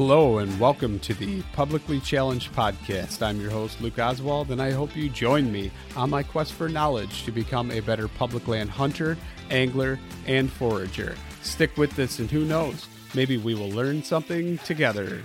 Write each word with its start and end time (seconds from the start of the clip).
Hello 0.00 0.38
and 0.38 0.60
welcome 0.60 1.00
to 1.00 1.12
the 1.12 1.42
Publicly 1.54 1.98
Challenged 1.98 2.52
Podcast. 2.52 3.20
I'm 3.20 3.40
your 3.40 3.50
host, 3.50 3.80
Luke 3.80 3.98
Oswald, 3.98 4.52
and 4.52 4.62
I 4.62 4.70
hope 4.70 4.94
you 4.94 5.08
join 5.08 5.50
me 5.50 5.72
on 5.96 6.08
my 6.08 6.22
quest 6.22 6.52
for 6.52 6.68
knowledge 6.68 7.24
to 7.24 7.32
become 7.32 7.72
a 7.72 7.80
better 7.80 8.06
public 8.06 8.46
land 8.46 8.70
hunter, 8.70 9.18
angler, 9.50 9.98
and 10.28 10.52
forager. 10.52 11.16
Stick 11.42 11.76
with 11.76 11.90
this, 11.96 12.20
and 12.20 12.30
who 12.30 12.44
knows, 12.44 12.86
maybe 13.12 13.38
we 13.38 13.56
will 13.56 13.70
learn 13.70 14.04
something 14.04 14.58
together. 14.58 15.20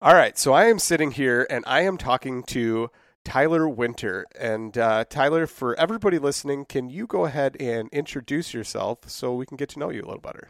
All 0.00 0.14
right, 0.14 0.38
so 0.38 0.54
I 0.54 0.68
am 0.68 0.78
sitting 0.78 1.10
here 1.10 1.46
and 1.50 1.64
I 1.66 1.82
am 1.82 1.98
talking 1.98 2.44
to 2.44 2.90
Tyler 3.28 3.68
Winter. 3.68 4.24
And 4.40 4.78
uh, 4.78 5.04
Tyler, 5.04 5.46
for 5.46 5.78
everybody 5.78 6.18
listening, 6.18 6.64
can 6.64 6.88
you 6.88 7.06
go 7.06 7.26
ahead 7.26 7.58
and 7.60 7.90
introduce 7.90 8.54
yourself 8.54 9.10
so 9.10 9.34
we 9.34 9.44
can 9.44 9.58
get 9.58 9.68
to 9.70 9.78
know 9.78 9.90
you 9.90 10.00
a 10.00 10.06
little 10.06 10.22
better? 10.22 10.48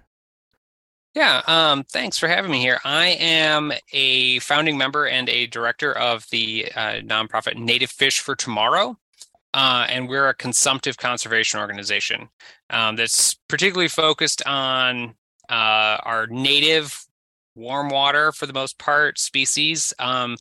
Yeah, 1.12 1.42
um, 1.48 1.82
thanks 1.82 2.18
for 2.18 2.28
having 2.28 2.52
me 2.52 2.60
here. 2.60 2.78
I 2.84 3.16
am 3.18 3.72
a 3.92 4.38
founding 4.38 4.78
member 4.78 5.08
and 5.08 5.28
a 5.28 5.48
director 5.48 5.92
of 5.92 6.24
the 6.30 6.70
uh, 6.76 7.00
nonprofit 7.00 7.56
Native 7.56 7.90
Fish 7.90 8.20
for 8.20 8.36
Tomorrow. 8.36 8.96
Uh, 9.54 9.86
and 9.88 10.08
we're 10.08 10.28
a 10.28 10.34
consumptive 10.34 10.98
conservation 10.98 11.58
organization 11.58 12.28
um, 12.70 12.94
that's 12.94 13.34
particularly 13.48 13.88
focused 13.88 14.46
on 14.46 15.16
uh, 15.48 15.98
our 16.04 16.28
native 16.28 17.08
warm 17.56 17.88
water, 17.88 18.30
for 18.30 18.46
the 18.46 18.52
most 18.52 18.78
part, 18.78 19.18
species 19.18 19.92
um, 19.98 20.36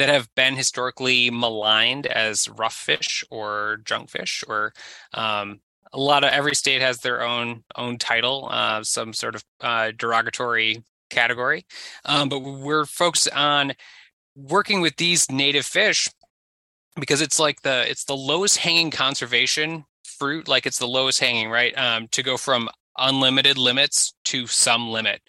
that 0.00 0.10
have 0.10 0.28
been 0.36 0.56
historically 0.56 1.30
maligned 1.30 2.08
as 2.08 2.50
rough 2.50 2.74
fish 2.74 3.24
or 3.30 3.80
junk 3.86 4.10
fish, 4.10 4.44
or 4.48 4.74
um, 5.14 5.60
a 5.94 6.00
lot 6.00 6.24
of 6.24 6.32
every 6.32 6.56
state 6.56 6.82
has 6.82 7.00
their 7.00 7.22
own 7.24 7.64
own 7.76 7.98
title, 7.98 8.48
uh, 8.52 8.84
some 8.84 9.14
sort 9.14 9.36
of 9.36 9.44
uh, 9.62 9.92
derogatory 9.98 10.84
category. 11.10 11.66
Um, 12.06 12.30
but 12.30 12.40
we're 12.40 12.86
focused 12.86 13.30
on 13.34 13.74
working 14.36 14.82
with 14.82 14.96
these 14.96 15.30
native 15.30 15.66
fish 15.66 16.08
because 17.00 17.22
it's 17.22 17.40
like 17.40 17.62
the 17.62 17.88
it's 17.90 18.04
the 18.04 18.16
lowest 18.16 18.58
hanging 18.58 18.92
conservation 18.92 19.84
fruit 20.04 20.48
like 20.48 20.66
it's 20.66 20.78
the 20.78 20.88
lowest 20.88 21.20
hanging 21.20 21.50
right 21.50 21.76
um, 21.78 22.08
to 22.08 22.22
go 22.22 22.38
from 22.38 22.70
unlimited 22.98 23.58
limits 23.58 24.14
to 24.24 24.46
some 24.46 24.90
limit 24.90 25.22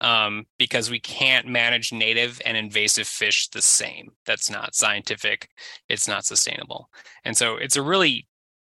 um, 0.00 0.46
because 0.58 0.90
we 0.90 1.00
can't 1.00 1.46
manage 1.46 1.92
native 1.92 2.40
and 2.44 2.56
invasive 2.56 3.06
fish 3.06 3.48
the 3.48 3.62
same. 3.62 4.10
That's 4.26 4.50
not 4.50 4.74
scientific. 4.74 5.48
It's 5.88 6.08
not 6.08 6.24
sustainable. 6.24 6.88
And 7.24 7.36
so 7.36 7.56
it's 7.56 7.76
a 7.76 7.82
really 7.82 8.26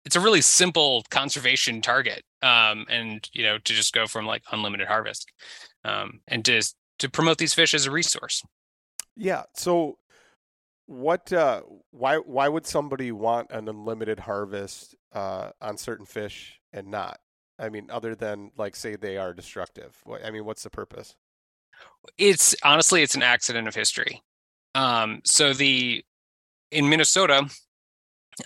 it's 0.04 0.16
a 0.16 0.20
really 0.20 0.42
simple 0.42 1.02
conservation 1.10 1.80
target. 1.80 2.22
Um, 2.42 2.84
and 2.90 3.28
you 3.32 3.42
know 3.42 3.58
to 3.58 3.72
just 3.72 3.94
go 3.94 4.06
from 4.06 4.26
like 4.26 4.42
unlimited 4.52 4.86
harvest 4.86 5.30
um, 5.84 6.20
and 6.28 6.44
to 6.44 6.62
to 6.98 7.08
promote 7.08 7.38
these 7.38 7.54
fish 7.54 7.74
as 7.74 7.86
a 7.86 7.90
resource. 7.90 8.42
Yeah. 9.16 9.44
So 9.54 9.98
what 10.86 11.32
uh 11.32 11.62
why 11.92 12.16
why 12.16 12.46
would 12.46 12.66
somebody 12.66 13.10
want 13.10 13.50
an 13.50 13.68
unlimited 13.68 14.18
harvest 14.18 14.94
uh 15.12 15.50
on 15.62 15.78
certain 15.78 16.04
fish 16.04 16.60
and 16.74 16.88
not 16.88 17.18
I 17.58 17.68
mean, 17.68 17.88
other 17.90 18.14
than 18.14 18.50
like 18.56 18.76
say 18.76 18.96
they 18.96 19.16
are 19.16 19.32
destructive. 19.32 19.96
I 20.24 20.30
mean, 20.30 20.44
what's 20.44 20.62
the 20.62 20.70
purpose? 20.70 21.14
It's 22.18 22.54
honestly, 22.62 23.02
it's 23.02 23.14
an 23.14 23.22
accident 23.22 23.68
of 23.68 23.74
history. 23.74 24.22
Um, 24.74 25.20
so 25.24 25.52
the 25.52 26.04
in 26.70 26.88
Minnesota, 26.88 27.48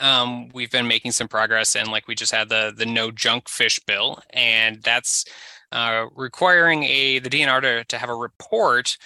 um, 0.01 0.49
we've 0.51 0.71
been 0.71 0.87
making 0.87 1.13
some 1.13 1.29
progress, 1.29 1.75
and 1.75 1.89
like 1.89 2.07
we 2.07 2.15
just 2.15 2.33
had 2.33 2.49
the 2.49 2.73
the 2.77 2.87
no 2.87 3.11
junk 3.11 3.49
fish 3.49 3.81
bill, 3.87 4.21
and 4.31 4.83
that's 4.83 5.25
uh, 5.73 6.07
requiring 6.15 6.85
a 6.85 7.19
the 7.19 7.31
DNR 7.31 7.63
to, 7.63 7.85
to 7.85 7.99
have 7.99 8.11
a 8.11 8.15
report 8.15 8.97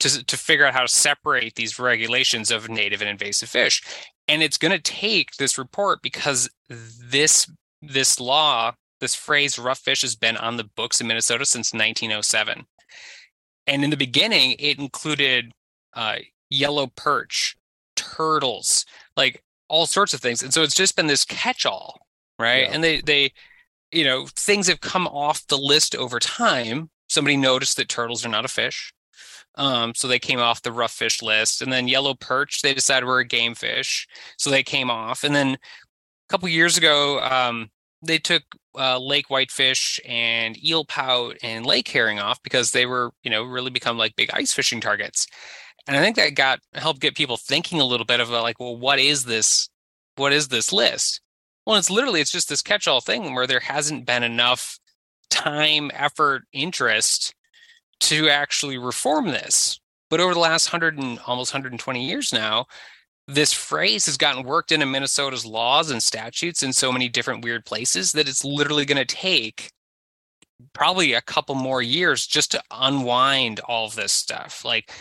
to 0.00 0.24
to 0.24 0.36
figure 0.36 0.64
out 0.64 0.74
how 0.74 0.82
to 0.82 0.88
separate 0.88 1.54
these 1.56 1.78
regulations 1.78 2.50
of 2.50 2.70
native 2.70 3.02
and 3.02 3.10
invasive 3.10 3.50
fish, 3.50 3.82
and 4.26 4.42
it's 4.42 4.58
going 4.58 4.72
to 4.72 4.80
take 4.80 5.32
this 5.36 5.58
report 5.58 6.00
because 6.02 6.48
this 6.68 7.50
this 7.82 8.18
law 8.18 8.72
this 9.00 9.14
phrase 9.14 9.58
rough 9.58 9.78
fish 9.78 10.02
has 10.02 10.14
been 10.14 10.36
on 10.36 10.56
the 10.56 10.64
books 10.64 11.00
in 11.00 11.06
Minnesota 11.06 11.44
since 11.44 11.72
1907. 11.72 12.66
And 13.66 13.84
in 13.84 13.90
the 13.90 13.96
beginning, 13.96 14.56
it 14.58 14.78
included 14.78 15.52
uh, 15.94 16.16
yellow 16.48 16.88
perch, 16.88 17.56
turtles, 17.96 18.84
like 19.16 19.42
all 19.68 19.86
sorts 19.86 20.14
of 20.14 20.20
things. 20.20 20.42
And 20.42 20.52
so 20.52 20.62
it's 20.62 20.74
just 20.74 20.96
been 20.96 21.06
this 21.06 21.24
catch 21.24 21.64
all, 21.66 22.06
right? 22.38 22.64
Yeah. 22.64 22.70
And 22.72 22.84
they, 22.84 23.00
they, 23.00 23.32
you 23.92 24.04
know, 24.04 24.26
things 24.36 24.66
have 24.68 24.80
come 24.80 25.06
off 25.06 25.46
the 25.46 25.58
list 25.58 25.94
over 25.94 26.18
time. 26.18 26.90
Somebody 27.08 27.36
noticed 27.36 27.76
that 27.76 27.88
turtles 27.88 28.24
are 28.24 28.30
not 28.30 28.44
a 28.44 28.48
fish. 28.48 28.92
Um, 29.56 29.94
so 29.94 30.06
they 30.08 30.18
came 30.18 30.38
off 30.38 30.62
the 30.62 30.72
rough 30.72 30.92
fish 30.92 31.22
list. 31.22 31.62
And 31.62 31.72
then 31.72 31.88
yellow 31.88 32.14
perch, 32.14 32.62
they 32.62 32.74
decided 32.74 33.06
were 33.06 33.18
a 33.18 33.24
game 33.24 33.54
fish. 33.54 34.06
So 34.36 34.50
they 34.50 34.62
came 34.62 34.90
off. 34.90 35.24
And 35.24 35.34
then 35.34 35.48
a 35.54 35.58
couple 36.28 36.48
years 36.48 36.78
ago, 36.78 37.20
um, 37.20 37.70
they 38.02 38.18
took 38.18 38.42
uh, 38.78 38.98
lake 38.98 39.28
whitefish 39.28 40.00
and 40.06 40.62
eel 40.64 40.84
pout 40.84 41.36
and 41.42 41.66
lake 41.66 41.88
herring 41.88 42.18
off 42.18 42.42
because 42.42 42.70
they 42.70 42.86
were, 42.86 43.10
you 43.22 43.30
know, 43.30 43.42
really 43.42 43.70
become 43.70 43.98
like 43.98 44.16
big 44.16 44.30
ice 44.32 44.52
fishing 44.52 44.80
targets. 44.80 45.26
And 45.86 45.96
I 45.96 46.00
think 46.00 46.16
that 46.16 46.34
got 46.34 46.60
helped 46.74 47.00
get 47.00 47.16
people 47.16 47.36
thinking 47.36 47.80
a 47.80 47.84
little 47.84 48.06
bit 48.06 48.20
about 48.20 48.42
like, 48.42 48.60
well, 48.60 48.76
what 48.76 48.98
is 48.98 49.24
this? 49.24 49.68
What 50.16 50.32
is 50.32 50.48
this 50.48 50.72
list? 50.72 51.20
Well, 51.66 51.76
it's 51.76 51.90
literally 51.90 52.20
it's 52.20 52.32
just 52.32 52.48
this 52.48 52.62
catch-all 52.62 53.00
thing 53.00 53.34
where 53.34 53.46
there 53.46 53.60
hasn't 53.60 54.06
been 54.06 54.22
enough 54.22 54.78
time, 55.30 55.90
effort, 55.94 56.42
interest 56.52 57.34
to 58.00 58.28
actually 58.28 58.78
reform 58.78 59.28
this. 59.28 59.80
But 60.08 60.20
over 60.20 60.34
the 60.34 60.40
last 60.40 60.68
hundred 60.68 60.98
and 60.98 61.18
almost 61.26 61.52
120 61.54 62.04
years 62.04 62.32
now, 62.32 62.66
this 63.34 63.52
phrase 63.52 64.06
has 64.06 64.16
gotten 64.16 64.44
worked 64.44 64.72
into 64.72 64.86
Minnesota's 64.86 65.46
laws 65.46 65.90
and 65.90 66.02
statutes 66.02 66.62
in 66.62 66.72
so 66.72 66.92
many 66.92 67.08
different 67.08 67.44
weird 67.44 67.64
places 67.64 68.12
that 68.12 68.28
it's 68.28 68.44
literally 68.44 68.84
going 68.84 69.04
to 69.04 69.16
take 69.16 69.70
probably 70.72 71.12
a 71.12 71.22
couple 71.22 71.54
more 71.54 71.82
years 71.82 72.26
just 72.26 72.50
to 72.52 72.62
unwind 72.70 73.60
all 73.60 73.86
of 73.86 73.94
this 73.94 74.12
stuff. 74.12 74.64
Like, 74.64 74.92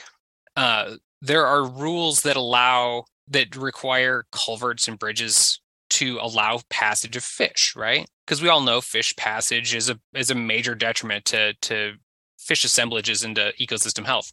uh, 0.56 0.96
there 1.22 1.46
are 1.46 1.66
rules 1.66 2.22
that 2.22 2.38
allow 2.38 3.06
that 3.28 3.56
require 3.56 4.26
culverts 4.32 4.88
and 4.88 4.98
bridges 4.98 5.60
to 5.90 6.20
allow 6.22 6.62
passage 6.70 7.16
of 7.16 7.24
fish, 7.24 7.74
right? 7.76 8.08
Because 8.26 8.42
we 8.42 8.50
all 8.50 8.62
know 8.62 8.82
fish 8.82 9.16
passage 9.16 9.76
is 9.76 9.90
a 9.90 10.00
is 10.14 10.32
a 10.32 10.36
major 10.36 10.76
detriment 10.76 11.26
to 11.26 11.54
to 11.62 11.94
fish 12.38 12.64
assemblages 12.64 13.24
into 13.24 13.54
ecosystem 13.60 14.06
health. 14.06 14.32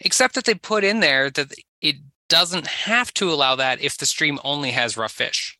Except 0.00 0.34
that 0.34 0.44
they 0.44 0.54
put 0.54 0.84
in 0.84 1.00
there 1.00 1.30
that 1.30 1.52
it 1.80 1.96
doesn't 2.30 2.66
have 2.66 3.12
to 3.14 3.30
allow 3.30 3.54
that 3.56 3.82
if 3.82 3.98
the 3.98 4.06
stream 4.06 4.38
only 4.42 4.70
has 4.70 4.96
rough 4.96 5.12
fish 5.12 5.58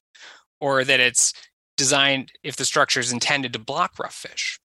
or 0.61 0.85
that 0.85 1.01
it's 1.01 1.35
designed 1.77 2.33
if 2.43 2.57
the 2.57 2.65
structure 2.65 3.01
is 3.01 3.13
intended 3.13 3.53
to 3.53 3.59
block 3.59 3.99
rough 3.99 4.15
fish 4.15 4.59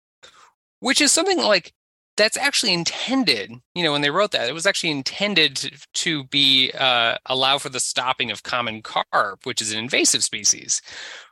which 0.80 1.00
is 1.00 1.10
something 1.10 1.38
like 1.38 1.72
that's 2.16 2.36
actually 2.36 2.72
intended 2.72 3.50
you 3.74 3.82
know 3.82 3.92
when 3.92 4.02
they 4.02 4.10
wrote 4.10 4.30
that 4.30 4.48
it 4.48 4.52
was 4.52 4.66
actually 4.66 4.90
intended 4.90 5.72
to, 5.94 6.24
be 6.24 6.70
uh, 6.78 7.16
allow 7.26 7.58
for 7.58 7.70
the 7.70 7.80
stopping 7.80 8.30
of 8.30 8.42
common 8.42 8.82
carp 8.82 9.44
which 9.44 9.60
is 9.60 9.72
an 9.72 9.78
invasive 9.78 10.22
species. 10.22 10.82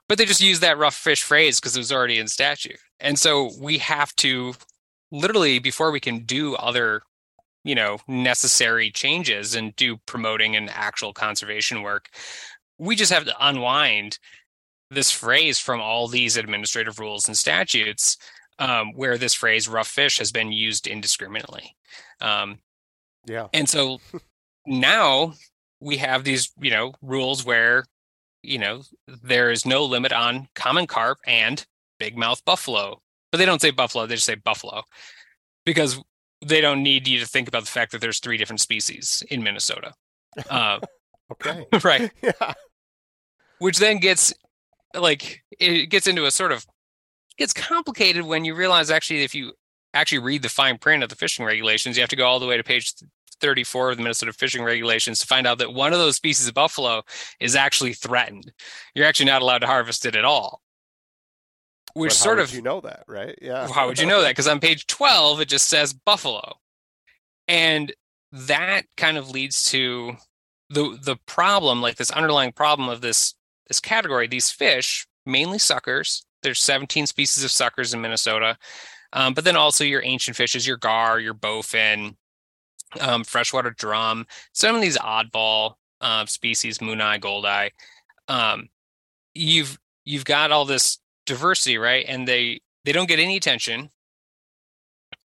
But 0.08 0.18
they 0.18 0.24
just 0.24 0.40
used 0.40 0.60
that 0.62 0.78
rough 0.78 0.94
fish 0.94 1.22
phrase 1.22 1.60
because 1.60 1.76
it 1.76 1.80
was 1.80 1.92
already 1.92 2.18
in 2.18 2.28
statute. 2.28 2.78
And 3.00 3.18
so 3.18 3.50
we 3.60 3.78
have 3.78 4.14
to 4.16 4.54
literally 5.10 5.58
before 5.58 5.90
we 5.90 6.00
can 6.00 6.24
do 6.24 6.54
other 6.56 7.02
you 7.64 7.74
know 7.74 7.98
necessary 8.08 8.90
changes 8.90 9.54
and 9.54 9.74
do 9.76 9.96
promoting 10.06 10.56
and 10.56 10.70
actual 10.70 11.12
conservation 11.12 11.82
work 11.82 12.08
we 12.78 12.96
just 12.96 13.12
have 13.12 13.24
to 13.24 13.46
unwind 13.46 14.18
this 14.90 15.10
phrase 15.10 15.58
from 15.58 15.80
all 15.80 16.06
these 16.06 16.36
administrative 16.36 16.98
rules 16.98 17.26
and 17.26 17.36
statutes 17.36 18.16
um, 18.58 18.92
where 18.94 19.16
this 19.16 19.34
phrase 19.34 19.68
rough 19.68 19.88
fish 19.88 20.18
has 20.18 20.30
been 20.30 20.52
used 20.52 20.86
indiscriminately. 20.86 21.74
Um, 22.20 22.58
yeah. 23.26 23.48
and 23.52 23.68
so 23.68 24.00
now 24.66 25.34
we 25.80 25.96
have 25.96 26.24
these 26.24 26.52
you 26.60 26.70
know 26.70 26.92
rules 27.02 27.44
where 27.44 27.84
you 28.42 28.58
know 28.58 28.82
there 29.22 29.50
is 29.50 29.64
no 29.64 29.84
limit 29.84 30.12
on 30.12 30.48
common 30.54 30.86
carp 30.86 31.18
and 31.26 31.64
big 31.98 32.16
mouth 32.16 32.44
buffalo. 32.44 33.00
But 33.30 33.38
they 33.38 33.46
don't 33.46 33.62
say 33.62 33.70
buffalo 33.70 34.06
they 34.06 34.16
just 34.16 34.26
say 34.26 34.34
buffalo. 34.34 34.82
Because 35.64 36.02
they 36.44 36.60
don't 36.60 36.82
need 36.82 37.06
you 37.06 37.20
to 37.20 37.26
think 37.26 37.48
about 37.48 37.64
the 37.64 37.70
fact 37.70 37.92
that 37.92 38.00
there's 38.00 38.18
three 38.18 38.36
different 38.36 38.60
species 38.60 39.22
in 39.30 39.42
Minnesota. 39.42 39.92
Uh, 40.48 40.78
okay. 41.30 41.66
Right. 41.84 42.10
Yeah. 42.22 42.54
Which 43.58 43.78
then 43.78 43.98
gets 43.98 44.32
like 44.94 45.42
it 45.60 45.90
gets 45.90 46.06
into 46.06 46.24
a 46.24 46.30
sort 46.30 46.52
of 46.52 46.64
gets 47.36 47.52
complicated 47.52 48.24
when 48.24 48.46
you 48.46 48.54
realize 48.54 48.90
actually 48.90 49.24
if 49.24 49.34
you 49.34 49.52
actually 49.92 50.20
read 50.20 50.40
the 50.40 50.48
fine 50.48 50.78
print 50.78 51.02
of 51.02 51.10
the 51.10 51.16
fishing 51.16 51.44
regulations, 51.44 51.96
you 51.96 52.02
have 52.02 52.08
to 52.08 52.16
go 52.16 52.26
all 52.26 52.40
the 52.40 52.46
way 52.46 52.56
to 52.56 52.64
page 52.64 52.94
34 53.42 53.90
of 53.90 53.96
the 53.98 54.02
Minnesota 54.02 54.32
fishing 54.32 54.64
regulations 54.64 55.18
to 55.18 55.26
find 55.26 55.46
out 55.46 55.58
that 55.58 55.74
one 55.74 55.92
of 55.92 55.98
those 55.98 56.16
species 56.16 56.48
of 56.48 56.54
buffalo 56.54 57.02
is 57.40 57.54
actually 57.54 57.92
threatened. 57.92 58.52
You're 58.94 59.06
actually 59.06 59.26
not 59.26 59.42
allowed 59.42 59.58
to 59.58 59.66
harvest 59.66 60.06
it 60.06 60.16
at 60.16 60.24
all. 60.24 60.62
Which 61.94 62.12
sort 62.12 62.38
of 62.38 62.54
you 62.54 62.62
know 62.62 62.80
that, 62.80 63.04
right? 63.06 63.38
Yeah. 63.40 63.68
how 63.68 63.86
would 63.86 63.98
you 63.98 64.06
know 64.06 64.22
that? 64.22 64.30
Because 64.30 64.48
on 64.48 64.60
page 64.60 64.86
12, 64.86 65.40
it 65.40 65.48
just 65.48 65.68
says 65.68 65.92
buffalo. 65.92 66.54
And 67.48 67.92
that 68.32 68.82
kind 68.96 69.18
of 69.18 69.30
leads 69.30 69.64
to 69.64 70.16
the 70.70 70.98
the 71.02 71.16
problem, 71.26 71.82
like 71.82 71.96
this 71.96 72.10
underlying 72.10 72.52
problem 72.52 72.88
of 72.88 73.00
this 73.00 73.34
this 73.68 73.80
category, 73.80 74.26
these 74.26 74.50
fish, 74.50 75.06
mainly 75.26 75.58
suckers. 75.58 76.24
There's 76.42 76.60
17 76.60 77.06
species 77.06 77.44
of 77.44 77.50
suckers 77.50 77.94
in 77.94 78.00
Minnesota. 78.00 78.56
Um, 79.12 79.34
but 79.34 79.44
then 79.44 79.56
also 79.56 79.84
your 79.84 80.02
ancient 80.04 80.36
fishes, 80.36 80.66
your 80.66 80.78
gar, 80.78 81.20
your 81.20 81.34
bowfin, 81.34 82.16
um, 83.00 83.24
freshwater 83.24 83.70
drum, 83.70 84.26
some 84.52 84.74
of 84.74 84.82
these 84.82 84.96
oddball 84.98 85.74
uh, 86.00 86.26
species, 86.26 86.78
mooneye, 86.78 87.20
goldeye. 87.20 87.68
Um, 88.28 88.68
you've 89.34 89.78
you've 90.04 90.24
got 90.24 90.52
all 90.52 90.64
this 90.64 90.98
diversity, 91.26 91.78
right? 91.78 92.04
And 92.06 92.26
they 92.26 92.60
they 92.84 92.92
don't 92.92 93.08
get 93.08 93.18
any 93.18 93.36
attention 93.36 93.90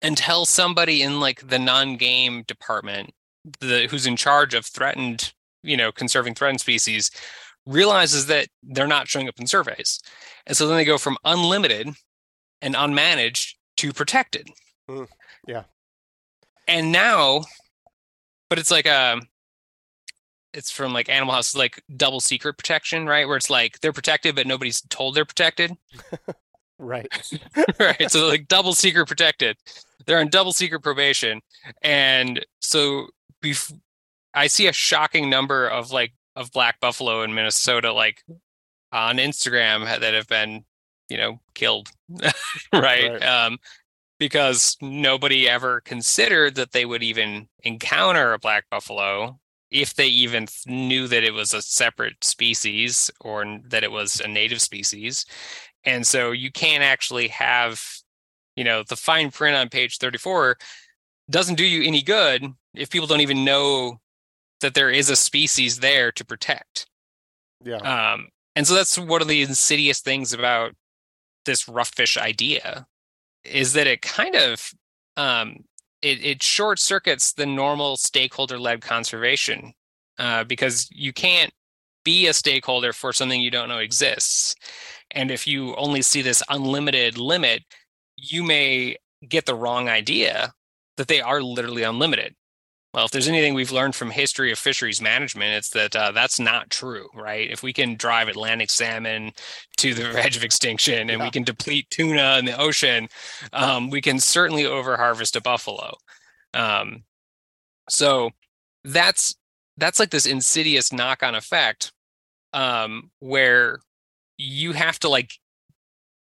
until 0.01 0.45
somebody 0.45 1.01
in 1.01 1.19
like 1.19 1.47
the 1.47 1.59
non-game 1.59 2.43
department, 2.43 3.13
the 3.59 3.87
who's 3.89 4.05
in 4.05 4.15
charge 4.15 4.53
of 4.53 4.65
threatened, 4.65 5.33
you 5.63 5.77
know, 5.77 5.91
conserving 5.91 6.35
threatened 6.35 6.61
species, 6.61 7.09
realizes 7.65 8.27
that 8.27 8.47
they're 8.63 8.87
not 8.87 9.07
showing 9.07 9.27
up 9.27 9.39
in 9.39 9.47
surveys, 9.47 9.99
and 10.45 10.55
so 10.55 10.67
then 10.67 10.77
they 10.77 10.85
go 10.85 10.97
from 10.97 11.17
unlimited 11.23 11.89
and 12.61 12.75
unmanaged 12.75 13.53
to 13.77 13.93
protected. 13.93 14.49
Mm, 14.89 15.07
yeah. 15.47 15.63
And 16.67 16.91
now, 16.91 17.43
but 18.49 18.59
it's 18.59 18.71
like 18.71 18.85
a 18.85 19.21
it's 20.57 20.71
from 20.71 20.91
like 20.91 21.07
Animal 21.07 21.35
House, 21.35 21.55
like 21.55 21.83
double 21.95 22.19
secret 22.19 22.57
protection, 22.57 23.05
right? 23.05 23.27
Where 23.27 23.37
it's 23.37 23.49
like 23.49 23.79
they're 23.79 23.93
protected, 23.93 24.35
but 24.35 24.47
nobody's 24.47 24.81
told 24.81 25.15
they're 25.15 25.25
protected. 25.25 25.71
Right. 26.79 27.07
right. 27.79 28.11
So 28.11 28.27
like 28.27 28.47
double 28.47 28.73
secret 28.73 29.07
protected. 29.07 29.57
They're 30.05 30.19
on 30.19 30.27
double 30.27 30.53
secret 30.53 30.81
probation. 30.81 31.41
And 31.81 32.45
so 32.59 33.07
bef- 33.43 33.73
I 34.35 34.45
see 34.45 34.67
a 34.67 34.73
shocking 34.73 35.27
number 35.27 35.67
of 35.67 35.91
like 35.91 36.13
of 36.35 36.51
black 36.51 36.79
buffalo 36.79 37.23
in 37.23 37.33
Minnesota, 37.33 37.91
like 37.91 38.23
on 38.91 39.17
Instagram 39.17 39.85
that 39.85 40.13
have 40.13 40.27
been, 40.27 40.65
you 41.09 41.17
know, 41.17 41.39
killed. 41.55 41.89
right. 42.21 42.31
Right. 42.73 43.23
Um, 43.23 43.57
because 44.19 44.77
nobody 44.79 45.49
ever 45.49 45.81
considered 45.81 46.55
that 46.55 46.73
they 46.73 46.85
would 46.85 47.01
even 47.01 47.47
encounter 47.63 48.33
a 48.33 48.39
black 48.39 48.65
buffalo 48.69 49.39
if 49.71 49.95
they 49.95 50.07
even 50.07 50.47
knew 50.65 51.07
that 51.07 51.23
it 51.23 51.33
was 51.33 51.53
a 51.53 51.61
separate 51.61 52.23
species 52.23 53.11
or 53.21 53.59
that 53.65 53.83
it 53.83 53.91
was 53.91 54.21
a 54.21 54.27
native 54.27 54.61
species. 54.61 55.25
And 55.83 56.05
so 56.05 56.31
you 56.31 56.51
can't 56.51 56.83
actually 56.83 57.27
have, 57.29 57.83
you 58.55 58.63
know, 58.63 58.83
the 58.87 58.95
fine 58.95 59.31
print 59.31 59.57
on 59.57 59.69
page 59.69 59.97
34 59.97 60.57
doesn't 61.29 61.55
do 61.55 61.65
you 61.65 61.85
any 61.87 62.01
good 62.01 62.45
if 62.73 62.89
people 62.89 63.07
don't 63.07 63.21
even 63.21 63.43
know 63.43 63.99
that 64.61 64.73
there 64.73 64.89
is 64.89 65.09
a 65.09 65.15
species 65.15 65.79
there 65.79 66.11
to 66.13 66.25
protect. 66.25 66.87
Yeah. 67.63 67.77
Um, 67.77 68.29
and 68.55 68.65
so 68.65 68.73
that's 68.73 68.97
one 68.97 69.21
of 69.21 69.27
the 69.27 69.41
insidious 69.41 69.99
things 69.99 70.33
about 70.33 70.73
this 71.45 71.67
rough 71.67 71.89
fish 71.89 72.17
idea 72.17 72.87
is 73.43 73.73
that 73.73 73.87
it 73.87 74.01
kind 74.01 74.35
of 74.35 74.71
um, 75.15 75.63
it, 76.01 76.23
it 76.23 76.43
short 76.43 76.79
circuits 76.79 77.33
the 77.33 77.45
normal 77.45 77.97
stakeholder 77.97 78.59
led 78.59 78.81
conservation 78.81 79.73
uh, 80.19 80.43
because 80.43 80.87
you 80.91 81.13
can't 81.13 81.51
be 82.03 82.27
a 82.27 82.33
stakeholder 82.33 82.93
for 82.93 83.11
something 83.11 83.41
you 83.41 83.51
don't 83.51 83.69
know 83.69 83.79
exists. 83.79 84.55
And 85.11 85.31
if 85.31 85.47
you 85.47 85.75
only 85.75 86.01
see 86.01 86.21
this 86.21 86.43
unlimited 86.49 87.17
limit, 87.17 87.63
you 88.15 88.43
may 88.43 88.97
get 89.27 89.45
the 89.45 89.55
wrong 89.55 89.89
idea 89.89 90.53
that 90.97 91.07
they 91.07 91.21
are 91.21 91.41
literally 91.41 91.83
unlimited. 91.83 92.35
Well, 92.97 93.05
if 93.05 93.11
there's 93.11 93.27
anything 93.27 93.53
we've 93.53 93.71
learned 93.71 93.93
from 93.93 94.09
history 94.09 94.51
of 94.51 94.57
fisheries 94.57 95.03
management, 95.03 95.53
it's 95.53 95.69
that 95.69 95.95
uh, 95.95 96.11
that's 96.13 96.39
not 96.39 96.71
true, 96.71 97.07
right? 97.13 97.47
If 97.47 97.61
we 97.61 97.71
can 97.71 97.93
drive 97.93 98.27
Atlantic 98.27 98.71
salmon 98.71 99.33
to 99.77 99.93
the 99.93 100.19
edge 100.19 100.35
of 100.35 100.43
extinction 100.43 101.11
and 101.11 101.19
Yeah. 101.19 101.23
we 101.25 101.29
can 101.29 101.43
deplete 101.43 101.87
tuna 101.91 102.39
in 102.39 102.45
the 102.45 102.59
ocean, 102.59 103.07
um, 103.53 103.91
we 103.91 104.01
can 104.01 104.17
certainly 104.19 104.63
overharvest 104.63 105.35
a 105.35 105.41
buffalo. 105.41 105.93
Um, 106.55 107.03
so 107.87 108.31
that's 108.83 109.35
that's 109.77 109.99
like 109.99 110.09
this 110.09 110.25
insidious 110.25 110.91
knock-on 110.91 111.35
effect 111.35 111.91
um, 112.53 113.11
where 113.19 113.77
you 114.39 114.71
have 114.71 114.97
to 115.01 115.09
like 115.09 115.33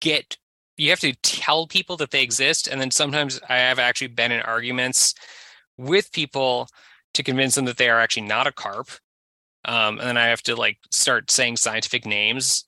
get 0.02 0.36
you 0.76 0.90
have 0.90 1.00
to 1.00 1.14
tell 1.22 1.66
people 1.66 1.96
that 1.96 2.10
they 2.10 2.22
exist 2.22 2.66
and 2.66 2.80
then 2.80 2.90
sometimes 2.90 3.38
i 3.50 3.56
have 3.56 3.78
actually 3.78 4.06
been 4.08 4.32
in 4.32 4.40
arguments 4.40 5.14
with 5.80 6.12
people 6.12 6.68
to 7.14 7.22
convince 7.22 7.54
them 7.54 7.64
that 7.64 7.76
they 7.76 7.88
are 7.88 8.00
actually 8.00 8.26
not 8.26 8.46
a 8.46 8.52
carp 8.52 8.88
um, 9.64 9.98
and 9.98 10.08
then 10.08 10.16
i 10.18 10.26
have 10.26 10.42
to 10.42 10.54
like 10.56 10.78
start 10.90 11.30
saying 11.30 11.56
scientific 11.56 12.04
names 12.06 12.64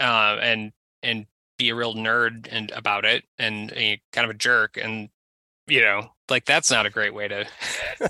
uh, 0.00 0.38
and 0.40 0.72
and 1.02 1.26
be 1.58 1.68
a 1.70 1.74
real 1.74 1.94
nerd 1.94 2.48
and 2.50 2.70
about 2.72 3.04
it 3.04 3.24
and 3.38 3.72
a, 3.72 4.00
kind 4.12 4.24
of 4.24 4.30
a 4.30 4.38
jerk 4.38 4.76
and 4.76 5.08
you 5.66 5.80
know 5.80 6.08
like 6.28 6.44
that's 6.44 6.70
not 6.70 6.86
a 6.86 6.90
great 6.90 7.14
way 7.14 7.28
to 7.28 7.46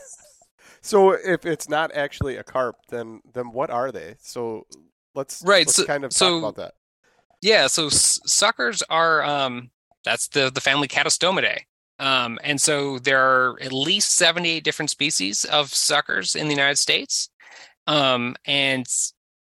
So 0.83 1.13
if 1.13 1.47
it's 1.47 1.67
not 1.67 1.93
actually 1.95 2.37
a 2.37 2.43
carp, 2.45 2.77
then 2.91 3.23
then 3.33 3.53
what 3.53 3.71
are 3.71 3.91
they? 3.91 4.17
So 4.21 4.67
let's 5.15 5.43
Right, 5.43 5.67
Let's 5.67 5.77
so- 5.77 5.87
kind 5.87 6.05
of 6.05 6.13
so- 6.13 6.29
talk 6.29 6.39
about 6.41 6.57
that. 6.57 6.75
Yeah, 7.41 7.69
so 7.69 7.87
s- 7.87 8.21
suckers 8.27 8.83
are 8.91 9.23
um 9.23 9.71
that's 10.05 10.29
the 10.29 10.51
the 10.51 10.61
family 10.61 10.87
Catostomidae. 10.89 11.61
Um 11.99 12.39
and 12.43 12.61
so 12.61 12.99
there 12.99 13.21
are 13.21 13.61
at 13.61 13.73
least 13.73 14.11
78 14.13 14.65
different 14.65 14.91
species 14.91 15.45
of 15.45 15.73
suckers 15.73 16.35
in 16.35 16.49
the 16.49 16.55
United 16.55 16.79
States. 16.79 17.31
Um 17.87 18.37
and 18.45 18.87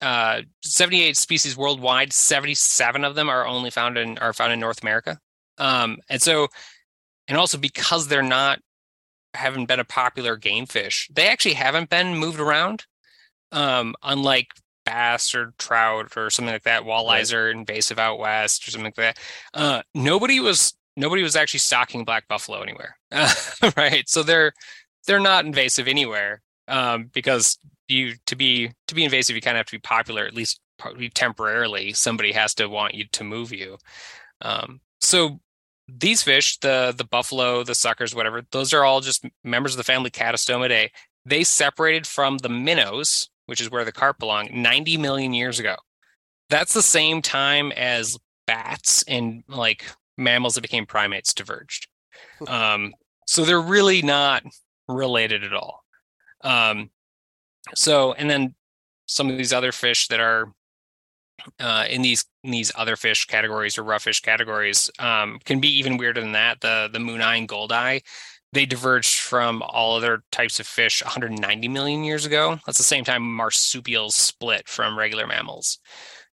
uh 0.01 0.41
78 0.63 1.17
species 1.17 1.55
worldwide, 1.55 2.13
77 2.13 3.03
of 3.03 3.15
them 3.15 3.29
are 3.29 3.45
only 3.45 3.69
found 3.69 3.97
in 3.97 4.17
are 4.17 4.33
found 4.33 4.53
in 4.53 4.59
North 4.59 4.81
America. 4.81 5.19
Um 5.57 5.97
and 6.09 6.21
so 6.21 6.47
and 7.27 7.37
also 7.37 7.57
because 7.57 8.07
they're 8.07 8.23
not 8.23 8.59
haven't 9.33 9.67
been 9.67 9.79
a 9.79 9.85
popular 9.85 10.35
game 10.35 10.65
fish, 10.65 11.09
they 11.13 11.27
actually 11.27 11.53
haven't 11.53 11.89
been 11.89 12.17
moved 12.17 12.39
around. 12.39 12.85
Um 13.51 13.95
unlike 14.03 14.47
bass 14.85 15.33
or 15.35 15.53
trout 15.57 16.13
or 16.17 16.29
something 16.29 16.53
like 16.53 16.63
that. 16.63 16.83
Walleyes 16.83 17.33
are 17.33 17.49
invasive 17.49 17.99
out 17.99 18.19
west 18.19 18.67
or 18.67 18.71
something 18.71 18.85
like 18.85 18.95
that. 18.95 19.19
Uh, 19.53 19.81
nobody 19.93 20.39
was 20.39 20.73
nobody 20.97 21.23
was 21.23 21.35
actually 21.35 21.59
stalking 21.59 22.03
black 22.05 22.27
buffalo 22.27 22.61
anywhere, 22.61 22.97
right? 23.77 24.07
So 24.07 24.23
they're 24.23 24.53
they're 25.07 25.19
not 25.19 25.45
invasive 25.45 25.87
anywhere 25.87 26.41
um, 26.67 27.09
because 27.13 27.57
you 27.87 28.15
to 28.27 28.35
be 28.35 28.71
to 28.87 28.95
be 28.95 29.03
invasive 29.03 29.35
you 29.35 29.41
kind 29.41 29.57
of 29.57 29.59
have 29.59 29.65
to 29.67 29.73
be 29.73 29.79
popular 29.79 30.25
at 30.25 30.33
least 30.33 30.59
probably 30.77 31.09
temporarily. 31.09 31.93
Somebody 31.93 32.31
has 32.31 32.53
to 32.55 32.67
want 32.67 32.95
you 32.95 33.05
to 33.11 33.23
move 33.23 33.51
you. 33.51 33.77
Um, 34.41 34.81
so 34.99 35.39
these 35.87 36.23
fish, 36.23 36.57
the 36.59 36.93
the 36.95 37.03
buffalo, 37.03 37.63
the 37.63 37.75
suckers, 37.75 38.15
whatever, 38.15 38.41
those 38.51 38.73
are 38.73 38.83
all 38.83 39.01
just 39.01 39.25
members 39.43 39.73
of 39.73 39.77
the 39.77 39.83
family 39.83 40.09
Catostomidae. 40.09 40.89
They 41.25 41.43
separated 41.43 42.07
from 42.07 42.39
the 42.39 42.49
minnows, 42.49 43.29
which 43.45 43.61
is 43.61 43.69
where 43.69 43.85
the 43.85 43.91
carp 43.91 44.17
belong, 44.17 44.49
90 44.51 44.97
million 44.97 45.33
years 45.33 45.59
ago. 45.59 45.75
That's 46.49 46.73
the 46.73 46.81
same 46.81 47.21
time 47.21 47.71
as 47.73 48.17
bats 48.47 49.03
and 49.03 49.43
like 49.47 49.85
mammals 50.21 50.55
that 50.55 50.61
became 50.61 50.85
primates 50.85 51.33
diverged. 51.33 51.87
Um, 52.47 52.93
so 53.27 53.45
they're 53.45 53.61
really 53.61 54.01
not 54.01 54.43
related 54.87 55.43
at 55.43 55.53
all. 55.53 55.83
Um, 56.43 56.89
so, 57.75 58.13
and 58.13 58.29
then 58.29 58.55
some 59.05 59.29
of 59.29 59.37
these 59.37 59.53
other 59.53 59.71
fish 59.71 60.07
that 60.07 60.19
are 60.19 60.53
uh, 61.59 61.85
in 61.89 62.01
these 62.01 62.25
in 62.43 62.51
these 62.51 62.71
other 62.75 62.95
fish 62.95 63.25
categories 63.25 63.77
or 63.77 63.83
rough 63.83 64.03
fish 64.03 64.19
categories 64.21 64.89
um, 64.99 65.39
can 65.43 65.59
be 65.59 65.69
even 65.69 65.97
weirder 65.97 66.21
than 66.21 66.33
that. 66.33 66.61
The 66.61 66.89
the 66.91 66.99
moon 66.99 67.21
eye 67.21 67.37
and 67.37 67.47
gold 67.47 67.71
eye, 67.71 68.01
they 68.53 68.65
diverged 68.65 69.19
from 69.19 69.61
all 69.63 69.95
other 69.95 70.23
types 70.31 70.59
of 70.59 70.67
fish 70.67 71.03
190 71.03 71.67
million 71.67 72.03
years 72.03 72.25
ago. 72.25 72.59
That's 72.65 72.77
the 72.77 72.83
same 72.83 73.03
time 73.03 73.23
marsupials 73.23 74.15
split 74.15 74.67
from 74.67 74.97
regular 74.97 75.27
mammals. 75.27 75.79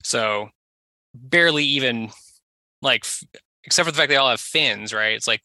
So 0.02 0.50
barely 1.14 1.64
even 1.64 2.10
like 2.82 3.04
except 3.64 3.86
for 3.86 3.92
the 3.92 3.96
fact 3.98 4.08
they 4.08 4.16
all 4.16 4.30
have 4.30 4.40
fins, 4.40 4.92
right? 4.92 5.14
It's 5.14 5.26
like 5.26 5.42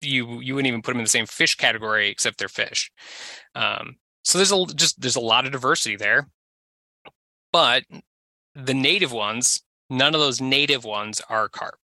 you 0.00 0.40
you 0.40 0.54
wouldn't 0.54 0.68
even 0.68 0.82
put 0.82 0.92
them 0.92 1.00
in 1.00 1.04
the 1.04 1.10
same 1.10 1.26
fish 1.26 1.54
category 1.56 2.08
except 2.08 2.38
they're 2.38 2.48
fish. 2.48 2.90
Um, 3.54 3.96
so 4.24 4.38
there's 4.38 4.52
a 4.52 4.66
just 4.74 5.00
there's 5.00 5.16
a 5.16 5.20
lot 5.20 5.46
of 5.46 5.52
diversity 5.52 5.96
there, 5.96 6.28
but 7.52 7.84
the 8.54 8.74
native 8.74 9.12
ones, 9.12 9.62
none 9.90 10.14
of 10.14 10.20
those 10.20 10.40
native 10.40 10.84
ones 10.84 11.20
are 11.28 11.48
carp, 11.48 11.76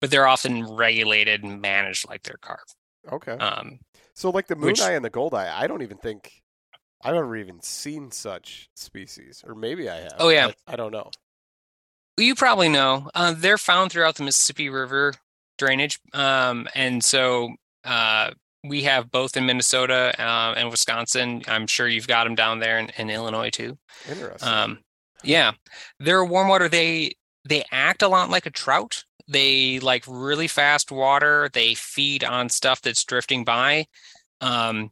but 0.00 0.10
they're 0.10 0.26
often 0.26 0.64
regulated 0.66 1.42
and 1.42 1.60
managed 1.60 2.08
like 2.08 2.22
they're 2.22 2.38
carp. 2.40 2.60
Okay. 3.10 3.32
Um, 3.32 3.80
so 4.14 4.30
like 4.30 4.46
the 4.46 4.56
moon 4.56 4.66
which- 4.66 4.80
eye 4.80 4.92
and 4.92 5.04
the 5.04 5.10
gold 5.10 5.34
eye, 5.34 5.50
I 5.54 5.66
don't 5.66 5.82
even 5.82 5.96
think 5.98 6.30
I've 7.02 7.14
ever 7.14 7.34
even 7.36 7.62
seen 7.62 8.10
such 8.10 8.68
species, 8.74 9.42
or 9.46 9.54
maybe 9.54 9.88
I 9.88 9.96
have. 10.00 10.14
Oh, 10.18 10.28
yeah. 10.28 10.48
I, 10.66 10.74
I 10.74 10.76
don't 10.76 10.92
know. 10.92 11.10
You 12.20 12.34
probably 12.34 12.68
know 12.68 13.10
uh, 13.14 13.34
they're 13.36 13.58
found 13.58 13.90
throughout 13.90 14.16
the 14.16 14.22
Mississippi 14.22 14.68
River 14.68 15.14
drainage, 15.58 15.98
um, 16.12 16.68
and 16.74 17.02
so 17.02 17.54
uh, 17.84 18.30
we 18.62 18.82
have 18.82 19.10
both 19.10 19.36
in 19.36 19.46
Minnesota 19.46 20.14
uh, 20.18 20.54
and 20.56 20.70
Wisconsin. 20.70 21.42
I'm 21.48 21.66
sure 21.66 21.88
you've 21.88 22.06
got 22.06 22.24
them 22.24 22.34
down 22.34 22.60
there 22.60 22.78
in, 22.78 22.90
in 22.98 23.08
Illinois 23.08 23.50
too. 23.50 23.78
Interesting. 24.08 24.48
Um, 24.48 24.78
yeah, 25.22 25.52
they're 25.98 26.24
warm 26.24 26.48
water. 26.48 26.68
They 26.68 27.12
they 27.48 27.64
act 27.72 28.02
a 28.02 28.08
lot 28.08 28.30
like 28.30 28.46
a 28.46 28.50
trout. 28.50 29.04
They 29.26 29.78
like 29.80 30.04
really 30.06 30.48
fast 30.48 30.90
water. 30.90 31.48
They 31.52 31.74
feed 31.74 32.24
on 32.24 32.48
stuff 32.48 32.82
that's 32.82 33.04
drifting 33.04 33.44
by. 33.44 33.86
Um, 34.40 34.90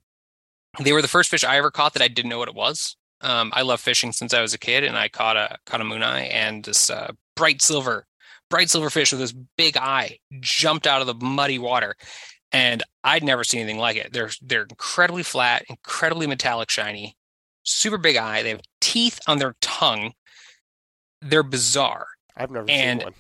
they 0.81 0.93
were 0.93 1.03
the 1.03 1.09
first 1.09 1.31
fish 1.31 1.45
I 1.45 1.57
ever 1.59 1.71
caught 1.71 1.95
that 1.95 2.03
I 2.03 2.09
didn't 2.09 2.31
know 2.31 2.39
what 2.39 2.49
it 2.49 2.55
was. 2.55 2.97
Um, 3.21 3.53
I 3.55 3.63
love 3.63 3.81
fishing 3.81 4.13
since 4.13 4.33
I 4.33 4.41
was 4.41 4.55
a 4.55 4.59
kid, 4.59 4.85
and 4.85 4.97
I 4.97 5.09
caught 5.09 5.37
a 5.37 5.59
caught 5.67 5.81
a 5.81 5.85
mooneye 5.85 6.33
and 6.33 6.65
this 6.65 6.89
uh, 6.91 7.13
bright 7.35 7.63
silver, 7.63 8.07
bright 8.49 8.71
silver 8.71 8.91
fish 8.91 9.13
with 9.13 9.21
this 9.21 9.35
big 9.57 9.77
eye 9.77 10.19
jumped 10.41 10.87
out 10.87 11.01
of 11.01 11.07
the 11.07 11.15
muddy 11.15 11.59
water, 11.59 11.97
and 12.53 12.83
I'd 13.03 13.25
never 13.25 13.45
seen 13.45 13.61
anything 13.61 13.81
like 13.81 13.97
it. 13.97 14.13
They're 14.13 14.31
they're 14.43 14.67
incredibly 14.69 15.23
flat, 15.23 15.65
incredibly 15.69 16.27
metallic, 16.27 16.71
shiny, 16.71 17.17
super 17.65 17.99
big 17.99 18.17
eye. 18.17 18.43
They 18.43 18.51
have 18.51 18.63
teeth 18.81 19.19
on 19.27 19.39
their 19.39 19.55
tongue. 19.61 20.13
They're 21.21 21.43
bizarre. 21.43 22.07
I've 22.37 22.51
never 22.51 22.71
and 22.71 23.01
seen 23.01 23.07
one. 23.07 23.15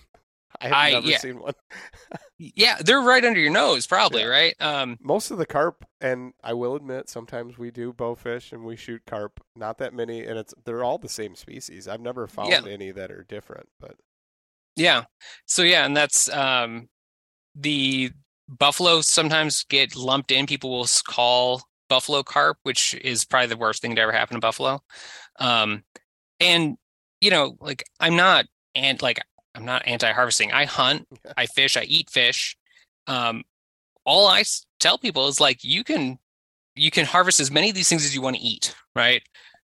I 0.61 0.69
have 0.69 0.77
I- 0.77 0.91
never 0.93 1.07
yeah. 1.09 1.19
seen 1.19 1.41
one. 1.41 1.55
Yeah, 2.41 2.77
they're 2.81 3.01
right 3.01 3.25
under 3.25 3.41
your 3.41 3.51
nose, 3.51 3.85
probably, 3.89 4.21
Yeah. 4.23 4.29
right? 4.29 4.55
Um, 4.61 4.97
Most 5.01 5.33
of 5.33 5.39
the 5.39 5.45
carp, 5.47 5.85
and 6.01 6.33
I 6.45 6.53
will 6.55 6.77
admit, 6.77 7.09
sometimes 7.09 7.59
we 7.59 7.73
do 7.73 7.93
bowfish 7.93 8.53
and 8.53 8.65
we 8.65 8.77
shoot 8.77 9.03
carp. 9.09 9.41
Not 9.57 9.79
that 9.79 9.93
many, 9.93 10.25
and 10.25 10.39
it's 10.39 10.55
they're 10.65 10.85
all 10.85 10.99
the 10.99 11.09
same 11.09 11.35
species. 11.35 11.89
I've 11.89 12.01
never 12.01 12.29
found 12.29 12.51
Yeah. 12.51 12.63
any 12.69 12.93
that 12.93 13.11
are 13.11 13.25
different. 13.25 13.69
But 13.81 13.97
Yeah. 14.77 15.05
So 15.47 15.63
yeah, 15.63 15.85
and 15.85 15.97
that's 15.97 16.29
um 16.33 16.89
the 17.57 18.13
buffalo 18.49 19.01
sometimes 19.01 19.65
get 19.65 19.97
lumped 19.97 20.31
in. 20.31 20.47
People 20.47 20.71
will 20.71 20.87
call 21.09 21.63
buffalo 21.89 22.23
carp, 22.23 22.59
which 22.63 22.95
is 23.03 23.25
probably 23.25 23.49
the 23.49 23.57
worst 23.57 23.83
thing 23.83 23.97
to 23.97 24.01
ever 24.01 24.13
happen 24.13 24.37
to 24.37 24.41
buffalo. 24.41 24.81
Um 25.41 25.83
and 26.39 26.77
you 27.21 27.31
know, 27.33 27.57
like 27.61 27.83
I'm 27.99 28.15
not 28.15 28.45
and 28.77 29.03
like 29.03 29.19
I'm 29.59 29.67
not 29.67 29.87
anti-harvesting. 29.87 30.53
I 30.53 30.65
hunt, 30.65 31.07
I 31.37 31.47
fish, 31.47 31.77
I 31.77 31.83
eat 31.83 32.11
fish. 32.11 32.57
Um 33.07 33.45
all 34.05 34.27
I 34.27 34.45
tell 34.81 34.97
people 34.99 35.29
is 35.29 35.41
like 35.41 35.63
you 35.63 35.85
can 35.85 36.19
you 36.75 36.91
can 36.91 37.05
harvest 37.05 37.41
as 37.41 37.51
many 37.51 37.69
of 37.69 37.75
these 37.75 37.89
things 37.89 38.05
as 38.05 38.15
you 38.15 38.23
want 38.23 38.37
to 38.37 38.43
eat, 38.43 38.75
right? 38.95 39.23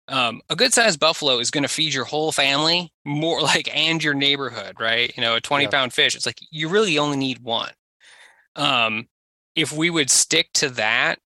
Um, 0.08 0.42
a 0.50 0.56
good 0.56 0.74
sized 0.74 1.00
buffalo 1.00 1.40
is 1.40 1.50
going 1.52 1.64
to 1.64 1.68
feed 1.70 1.94
your 1.94 2.06
whole 2.06 2.32
family 2.32 2.92
more 3.06 3.42
like 3.52 3.76
and 3.76 4.04
your 4.04 4.14
neighborhood, 4.14 4.80
right? 4.80 5.12
You 5.18 5.22
know, 5.22 5.36
a 5.36 5.42
20 5.42 5.64
Yeah. 5.66 5.70
pound 5.70 5.94
fish, 5.94 6.16
it's 6.16 6.26
like 6.26 6.38
you 6.52 6.70
really 6.70 6.98
only 6.98 7.18
need 7.18 7.40
one. 7.40 7.72
Um, 8.56 9.08
if 9.56 9.72
we 9.72 9.90
would 9.90 10.10
stick 10.10 10.50
to 10.56 10.70
that 10.72 11.20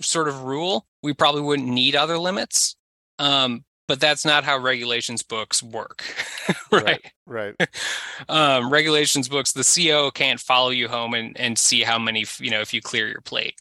sort 0.00 0.28
of 0.28 0.42
rule, 0.44 0.86
we 1.02 1.12
probably 1.12 1.42
wouldn't 1.42 1.68
need 1.68 1.94
other 1.96 2.18
limits. 2.18 2.76
Um, 3.18 3.64
but 3.90 3.98
that's 3.98 4.24
not 4.24 4.44
how 4.44 4.56
regulations 4.56 5.20
books 5.20 5.64
work, 5.64 6.04
right? 6.70 7.04
right, 7.26 7.56
um, 8.28 8.70
regulations 8.70 9.28
books, 9.28 9.50
the 9.50 9.64
CO 9.64 10.12
can't 10.12 10.38
follow 10.38 10.68
you 10.70 10.86
home 10.86 11.12
and, 11.12 11.36
and 11.40 11.58
see 11.58 11.82
how 11.82 11.98
many, 11.98 12.24
you 12.38 12.52
know, 12.52 12.60
if 12.60 12.72
you 12.72 12.80
clear 12.80 13.08
your 13.08 13.20
plate. 13.20 13.56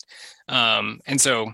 Um, 0.47 0.99
and 1.07 1.19
so 1.19 1.51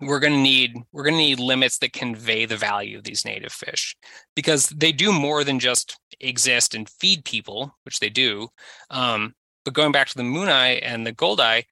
we're 0.00 0.18
going 0.18 0.32
to 0.32 0.40
need, 0.40 0.76
we're 0.90 1.04
going 1.04 1.14
to 1.14 1.20
need 1.20 1.38
limits 1.38 1.78
that 1.78 1.92
convey 1.92 2.44
the 2.44 2.56
value 2.56 2.98
of 2.98 3.04
these 3.04 3.24
native 3.24 3.52
fish 3.52 3.96
because 4.34 4.66
they 4.70 4.90
do 4.90 5.12
more 5.12 5.44
than 5.44 5.60
just 5.60 5.96
exist 6.18 6.74
and 6.74 6.90
feed 6.90 7.24
people, 7.24 7.72
which 7.84 8.00
they 8.00 8.08
do. 8.10 8.48
Um, 8.90 9.32
but 9.64 9.74
going 9.74 9.92
back 9.92 10.08
to 10.08 10.16
the 10.16 10.24
mooneye 10.24 10.80
and 10.82 11.06
the 11.06 11.12
goldeye, 11.12 11.62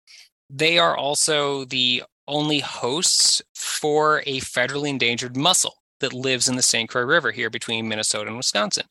they 0.49 0.79
are 0.79 0.97
also 0.97 1.65
the 1.65 2.05
only 2.29 2.61
hosts 2.61 3.43
for 3.57 4.21
a 4.27 4.39
federally 4.39 4.91
endangered 4.91 5.37
mussel 5.37 5.75
that 6.05 6.13
lives 6.13 6.49
in 6.49 6.57
the 6.57 6.63
St. 6.63 6.89
Croix 6.89 7.03
River 7.03 7.31
here 7.31 7.49
between 7.49 7.89
Minnesota 7.89 8.29
and 8.29 8.37
Wisconsin. 8.37 8.85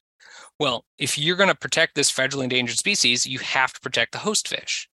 Well, 0.59 0.85
if 0.97 1.17
you're 1.17 1.35
going 1.35 1.49
to 1.49 1.55
protect 1.55 1.93
this 1.95 2.11
federally 2.11 2.43
endangered 2.43 2.77
species, 2.77 3.25
you 3.25 3.39
have 3.39 3.73
to 3.73 3.79
protect 3.81 4.11
the 4.11 4.17
host 4.19 4.47
fish. 4.47 4.89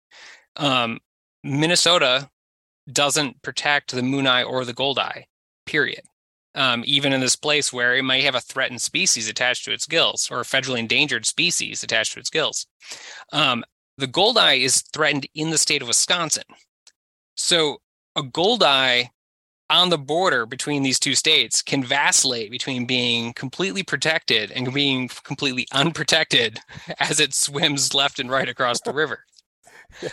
Um, 0.57 0.99
Minnesota 1.43 2.29
doesn't 2.91 3.41
protect 3.41 3.91
the 3.91 4.01
mooneye 4.01 4.45
or 4.45 4.65
the 4.65 4.73
goldeye, 4.73 5.23
period. 5.65 6.01
Um, 6.55 6.83
even 6.85 7.13
in 7.13 7.21
this 7.21 7.35
place 7.35 7.71
where 7.71 7.95
it 7.95 8.03
might 8.03 8.23
have 8.23 8.35
a 8.35 8.41
threatened 8.41 8.81
species 8.81 9.29
attached 9.29 9.63
to 9.65 9.71
its 9.71 9.85
gills 9.85 10.27
or 10.31 10.41
a 10.41 10.43
federally 10.43 10.79
endangered 10.79 11.25
species 11.25 11.83
attached 11.83 12.13
to 12.13 12.19
its 12.19 12.29
gills. 12.29 12.65
Um, 13.31 13.63
the 13.97 14.07
goldeye 14.07 14.55
is 14.55 14.81
threatened 14.93 15.27
in 15.35 15.51
the 15.51 15.57
state 15.57 15.81
of 15.81 15.87
Wisconsin. 15.87 16.43
So 17.35 17.77
a 18.15 18.23
goldeye 18.23 19.05
on 19.69 19.89
the 19.89 19.97
border 19.97 20.45
between 20.45 20.83
these 20.83 20.99
two 20.99 21.15
states 21.15 21.61
can 21.61 21.83
vacillate 21.83 22.49
between 22.49 22.85
being 22.85 23.33
completely 23.33 23.83
protected 23.83 24.51
and 24.51 24.73
being 24.73 25.09
completely 25.23 25.67
unprotected 25.71 26.59
as 26.99 27.19
it 27.19 27.33
swims 27.33 27.93
left 27.93 28.19
and 28.19 28.29
right 28.29 28.49
across 28.49 28.81
the 28.81 28.93
river. 28.93 29.25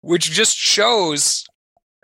Which 0.00 0.30
just 0.30 0.56
shows 0.56 1.44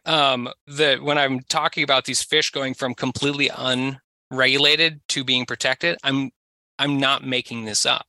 um, 0.07 0.49
that 0.67 1.03
when 1.03 1.19
I'm 1.19 1.41
talking 1.49 1.83
about 1.83 2.05
these 2.05 2.23
fish 2.23 2.51
going 2.51 2.75
from 2.75 2.95
completely 2.95 3.51
unregulated 3.55 5.01
to 5.09 5.25
being 5.25 5.47
protected, 5.47 5.99
I'm 6.05 6.31
I'm 6.79 7.01
not 7.01 7.25
making 7.25 7.65
this 7.65 7.85
up. 7.85 8.07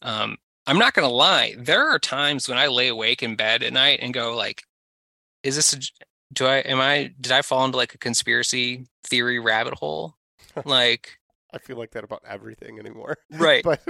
Um, 0.00 0.36
I'm 0.66 0.78
not 0.78 0.94
going 0.94 1.08
to 1.08 1.14
lie. 1.14 1.56
There 1.58 1.88
are 1.88 1.98
times 1.98 2.48
when 2.48 2.56
I 2.56 2.68
lay 2.68 2.86
awake 2.86 3.22
in 3.22 3.34
bed 3.34 3.64
at 3.64 3.72
night 3.72 3.98
and 4.00 4.14
go 4.14 4.36
like, 4.36 4.62
"Is 5.42 5.56
this 5.56 5.72
a, 5.74 5.78
do 6.32 6.46
I 6.46 6.56
am 6.58 6.80
I 6.80 7.12
did 7.20 7.32
I 7.32 7.42
fall 7.42 7.64
into 7.64 7.76
like 7.76 7.94
a 7.94 7.98
conspiracy 7.98 8.86
theory 9.06 9.38
rabbit 9.38 9.74
hole? 9.74 10.16
Like, 10.64 11.18
I 11.52 11.58
feel 11.58 11.76
like 11.76 11.90
that 11.92 12.04
about 12.04 12.22
everything 12.28 12.78
anymore. 12.78 13.16
right. 13.32 13.64
But 13.64 13.80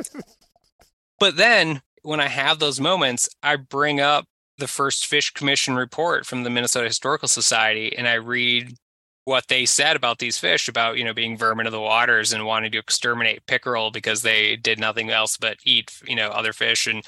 But 1.20 1.36
then 1.36 1.82
when 2.02 2.20
I 2.20 2.28
have 2.28 2.58
those 2.58 2.80
moments, 2.80 3.28
I 3.42 3.56
bring 3.56 4.00
up 4.00 4.26
the 4.58 4.66
first 4.66 5.06
fish 5.06 5.30
commission 5.30 5.74
report 5.74 6.26
from 6.26 6.42
the 6.42 6.50
Minnesota 6.50 6.86
Historical 6.86 7.28
Society 7.28 7.96
and 7.96 8.06
I 8.06 8.14
read 8.14 8.76
what 9.24 9.48
they 9.48 9.64
said 9.64 9.96
about 9.96 10.18
these 10.18 10.36
fish 10.36 10.68
about, 10.68 10.98
you 10.98 11.04
know, 11.04 11.14
being 11.14 11.36
vermin 11.36 11.66
of 11.66 11.72
the 11.72 11.80
waters 11.80 12.32
and 12.32 12.44
wanting 12.44 12.70
to 12.72 12.78
exterminate 12.78 13.46
pickerel 13.46 13.90
because 13.90 14.22
they 14.22 14.56
did 14.56 14.78
nothing 14.78 15.10
else 15.10 15.36
but 15.36 15.56
eat, 15.64 15.98
you 16.06 16.14
know, 16.14 16.28
other 16.28 16.52
fish 16.52 16.86
and 16.86 17.02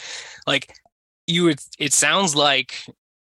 like 0.47 0.73
you 1.27 1.45
would 1.45 1.61
it 1.79 1.93
sounds 1.93 2.35
like 2.35 2.87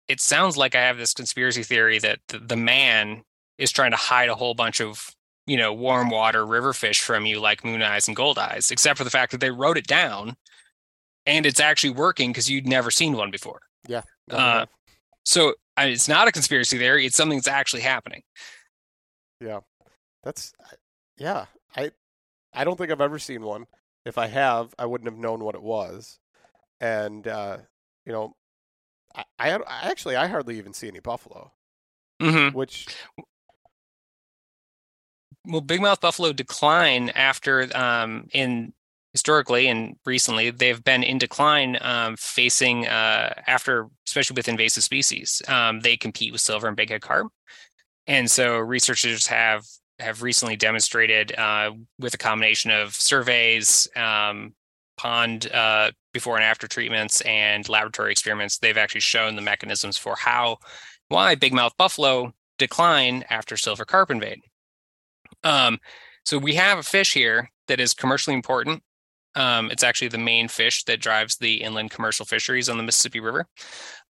it 0.07 0.19
sounds 0.19 0.57
like 0.57 0.75
I 0.75 0.81
have 0.81 0.97
this 0.97 1.13
conspiracy 1.13 1.63
theory 1.63 1.99
that 1.99 2.19
the, 2.27 2.39
the 2.39 2.55
man 2.55 3.23
is 3.57 3.71
trying 3.71 3.91
to 3.91 3.97
hide 3.97 4.29
a 4.29 4.35
whole 4.35 4.53
bunch 4.53 4.81
of 4.81 5.09
you 5.45 5.57
know 5.57 5.73
warm 5.73 6.09
water 6.09 6.45
river 6.45 6.73
fish 6.73 7.01
from 7.01 7.25
you 7.25 7.39
like 7.39 7.65
moon 7.65 7.81
eyes 7.81 8.07
and 8.07 8.15
gold 8.15 8.37
eyes 8.37 8.71
except 8.71 8.97
for 8.97 9.03
the 9.03 9.09
fact 9.09 9.31
that 9.31 9.41
they 9.41 9.51
wrote 9.51 9.77
it 9.77 9.87
down 9.87 10.35
and 11.25 11.45
it's 11.45 11.59
actually 11.59 11.89
working 11.89 12.31
because 12.31 12.49
you'd 12.49 12.67
never 12.67 12.89
seen 12.91 13.13
one 13.13 13.31
before 13.31 13.61
yeah 13.87 14.01
Uh, 14.31 14.65
so 15.25 15.53
I, 15.75 15.87
it's 15.87 16.07
not 16.07 16.27
a 16.27 16.31
conspiracy 16.31 16.77
theory 16.77 17.05
it's 17.05 17.17
something 17.17 17.37
that's 17.37 17.47
actually 17.47 17.81
happening 17.81 18.23
yeah, 19.43 19.59
that's 20.23 20.53
yeah. 21.17 21.45
I 21.75 21.91
I 22.53 22.63
don't 22.63 22.77
think 22.77 22.91
I've 22.91 23.01
ever 23.01 23.19
seen 23.19 23.41
one. 23.43 23.65
If 24.05 24.17
I 24.17 24.27
have, 24.27 24.73
I 24.77 24.85
wouldn't 24.85 25.09
have 25.09 25.19
known 25.19 25.43
what 25.43 25.55
it 25.55 25.61
was. 25.63 26.19
And 26.79 27.27
uh, 27.27 27.57
you 28.05 28.11
know, 28.13 28.35
I, 29.15 29.23
I 29.39 29.59
actually 29.89 30.15
I 30.15 30.27
hardly 30.27 30.57
even 30.57 30.73
see 30.73 30.87
any 30.87 30.99
buffalo, 30.99 31.51
hmm 32.19 32.49
which 32.51 32.87
well 35.45 35.61
big 35.61 35.81
mouth 35.81 36.01
buffalo 36.01 36.31
decline 36.33 37.09
after 37.11 37.67
um 37.77 38.27
in 38.33 38.73
historically 39.13 39.67
and 39.67 39.95
recently 40.05 40.49
they've 40.49 40.83
been 40.83 41.03
in 41.03 41.17
decline 41.17 41.77
um 41.81 42.15
facing 42.17 42.87
uh 42.87 43.33
after 43.47 43.87
especially 44.07 44.35
with 44.35 44.47
invasive 44.47 44.83
species 44.83 45.41
um 45.47 45.81
they 45.81 45.97
compete 45.97 46.31
with 46.31 46.41
silver 46.41 46.67
and 46.67 46.77
bighead 46.77 47.01
carp. 47.01 47.31
And 48.07 48.29
so 48.31 48.57
researchers 48.59 49.27
have 49.27 49.65
have 49.99 50.23
recently 50.23 50.55
demonstrated 50.57 51.35
uh 51.37 51.71
with 51.99 52.13
a 52.13 52.17
combination 52.17 52.71
of 52.71 52.93
surveys 52.95 53.87
um 53.95 54.53
pond 54.97 55.51
uh 55.51 55.91
before 56.13 56.35
and 56.35 56.45
after 56.45 56.67
treatments 56.67 57.21
and 57.21 57.67
laboratory 57.69 58.11
experiments 58.11 58.57
they've 58.57 58.77
actually 58.77 59.01
shown 59.01 59.35
the 59.35 59.41
mechanisms 59.41 59.97
for 59.97 60.15
how 60.15 60.57
why 61.09 61.35
big 61.35 61.53
mouth 61.53 61.73
buffalo 61.77 62.33
decline 62.57 63.23
after 63.29 63.57
silver 63.57 63.85
carp 63.85 64.09
invade 64.11 64.39
um, 65.43 65.79
so 66.25 66.37
we 66.37 66.55
have 66.55 66.77
a 66.77 66.83
fish 66.83 67.13
here 67.13 67.49
that 67.67 67.79
is 67.79 67.93
commercially 67.93 68.35
important. 68.35 68.81
Um, 69.35 69.71
it's 69.71 69.83
actually 69.83 70.09
the 70.09 70.17
main 70.17 70.47
fish 70.47 70.83
that 70.85 71.01
drives 71.01 71.37
the 71.37 71.55
inland 71.55 71.91
commercial 71.91 72.25
fisheries 72.25 72.69
on 72.69 72.77
the 72.77 72.83
Mississippi 72.83 73.19
River. 73.19 73.47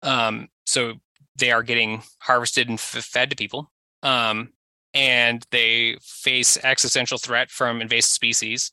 Um, 0.02 0.50
so 0.66 0.96
they 1.38 1.52
are 1.52 1.64
getting 1.64 2.04
harvested 2.20 2.70
and 2.70 2.78
f- 2.78 3.04
fed 3.06 3.30
to 3.30 3.36
people. 3.36 3.72
Um, 4.04 4.50
and 4.94 5.44
they 5.50 5.98
face 6.02 6.58
existential 6.64 7.18
threat 7.18 7.50
from 7.50 7.82
invasive 7.82 8.12
species. 8.12 8.70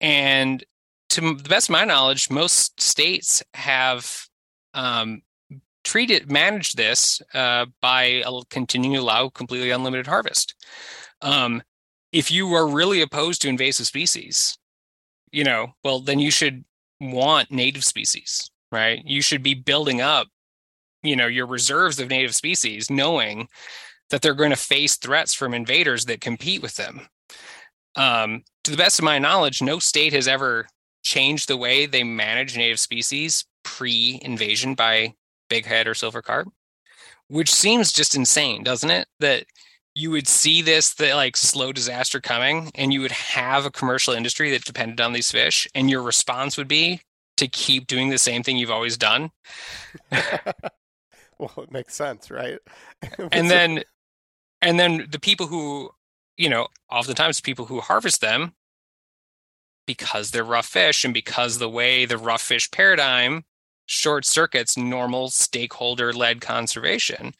And 0.00 0.62
to 1.12 1.20
the 1.20 1.48
best 1.48 1.68
of 1.68 1.72
my 1.72 1.84
knowledge, 1.84 2.30
most 2.30 2.80
states 2.80 3.42
have 3.54 4.26
um, 4.72 5.20
treated 5.84 6.30
managed 6.30 6.76
this 6.76 7.20
uh, 7.34 7.66
by 7.80 8.22
continuing 8.48 8.96
to 8.96 9.02
allow 9.02 9.28
completely 9.28 9.70
unlimited 9.70 10.06
harvest. 10.06 10.54
Um, 11.20 11.62
if 12.12 12.30
you 12.30 12.52
are 12.54 12.66
really 12.66 13.02
opposed 13.02 13.42
to 13.42 13.48
invasive 13.48 13.86
species, 13.86 14.56
you 15.30 15.44
know, 15.44 15.74
well, 15.84 16.00
then 16.00 16.18
you 16.18 16.30
should 16.30 16.64
want 17.00 17.50
native 17.50 17.84
species, 17.84 18.50
right? 18.70 19.02
You 19.04 19.20
should 19.20 19.42
be 19.42 19.54
building 19.54 20.00
up, 20.00 20.28
you 21.02 21.16
know, 21.16 21.26
your 21.26 21.46
reserves 21.46 21.98
of 21.98 22.08
native 22.08 22.34
species, 22.34 22.90
knowing 22.90 23.48
that 24.10 24.22
they're 24.22 24.34
going 24.34 24.50
to 24.50 24.56
face 24.56 24.96
threats 24.96 25.34
from 25.34 25.52
invaders 25.52 26.06
that 26.06 26.20
compete 26.20 26.62
with 26.62 26.76
them. 26.76 27.08
Um, 27.96 28.44
to 28.64 28.70
the 28.70 28.76
best 28.76 28.98
of 28.98 29.04
my 29.04 29.18
knowledge, 29.18 29.60
no 29.60 29.78
state 29.78 30.12
has 30.12 30.28
ever 30.28 30.66
changed 31.02 31.48
the 31.48 31.56
way 31.56 31.86
they 31.86 32.04
manage 32.04 32.56
native 32.56 32.80
species 32.80 33.44
pre-invasion 33.64 34.74
by 34.74 35.14
bighead 35.50 35.86
or 35.86 35.94
silver 35.94 36.22
carp, 36.22 36.48
which 37.28 37.52
seems 37.52 37.92
just 37.92 38.14
insane, 38.14 38.62
doesn't 38.62 38.90
it? 38.90 39.06
That 39.20 39.46
you 39.94 40.10
would 40.10 40.28
see 40.28 40.62
this 40.62 40.94
the 40.94 41.14
like 41.14 41.36
slow 41.36 41.72
disaster 41.72 42.20
coming 42.20 42.70
and 42.74 42.92
you 42.92 43.00
would 43.00 43.12
have 43.12 43.66
a 43.66 43.70
commercial 43.70 44.14
industry 44.14 44.50
that 44.50 44.64
depended 44.64 45.00
on 45.00 45.12
these 45.12 45.30
fish 45.30 45.66
and 45.74 45.90
your 45.90 46.02
response 46.02 46.56
would 46.56 46.68
be 46.68 47.00
to 47.36 47.46
keep 47.48 47.86
doing 47.86 48.08
the 48.08 48.18
same 48.18 48.42
thing 48.42 48.56
you've 48.56 48.70
always 48.70 48.96
done 48.96 49.30
well 51.38 51.52
it 51.58 51.70
makes 51.70 51.94
sense 51.94 52.30
right 52.30 52.58
and 53.32 53.50
then 53.50 53.82
and 54.62 54.78
then 54.80 55.06
the 55.10 55.20
people 55.20 55.46
who 55.46 55.90
you 56.36 56.48
know 56.48 56.66
oftentimes 56.90 57.40
people 57.40 57.66
who 57.66 57.80
harvest 57.80 58.20
them 58.20 58.54
because 59.86 60.30
they're 60.30 60.44
rough 60.44 60.66
fish 60.66 61.04
and 61.04 61.14
because 61.14 61.58
the 61.58 61.68
way 61.68 62.04
the 62.04 62.18
rough 62.18 62.42
fish 62.42 62.70
paradigm 62.70 63.44
short 63.86 64.24
circuits 64.24 64.76
normal 64.76 65.28
stakeholder 65.28 66.12
led 66.12 66.40
conservation 66.40 67.34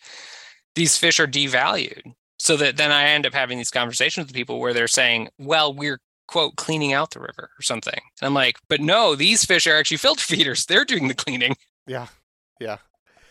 these 0.74 0.96
fish 0.96 1.20
are 1.20 1.26
devalued 1.26 2.14
so 2.42 2.56
that 2.56 2.76
then 2.76 2.90
I 2.90 3.04
end 3.04 3.24
up 3.24 3.34
having 3.34 3.56
these 3.56 3.70
conversations 3.70 4.26
with 4.26 4.34
people 4.34 4.58
where 4.58 4.74
they're 4.74 4.88
saying, 4.88 5.28
well, 5.38 5.72
we're 5.72 6.00
quote 6.26 6.56
cleaning 6.56 6.92
out 6.92 7.12
the 7.12 7.20
river 7.20 7.50
or 7.56 7.62
something. 7.62 8.00
And 8.20 8.26
I'm 8.26 8.34
like, 8.34 8.56
but 8.68 8.80
no, 8.80 9.14
these 9.14 9.44
fish 9.44 9.64
are 9.68 9.76
actually 9.76 9.98
filter 9.98 10.24
feeders. 10.26 10.66
They're 10.66 10.84
doing 10.84 11.06
the 11.06 11.14
cleaning. 11.14 11.54
Yeah. 11.86 12.08
Yeah. 12.58 12.78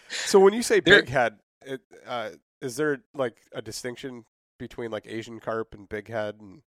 So 0.09 0.39
when 0.39 0.53
you 0.53 0.63
say 0.63 0.79
big 0.79 1.09
head, 1.09 1.39
it, 1.65 1.81
uh, 2.07 2.29
is 2.61 2.77
there 2.77 3.03
like 3.13 3.35
a 3.53 3.61
distinction 3.61 4.23
between 4.57 4.91
like 4.91 5.05
Asian 5.07 5.41
carp 5.41 5.73
and 5.73 5.89
big 5.89 6.07
head 6.07 6.35
and 6.39 6.61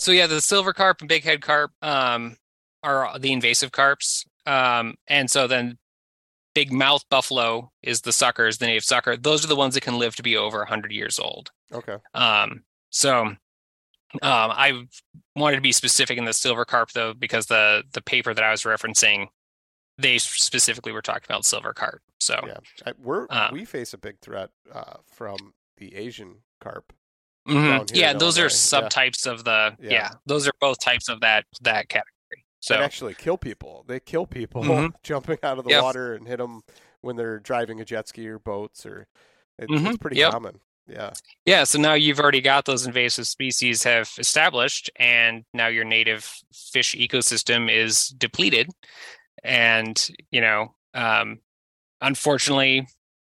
so 0.00 0.12
yeah, 0.12 0.26
the 0.26 0.40
silver 0.40 0.72
carp 0.72 1.00
and 1.00 1.08
big 1.08 1.24
head 1.24 1.42
carp 1.42 1.72
um, 1.82 2.36
are 2.82 3.18
the 3.18 3.32
invasive 3.32 3.70
carps. 3.70 4.24
Um, 4.46 4.94
and 5.06 5.30
so 5.30 5.46
then 5.46 5.76
big 6.54 6.72
mouth 6.72 7.04
buffalo 7.10 7.70
is 7.82 8.00
the 8.00 8.12
sucker, 8.12 8.46
is 8.46 8.56
the 8.56 8.66
native 8.66 8.84
sucker. 8.84 9.14
Those 9.14 9.44
are 9.44 9.48
the 9.48 9.56
ones 9.56 9.74
that 9.74 9.82
can 9.82 9.98
live 9.98 10.16
to 10.16 10.22
be 10.22 10.38
over 10.38 10.58
100 10.60 10.90
years 10.90 11.18
old. 11.18 11.50
Okay. 11.70 11.96
Um, 12.14 12.62
so 12.88 13.26
um, 13.26 13.38
I 14.22 14.84
wanted 15.36 15.56
to 15.56 15.62
be 15.62 15.70
specific 15.70 16.16
in 16.16 16.24
the 16.24 16.32
silver 16.32 16.64
carp 16.64 16.92
though, 16.92 17.12
because 17.12 17.46
the 17.46 17.82
the 17.92 18.00
paper 18.00 18.32
that 18.32 18.42
I 18.42 18.50
was 18.52 18.62
referencing, 18.62 19.26
they 19.98 20.16
specifically 20.16 20.92
were 20.92 21.02
talking 21.02 21.26
about 21.28 21.44
silver 21.44 21.74
carp. 21.74 22.00
So 22.20 22.40
yeah, 22.46 22.56
I, 22.86 22.92
we're 22.98 23.26
um, 23.28 23.50
we 23.52 23.66
face 23.66 23.92
a 23.92 23.98
big 23.98 24.18
threat 24.20 24.48
uh, 24.72 24.94
from 25.06 25.36
the 25.76 25.94
Asian 25.94 26.36
carp. 26.58 26.94
Mm-hmm. 27.50 27.94
Yeah, 27.94 28.12
those 28.12 28.38
are 28.38 28.46
subtypes 28.46 29.26
yeah. 29.26 29.32
of 29.32 29.44
the 29.44 29.76
yeah. 29.80 29.90
yeah. 29.90 30.10
Those 30.26 30.46
are 30.46 30.52
both 30.60 30.80
types 30.80 31.08
of 31.08 31.20
that 31.20 31.44
that 31.62 31.88
category. 31.88 32.10
So 32.60 32.74
they 32.74 32.82
actually 32.82 33.14
kill 33.14 33.38
people. 33.38 33.84
They 33.88 34.00
kill 34.00 34.26
people 34.26 34.62
mm-hmm. 34.62 34.94
jumping 35.02 35.38
out 35.42 35.58
of 35.58 35.64
the 35.64 35.70
yep. 35.70 35.82
water 35.82 36.14
and 36.14 36.28
hit 36.28 36.38
them 36.38 36.62
when 37.00 37.16
they're 37.16 37.38
driving 37.38 37.80
a 37.80 37.84
jet 37.84 38.08
ski 38.08 38.28
or 38.28 38.38
boats 38.38 38.84
or 38.84 39.06
it, 39.58 39.68
mm-hmm. 39.68 39.86
it's 39.86 39.98
pretty 39.98 40.16
yep. 40.16 40.32
common. 40.32 40.60
Yeah. 40.86 41.12
Yeah. 41.46 41.64
So 41.64 41.78
now 41.78 41.94
you've 41.94 42.20
already 42.20 42.40
got 42.40 42.64
those 42.64 42.86
invasive 42.86 43.26
species 43.26 43.82
have 43.84 44.10
established, 44.18 44.90
and 44.96 45.44
now 45.54 45.68
your 45.68 45.84
native 45.84 46.28
fish 46.52 46.94
ecosystem 46.96 47.70
is 47.70 48.08
depleted. 48.08 48.70
And, 49.44 50.10
you 50.30 50.40
know, 50.40 50.74
um, 50.94 51.38
unfortunately, 52.00 52.86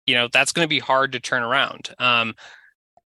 you 0.07 0.14
know, 0.14 0.29
that's 0.33 0.53
going 0.53 0.64
to 0.64 0.68
be 0.68 0.79
hard 0.79 1.12
to 1.12 1.20
turn 1.20 1.42
around. 1.42 1.90
Um, 1.98 2.35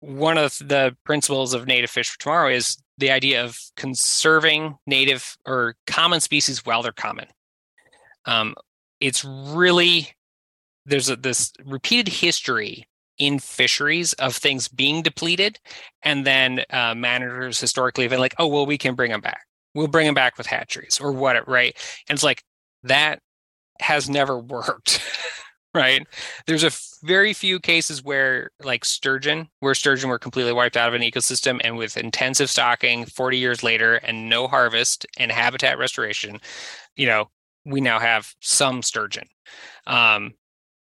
one 0.04 0.38
of 0.38 0.58
the 0.58 0.96
principles 1.06 1.54
of 1.54 1.66
native 1.66 1.90
fish 1.90 2.10
for 2.10 2.20
tomorrow 2.20 2.50
is 2.50 2.78
the 2.98 3.10
idea 3.10 3.44
of 3.44 3.58
conserving 3.78 4.78
native 4.86 5.38
or 5.46 5.76
common 5.88 6.20
species 6.20 6.66
while 6.66 6.84
they're 6.84 6.92
common. 6.92 7.28
Um, 8.26 8.56
it's 9.00 9.24
really 9.24 10.10
there's 10.86 11.10
a, 11.10 11.16
this 11.16 11.54
repeated 11.66 12.12
history 12.12 12.86
in 13.18 13.40
fisheries 13.40 14.12
of 14.14 14.36
things 14.36 14.68
being 14.68 15.02
depleted, 15.02 15.60
and 16.02 16.26
then 16.26 16.66
uh, 16.70 16.94
managers 16.96 17.60
historically 17.60 18.04
have 18.04 18.12
been 18.12 18.20
like, 18.20 18.36
"Oh, 18.38 18.48
well, 18.48 18.66
we 18.66 18.78
can 18.78 18.96
bring 18.96 19.12
them 19.12 19.22
back. 19.22 19.46
We'll 19.74 19.88
bring 19.88 20.06
them 20.06 20.16
back 20.16 20.38
with 20.38 20.48
hatcheries 20.48 21.00
or 21.00 21.14
what?" 21.14 21.48
Right? 21.48 21.76
And 22.10 22.18
it's 22.18 22.24
like 22.24 22.44
that 22.84 23.20
has 23.80 24.10
never 24.10 24.38
worked. 24.40 25.02
Right? 25.74 26.06
There's 26.46 26.64
a 26.64 26.72
very 27.06 27.34
few 27.34 27.60
cases 27.60 28.04
where, 28.04 28.52
like 28.64 28.86
sturgeon, 28.86 29.50
where 29.60 29.76
sturgeon 29.76 30.10
were 30.10 30.20
completely 30.20 30.54
wiped 30.54 30.78
out 30.78 30.88
of 30.88 30.94
an 30.94 31.02
ecosystem, 31.02 31.60
and 31.64 31.78
with 31.78 31.98
intensive 31.98 32.50
stocking 32.50 33.06
40 33.06 33.38
years 33.38 33.64
later 33.64 33.96
and 33.96 34.30
no 34.30 34.48
harvest 34.48 35.06
and 35.18 35.32
habitat 35.32 35.78
restoration, 35.78 36.40
you 36.96 37.08
know, 37.08 37.30
we 37.66 37.82
now 37.82 38.00
have 38.00 38.34
some 38.40 38.82
sturgeon. 38.82 39.28
Um, 39.88 40.34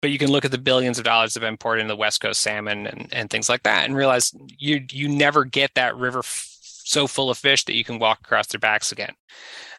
but 0.02 0.10
you 0.10 0.18
can 0.18 0.30
look 0.30 0.44
at 0.44 0.50
the 0.50 0.58
billions 0.58 0.98
of 0.98 1.04
dollars 1.04 1.34
that 1.34 1.42
have 1.42 1.50
been 1.50 1.58
poured 1.58 1.78
into 1.78 1.92
the 1.92 1.96
West 1.96 2.20
Coast 2.20 2.40
salmon 2.40 2.86
and, 2.86 3.08
and 3.12 3.30
things 3.30 3.48
like 3.48 3.62
that, 3.64 3.84
and 3.84 3.94
realize 3.94 4.32
you 4.58 4.84
you 4.90 5.08
never 5.08 5.44
get 5.44 5.72
that 5.74 5.96
river 5.96 6.20
f- 6.20 6.56
so 6.62 7.06
full 7.06 7.30
of 7.30 7.38
fish 7.38 7.64
that 7.64 7.76
you 7.76 7.84
can 7.84 7.98
walk 7.98 8.20
across 8.20 8.46
their 8.48 8.58
backs 8.58 8.92
again. 8.92 9.12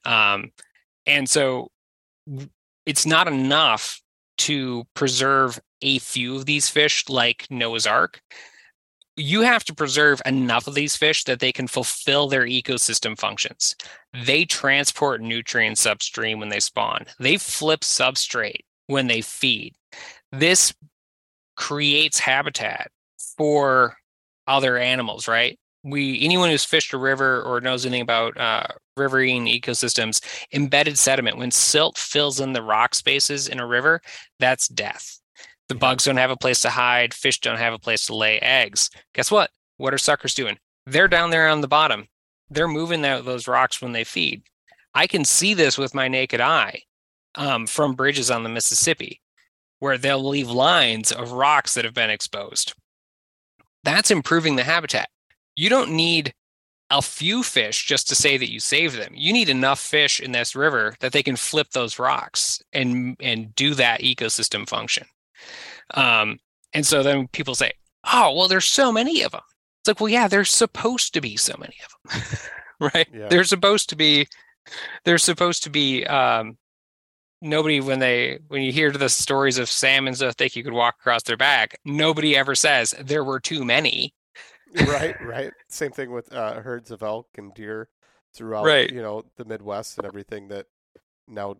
Um, 0.06 0.52
and 1.06 1.28
so 1.28 1.72
it's 2.86 3.06
not 3.06 3.28
enough 3.28 4.00
to 4.40 4.86
preserve 4.94 5.60
a 5.82 6.00
few 6.00 6.36
of 6.36 6.46
these 6.46 6.70
fish 6.70 7.08
like 7.10 7.48
Noah's 7.50 7.88
Ark, 7.88 8.22
you 9.16 9.42
have 9.42 9.64
to 9.66 9.76
preserve 9.76 10.22
enough 10.26 10.68
of 10.68 10.74
these 10.74 10.96
fish 10.96 11.26
that 11.26 11.40
they 11.40 11.52
can 11.52 11.68
fulfill 11.68 12.28
their 12.28 12.46
ecosystem 12.46 13.18
functions. 13.18 13.76
They 14.26 14.46
transport 14.46 15.22
nutrients 15.22 15.86
upstream 15.86 16.40
when 16.40 16.50
they 16.50 16.60
spawn. 16.60 17.06
They 17.20 17.38
flip 17.38 17.82
substrate 17.82 18.62
when 18.88 19.08
they 19.08 19.22
feed. 19.22 19.76
This 20.32 20.74
creates 21.56 22.20
habitat 22.20 22.90
for 23.38 23.98
other 24.48 24.78
animals, 24.78 25.28
right? 25.28 25.60
We 25.84 26.22
anyone 26.22 26.50
who's 26.50 26.66
fished 26.66 26.94
a 26.94 26.98
river 26.98 27.42
or 27.42 27.60
knows 27.60 27.86
anything 27.86 28.04
about 28.04 28.38
uh, 28.38 28.68
riverine 28.96 29.48
ecosystems, 29.48 30.22
embedded 30.54 30.98
sediment, 30.98 31.38
when 31.38 31.52
silt 31.52 31.98
fills 31.98 32.40
in 32.40 32.54
the 32.54 32.62
rock 32.62 32.94
spaces 32.94 33.48
in 33.48 33.60
a 33.60 33.66
river, 33.66 34.02
that's 34.40 34.68
death. 34.68 35.20
The 35.70 35.76
bugs 35.76 36.04
don't 36.04 36.18
have 36.18 36.32
a 36.32 36.38
place 36.38 36.60
to 36.62 36.70
hide, 36.70 37.14
fish 37.14 37.40
don't 37.40 37.58
have 37.58 37.74
a 37.74 37.80
place 37.80 38.06
to 38.08 38.16
lay 38.16 38.40
eggs. 38.40 38.90
Guess 39.14 39.32
what? 39.32 39.52
What 39.78 39.94
are 39.94 39.98
suckers 39.98 40.34
doing? 40.34 40.58
They're 40.86 41.08
down 41.08 41.30
there 41.30 41.48
on 41.48 41.62
the 41.62 41.68
bottom. 41.68 42.08
They're 42.50 42.68
moving 42.68 43.06
out 43.06 43.26
those 43.26 43.48
rocks 43.48 43.82
when 43.82 43.94
they 43.94 44.04
feed. 44.04 44.44
I 44.94 45.08
can 45.08 45.24
see 45.24 45.54
this 45.54 45.78
with 45.78 45.96
my 45.96 46.08
naked 46.08 46.42
eye 46.42 46.82
um, 47.36 47.66
from 47.66 47.96
bridges 47.96 48.30
on 48.30 48.44
the 48.44 48.50
Mississippi, 48.50 49.22
where 49.80 49.98
they'll 49.98 50.28
leave 50.28 50.50
lines 50.50 51.12
of 51.12 51.32
rocks 51.32 51.74
that 51.76 51.86
have 51.86 51.94
been 51.94 52.10
exposed. 52.10 52.74
That's 53.84 54.12
improving 54.12 54.58
the 54.58 54.64
habitat. 54.64 55.10
You 55.62 55.70
don't 55.70 55.92
need 55.92 56.34
a 56.90 57.04
few 57.04 57.44
fish 57.44 57.86
just 57.86 58.08
to 58.08 58.16
say 58.16 58.36
that 58.36 58.52
you 58.52 58.60
save 58.60 58.94
them. 58.94 59.14
You 59.16 59.32
need 59.32 59.48
enough 59.48 59.80
fish 59.80 60.20
in 60.20 60.32
this 60.32 60.56
river 60.56 60.96
that 61.02 61.12
they 61.12 61.22
can 61.22 61.36
flip 61.36 61.70
those 61.70 62.00
rocks 62.00 62.64
and 62.74 63.16
and 63.20 63.54
do 63.54 63.76
that 63.76 64.02
ecosystem 64.02 64.68
function. 64.68 65.06
Um, 65.94 66.40
and 66.74 66.84
so 66.84 67.04
then 67.04 67.28
people 67.28 67.54
say, 67.54 67.74
"Oh, 68.12 68.34
well, 68.34 68.48
there's 68.48 68.66
so 68.66 68.92
many 68.92 69.22
of 69.22 69.34
them." 69.34 69.44
It's 69.82 69.90
like, 69.90 70.00
well, 70.00 70.10
yeah, 70.10 70.28
there's 70.28 70.50
supposed 70.50 71.14
to 71.14 71.22
be 71.22 71.38
so 71.38 71.54
many 71.60 71.76
of 71.86 72.12
them, 72.12 72.24
right? 72.96 73.08
Yeah. 73.14 73.28
They're 73.28 73.44
supposed 73.44 73.88
to 73.90 73.96
be. 73.96 74.28
They're 75.06 75.20
supposed 75.20 75.62
to 75.66 75.70
be. 75.70 76.08
Um, 76.08 76.58
nobody 77.40 77.82
when 77.82 78.00
they 78.00 78.40
when 78.48 78.64
you 78.64 78.72
hear 78.72 78.90
the 78.92 79.10
stories 79.10 79.60
of 79.60 79.70
salmon 79.70 80.16
that 80.16 80.38
think 80.38 80.56
you 80.56 80.64
could 80.64 80.74
walk 80.74 80.96
across 81.00 81.22
their 81.22 81.38
back, 81.38 81.78
nobody 81.86 82.36
ever 82.36 82.56
says 82.56 82.96
there 83.00 83.24
were 83.24 83.40
too 83.40 83.64
many 83.64 84.16
right, 84.88 85.16
right. 85.26 85.52
Same 85.70 85.92
thing 85.92 86.12
with 86.12 86.34
uh, 86.34 86.62
herds 86.62 86.92
of 86.92 87.04
elk 87.04 87.28
and 87.38 87.54
deer 87.54 87.90
throughout, 88.34 88.66
right. 88.66 88.90
you 88.92 89.02
know, 89.02 89.24
the 89.38 89.46
Midwest 89.46 89.98
and 89.98 90.06
everything 90.06 90.48
that 90.50 90.68
now 91.28 91.58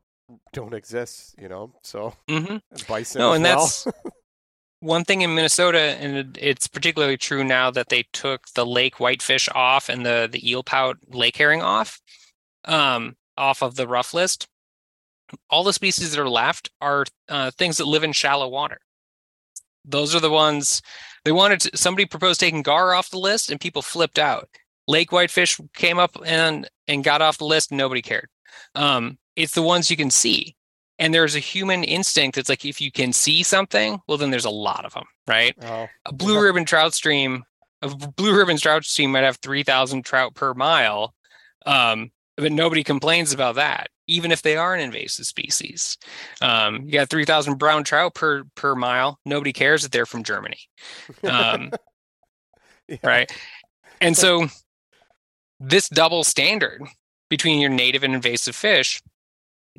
don't 0.54 0.74
exist. 0.74 1.36
You 1.40 1.50
know, 1.50 1.74
so 1.84 2.14
mm-hmm. 2.28 2.58
and 2.72 2.88
bison. 2.88 3.20
No, 3.20 3.34
and 3.34 3.44
well. 3.44 3.60
that's 3.60 3.88
one 4.80 5.04
thing 5.04 5.22
in 5.22 5.36
Minnesota, 5.36 5.80
and 5.80 6.38
it's 6.40 6.68
particularly 6.68 7.18
true 7.18 7.44
now 7.44 7.72
that 7.72 7.90
they 7.90 8.04
took 8.14 8.48
the 8.56 8.66
lake 8.66 9.00
whitefish 9.00 9.50
off 9.54 9.90
and 9.90 10.06
the 10.06 10.30
the 10.32 10.50
eel 10.50 10.64
pout 10.64 10.98
lake 11.10 11.38
herring 11.38 11.62
off. 11.62 12.00
Um, 12.66 13.16
off 13.38 13.64
of 13.64 13.76
the 13.76 13.88
rough 13.88 14.14
list, 14.14 14.48
all 15.50 15.64
the 15.64 15.74
species 15.74 16.12
that 16.12 16.22
are 16.22 16.30
left 16.30 16.70
are 16.80 17.06
uh, 17.30 17.52
things 17.52 17.78
that 17.78 17.88
live 17.88 18.04
in 18.04 18.12
shallow 18.12 18.48
water. 18.48 18.80
Those 19.86 20.14
are 20.14 20.20
the 20.20 20.30
ones 20.30 20.82
they 21.26 21.32
wanted. 21.32 21.62
To, 21.62 21.78
somebody 21.78 22.06
proposed 22.06 22.40
taking 22.40 22.62
gar 22.62 22.94
off 22.94 23.10
the 23.10 23.18
list, 23.18 23.52
and 23.52 23.60
people 23.60 23.82
flipped 23.82 24.20
out. 24.20 24.50
Lake 24.88 25.12
whitefish 25.12 25.60
came 25.74 26.00
up 26.00 26.18
and 26.26 26.68
and 26.88 27.04
got 27.04 27.22
off 27.22 27.38
the 27.38 27.46
list, 27.46 27.72
and 27.72 27.78
nobody 27.78 28.02
cared. 28.02 28.28
Um, 28.76 29.18
it's 29.36 29.54
the 29.54 29.62
ones 29.62 29.90
you 29.92 29.98
can 29.98 30.12
see, 30.12 30.56
and 31.00 31.14
there's 31.14 31.36
a 31.36 31.40
human 31.40 31.84
instinct 31.84 32.36
that's 32.36 32.50
like 32.50 32.66
if 32.66 32.82
you 32.82 32.92
can 32.92 33.14
see 33.14 33.44
something, 33.44 34.00
well, 34.08 34.18
then 34.18 34.32
there's 34.32 34.46
a 34.46 34.50
lot 34.50 34.86
of 34.86 34.94
them, 34.94 35.06
right? 35.28 35.56
Oh, 35.62 35.88
A 36.06 36.14
blue 36.14 36.42
ribbon 36.42 36.66
trout 36.66 36.94
stream, 36.94 37.44
a 37.82 37.90
blue 37.90 38.36
ribbon 38.36 38.58
trout 38.58 38.84
stream 38.84 39.12
might 39.12 39.24
have 39.24 39.38
three 39.38 39.64
thousand 39.64 40.04
trout 40.04 40.34
per 40.34 40.54
mile, 40.54 41.14
um, 41.66 42.12
but 42.36 42.52
nobody 42.52 42.84
complains 42.84 43.32
about 43.32 43.56
that 43.56 43.88
even 44.08 44.32
if 44.32 44.42
they 44.42 44.56
are 44.58 44.74
an 44.74 44.82
invasive 44.82 45.26
species. 45.26 45.98
Um, 46.42 46.84
you 46.84 46.92
got 46.92 47.10
3,000 47.10 47.58
brown 47.58 47.84
trout 47.84 48.14
per 48.16 48.44
per 48.56 48.76
mile. 48.76 49.20
Nobody 49.26 49.54
cares 49.54 49.84
that 49.84 49.92
they're 49.92 50.06
from 50.06 50.24
Germany, 50.24 50.60
um, 51.24 51.72
yeah. 52.88 52.98
right? 53.04 53.32
And 54.00 54.18
so 54.18 54.48
this 55.60 55.88
double 55.90 56.24
standard 56.24 56.82
between 57.30 57.60
your 57.60 57.70
native 57.70 58.04
and 58.04 58.14
invasive 58.14 58.56
fish 58.56 59.02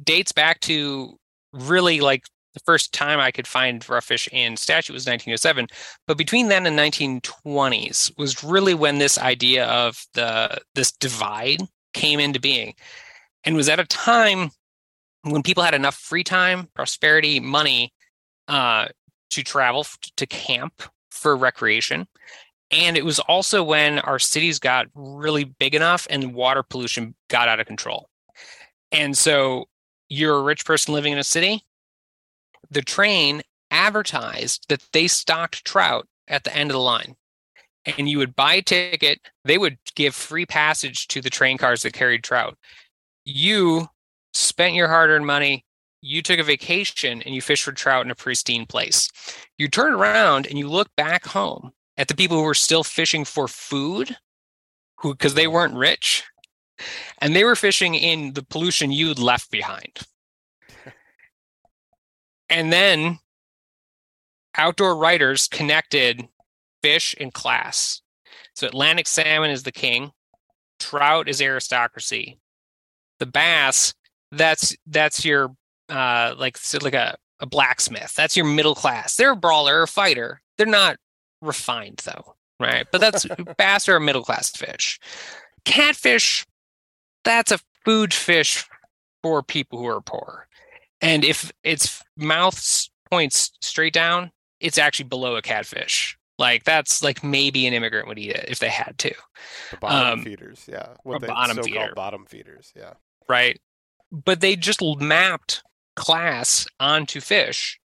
dates 0.02 0.32
back 0.32 0.60
to 0.60 1.18
really 1.52 2.00
like 2.00 2.24
the 2.54 2.60
first 2.60 2.92
time 2.92 3.18
I 3.18 3.30
could 3.30 3.46
find 3.46 3.86
rough 3.88 4.04
fish 4.04 4.28
in 4.30 4.56
statute 4.56 4.92
was 4.92 5.06
1907. 5.06 5.68
But 6.06 6.18
between 6.18 6.48
then 6.48 6.66
and 6.66 6.78
1920s 6.78 8.16
was 8.18 8.44
really 8.44 8.74
when 8.74 8.98
this 8.98 9.18
idea 9.18 9.66
of 9.66 10.04
the 10.14 10.60
this 10.74 10.92
divide 10.92 11.62
came 11.94 12.20
into 12.20 12.40
being 12.40 12.74
and 13.44 13.56
was 13.56 13.68
at 13.68 13.80
a 13.80 13.84
time 13.84 14.50
when 15.22 15.42
people 15.42 15.62
had 15.62 15.74
enough 15.74 15.94
free 15.94 16.24
time, 16.24 16.68
prosperity, 16.74 17.40
money 17.40 17.92
uh, 18.48 18.88
to 19.30 19.42
travel 19.42 19.86
to 20.16 20.26
camp 20.26 20.82
for 21.10 21.36
recreation. 21.36 22.06
And 22.70 22.96
it 22.96 23.04
was 23.04 23.18
also 23.20 23.62
when 23.62 23.98
our 24.00 24.18
cities 24.18 24.58
got 24.58 24.86
really 24.94 25.44
big 25.44 25.74
enough 25.74 26.06
and 26.08 26.34
water 26.34 26.62
pollution 26.62 27.14
got 27.28 27.48
out 27.48 27.60
of 27.60 27.66
control. 27.66 28.08
And 28.90 29.16
so 29.16 29.66
you're 30.08 30.36
a 30.36 30.42
rich 30.42 30.64
person 30.64 30.94
living 30.94 31.12
in 31.12 31.18
a 31.18 31.24
city, 31.24 31.64
the 32.70 32.82
train 32.82 33.42
advertised 33.70 34.66
that 34.68 34.82
they 34.92 35.06
stocked 35.06 35.64
trout 35.64 36.06
at 36.28 36.44
the 36.44 36.54
end 36.54 36.70
of 36.70 36.74
the 36.74 36.80
line. 36.80 37.16
And 37.84 38.08
you 38.08 38.18
would 38.18 38.36
buy 38.36 38.54
a 38.54 38.62
ticket, 38.62 39.20
they 39.44 39.58
would 39.58 39.78
give 39.96 40.14
free 40.14 40.46
passage 40.46 41.08
to 41.08 41.20
the 41.20 41.30
train 41.30 41.58
cars 41.58 41.82
that 41.82 41.92
carried 41.92 42.22
trout 42.22 42.56
you 43.24 43.88
spent 44.34 44.74
your 44.74 44.88
hard 44.88 45.10
earned 45.10 45.26
money, 45.26 45.64
you 46.00 46.22
took 46.22 46.38
a 46.38 46.44
vacation 46.44 47.22
and 47.22 47.34
you 47.34 47.40
fished 47.40 47.62
for 47.62 47.72
trout 47.72 48.04
in 48.04 48.10
a 48.10 48.14
pristine 48.14 48.66
place. 48.66 49.08
You 49.58 49.68
turn 49.68 49.94
around 49.94 50.46
and 50.46 50.58
you 50.58 50.68
look 50.68 50.88
back 50.96 51.26
home 51.26 51.72
at 51.96 52.08
the 52.08 52.16
people 52.16 52.36
who 52.36 52.42
were 52.42 52.54
still 52.54 52.82
fishing 52.82 53.24
for 53.24 53.46
food, 53.46 54.16
who 54.98 55.14
because 55.14 55.34
they 55.34 55.46
weren't 55.46 55.74
rich, 55.74 56.24
and 57.18 57.36
they 57.36 57.44
were 57.44 57.56
fishing 57.56 57.94
in 57.94 58.32
the 58.32 58.42
pollution 58.42 58.90
you'd 58.90 59.18
left 59.18 59.50
behind. 59.50 59.98
and 62.50 62.72
then 62.72 63.18
outdoor 64.56 64.96
writers 64.96 65.46
connected 65.46 66.26
fish 66.82 67.14
and 67.20 67.32
class. 67.32 68.02
So 68.54 68.66
Atlantic 68.66 69.06
salmon 69.06 69.50
is 69.50 69.62
the 69.62 69.72
king, 69.72 70.10
trout 70.80 71.28
is 71.28 71.40
aristocracy, 71.40 72.38
the 73.22 73.30
bass 73.30 73.94
that's 74.32 74.74
that's 74.88 75.24
your 75.24 75.54
uh 75.88 76.34
like 76.36 76.58
like 76.82 76.94
a, 76.94 77.16
a 77.38 77.46
blacksmith 77.46 78.12
that's 78.16 78.36
your 78.36 78.44
middle 78.46 78.74
class 78.74 79.14
they're 79.14 79.30
a 79.32 79.36
brawler 79.36 79.82
a 79.82 79.86
fighter 79.86 80.42
they're 80.58 80.66
not 80.66 80.96
refined 81.40 82.00
though 82.04 82.34
right 82.58 82.86
but 82.90 83.00
that's 83.00 83.24
bass 83.58 83.88
are 83.88 83.94
a 83.94 84.00
middle 84.00 84.24
class 84.24 84.50
fish 84.50 84.98
catfish 85.64 86.44
that's 87.24 87.52
a 87.52 87.60
food 87.84 88.12
fish 88.12 88.64
for 89.22 89.40
people 89.40 89.78
who 89.78 89.86
are 89.86 90.00
poor 90.00 90.48
and 91.00 91.24
if 91.24 91.52
its 91.62 92.02
mouth 92.16 92.88
points 93.08 93.52
straight 93.60 93.92
down 93.92 94.32
it's 94.58 94.78
actually 94.78 95.08
below 95.08 95.36
a 95.36 95.42
catfish 95.42 96.18
like 96.38 96.64
that's 96.64 97.04
like 97.04 97.22
maybe 97.22 97.68
an 97.68 97.72
immigrant 97.74 98.08
would 98.08 98.18
eat 98.18 98.30
it 98.30 98.46
if 98.48 98.58
they 98.58 98.68
had 98.68 98.98
to. 98.98 99.14
The 99.70 99.76
bottom 99.76 100.18
Um, 100.20 100.24
feeders, 100.24 100.64
yeah. 100.68 100.88
What 101.04 101.20
they 101.20 101.28
so-called 101.28 101.64
feeder. 101.64 101.92
bottom 101.94 102.26
feeders, 102.26 102.72
yeah. 102.74 102.94
Right? 103.32 103.58
But 104.12 104.42
they 104.42 104.56
just 104.56 104.82
mapped 105.00 105.62
class 105.96 106.66
onto 106.78 107.18
fish. 107.18 107.80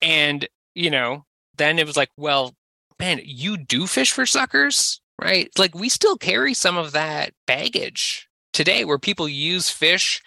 And, 0.00 0.48
you 0.74 0.90
know, 0.90 1.26
then 1.58 1.78
it 1.78 1.86
was 1.86 1.98
like, 1.98 2.08
well, 2.16 2.54
man, 2.98 3.20
you 3.22 3.58
do 3.58 3.86
fish 3.86 4.10
for 4.10 4.24
suckers, 4.24 5.02
right? 5.20 5.50
Like 5.58 5.74
we 5.74 5.90
still 5.90 6.16
carry 6.16 6.54
some 6.54 6.78
of 6.78 6.92
that 6.92 7.34
baggage 7.46 8.26
today 8.54 8.86
where 8.86 8.98
people 8.98 9.28
use 9.28 9.68
fish 9.68 10.22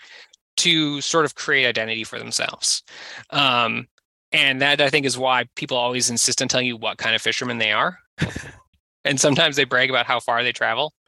to 0.58 1.02
sort 1.02 1.26
of 1.26 1.34
create 1.34 1.66
identity 1.66 2.04
for 2.04 2.20
themselves. 2.20 2.84
Um, 3.32 3.88
and 4.32 4.62
that 4.62 4.82
I 4.82 4.92
think 4.92 5.08
is 5.08 5.18
why 5.18 5.46
people 5.56 5.78
always 5.78 6.12
insist 6.12 6.44
on 6.44 6.48
telling 6.48 6.68
you 6.68 6.78
what 6.78 7.00
kind 7.00 7.16
of 7.16 7.24
fishermen 7.24 7.58
they 7.58 7.72
are. 7.72 7.98
and 9.04 9.20
sometimes 9.20 9.56
they 9.56 9.64
brag 9.64 9.90
about 9.90 10.06
how 10.06 10.20
far 10.20 10.44
they 10.44 10.52
travel. 10.52 10.94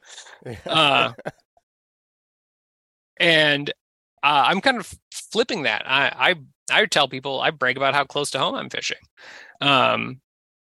Uh, 0.66 1.12
and 3.20 3.70
uh, 4.24 4.46
I'm 4.48 4.62
kind 4.62 4.78
of 4.78 4.94
flipping 5.12 5.64
that. 5.64 5.84
I, 5.86 6.36
I 6.72 6.82
I 6.82 6.86
tell 6.86 7.08
people 7.08 7.42
I 7.42 7.52
brag 7.52 7.78
about 7.78 7.94
how 7.94 8.04
close 8.04 8.32
to 8.32 8.40
home 8.40 8.56
I'm 8.56 8.70
fishing. 8.70 8.98
Um, 9.62 10.22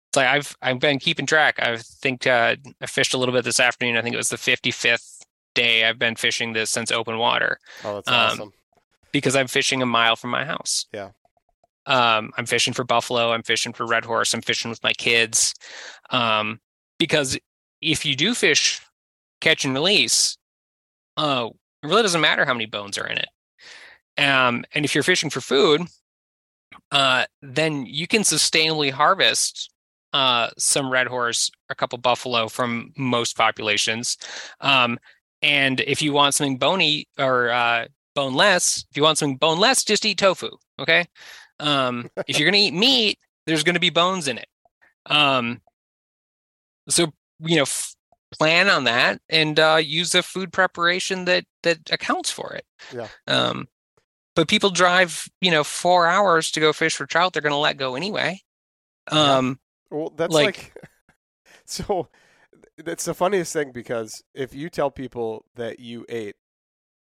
it's 0.10 0.18
like 0.18 0.28
I've 0.28 0.58
I've 0.62 0.80
been 0.80 1.00
keeping 1.00 1.26
track. 1.26 1.60
I 1.60 1.78
think 1.78 2.28
uh, 2.28 2.56
I 2.82 2.86
fished 2.86 3.14
a 3.14 3.18
little 3.18 3.34
bit 3.34 3.46
this 3.46 3.60
afternoon. 3.60 3.98
I 3.98 4.02
think 4.02 4.14
it 4.14 4.18
was 4.18 4.30
the 4.30 4.38
55th 4.38 5.20
day 5.54 5.86
I've 5.86 6.00
been 6.00 6.16
fishing 6.16 6.54
this 6.54 6.70
since 6.70 6.92
open 6.92 7.18
water 7.18 7.60
oh, 7.84 7.96
that's 7.96 8.08
um, 8.08 8.16
awesome. 8.16 8.54
because 9.12 9.36
I'm 9.36 9.48
fishing 9.48 9.82
a 9.82 9.86
mile 9.86 10.16
from 10.16 10.30
my 10.30 10.46
house. 10.46 10.86
Yeah. 10.94 11.10
Um, 11.88 12.32
I'm 12.38 12.46
fishing 12.46 12.74
for 12.74 12.84
buffalo. 12.84 13.32
I'm 13.32 13.44
fishing 13.44 13.74
for 13.74 13.86
red 13.86 14.06
horse. 14.06 14.34
I'm 14.34 14.42
fishing 14.42 14.70
with 14.70 14.84
my 14.84 14.94
kids. 14.94 15.54
Um, 16.12 16.60
because 17.00 17.38
if 17.82 18.06
you 18.06 18.16
do 18.16 18.36
fish 18.36 18.82
catch 19.40 19.66
and 19.66 19.74
release, 19.74 20.38
uh, 21.18 21.50
it 21.84 21.88
really 21.88 22.02
doesn't 22.04 22.22
matter 22.22 22.46
how 22.46 22.54
many 22.54 22.66
bones 22.66 22.98
are 22.98 23.08
in 23.08 23.18
it. 23.18 23.30
Um, 24.18 24.66
and 24.74 24.86
if 24.86 24.94
you're 24.94 25.04
fishing 25.04 25.30
for 25.30 25.42
food, 25.42 25.82
uh, 26.92 27.26
then 27.42 27.86
you 27.86 28.08
can 28.08 28.22
sustainably 28.22 28.92
harvest 28.92 29.70
uh, 30.14 30.50
some 30.58 30.92
red 30.92 31.08
horse, 31.08 31.50
a 31.70 31.76
couple 31.76 31.98
buffalo 31.98 32.48
from 32.48 32.92
most 32.98 33.38
populations. 33.38 34.18
Um, 34.60 35.00
and 35.42 35.80
if 35.82 36.02
you 36.02 36.14
want 36.14 36.36
something 36.36 36.58
bony 36.58 37.08
or 37.18 37.50
uh, 37.50 37.86
boneless, 38.14 38.86
if 38.92 38.98
you 38.98 39.04
want 39.04 39.18
something 39.18 39.38
boneless, 39.38 39.84
just 39.84 40.06
eat 40.06 40.18
tofu. 40.18 40.50
Okay. 40.80 41.06
Um, 41.60 42.10
if 42.28 42.38
you're 42.38 42.50
going 42.50 42.60
to 42.62 42.68
eat 42.68 42.74
meat, 42.74 43.20
there's 43.46 43.64
going 43.64 43.76
to 43.76 43.80
be 43.80 43.90
bones 43.90 44.28
in 44.28 44.38
it. 44.38 44.48
Um, 45.08 45.62
so 46.90 47.12
you 47.40 47.56
know, 47.56 47.64
f- 47.64 47.96
plan 48.32 48.70
on 48.70 48.86
that 48.86 49.22
and 49.30 49.60
uh, 49.60 49.80
use 49.82 50.16
a 50.16 50.24
food 50.24 50.52
preparation 50.54 51.26
that 51.26 51.46
that 51.64 51.80
accounts 51.92 52.32
for 52.32 52.54
it. 52.54 52.66
Yeah. 52.94 53.08
Um, 53.28 53.68
but 54.36 54.48
people 54.48 54.70
drive, 54.70 55.28
you 55.42 55.52
know, 55.52 55.64
four 55.64 56.08
hours 56.08 56.52
to 56.52 56.60
go 56.60 56.72
fish 56.74 56.96
for 56.96 57.06
trout. 57.06 57.34
They're 57.34 57.42
going 57.42 57.52
to 57.52 57.58
let 57.58 57.78
go 57.78 57.96
anyway. 57.96 58.40
Yeah. 59.12 59.38
Um, 59.38 59.60
Well, 59.90 60.14
that's 60.16 60.34
like- 60.34 60.74
like, 60.76 60.90
so. 61.66 62.08
That's 62.78 63.06
the 63.06 63.14
funniest 63.14 63.54
thing 63.54 63.72
because 63.74 64.24
if 64.34 64.56
you 64.56 64.68
tell 64.70 64.90
people 64.90 65.46
that 65.56 65.80
you 65.80 66.04
ate 66.10 66.36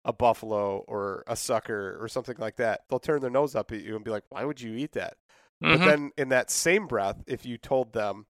a 0.06 0.14
buffalo 0.14 0.86
or 0.88 1.24
a 1.28 1.36
sucker 1.36 1.98
or 2.00 2.08
something 2.08 2.36
like 2.38 2.56
that, 2.58 2.82
they'll 2.88 3.00
turn 3.00 3.20
their 3.20 3.30
nose 3.30 3.56
up 3.56 3.74
at 3.74 3.82
you 3.82 3.96
and 3.96 4.06
be 4.06 4.12
like, 4.12 4.24
"Why 4.30 4.46
would 4.46 4.62
you 4.62 4.74
eat 4.76 4.94
that?" 4.94 5.16
But 5.60 5.80
mhm. 5.80 5.86
then, 5.86 6.12
in 6.18 6.30
that 6.30 6.50
same 6.50 6.88
breath, 6.88 7.24
if 7.28 7.46
you 7.46 7.58
told 7.58 7.92
them 7.92 8.26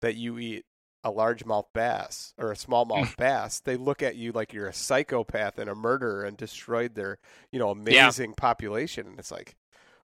that 0.00 0.16
you 0.16 0.38
eat 0.38 0.64
a 1.08 1.12
largemouth 1.12 1.66
bass 1.74 2.34
or 2.38 2.52
a 2.52 2.56
smallmouth 2.56 3.16
bass, 3.16 3.60
they 3.60 3.76
look 3.76 4.02
at 4.02 4.16
you 4.16 4.32
like 4.32 4.52
you're 4.52 4.68
a 4.68 4.72
psychopath 4.72 5.58
and 5.58 5.68
a 5.70 5.74
murderer 5.74 6.24
and 6.24 6.36
destroyed 6.36 6.94
their, 6.94 7.18
you 7.50 7.58
know, 7.58 7.70
Yeah. 7.88 8.08
amazing 8.08 8.34
population. 8.34 9.06
And 9.06 9.18
it's 9.18 9.30
like, 9.32 9.56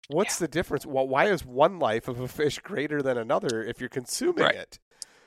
what's 0.08 0.38
the 0.38 0.48
difference? 0.48 0.84
Well, 0.86 1.06
why 1.08 1.26
is 1.26 1.44
one 1.44 1.78
life 1.78 2.08
of 2.08 2.20
a 2.20 2.28
fish 2.28 2.58
greater 2.58 3.02
than 3.02 3.16
another 3.18 3.62
if 3.62 3.80
you're 3.80 3.88
consuming 3.88 4.44
Right. 4.44 4.54
it? 4.54 4.78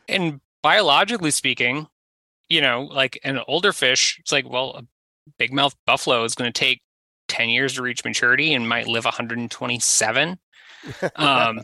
and 0.09 0.39
biologically 0.63 1.31
speaking, 1.31 1.87
you 2.49 2.61
know, 2.61 2.83
like 2.83 3.19
an 3.23 3.39
older 3.47 3.73
fish, 3.73 4.17
it's 4.19 4.31
like, 4.31 4.49
well, 4.49 4.75
a 4.77 4.83
big 5.37 5.51
mouth 5.53 5.75
buffalo 5.85 6.23
is 6.23 6.33
going 6.35 6.51
to 6.51 6.57
take 6.59 6.81
10 7.27 7.49
years 7.49 7.73
to 7.73 7.81
reach 7.81 8.05
maturity 8.05 8.53
and 8.53 8.69
might 8.69 8.87
live 8.87 9.03
127. 9.05 10.39
Um, 11.15 11.61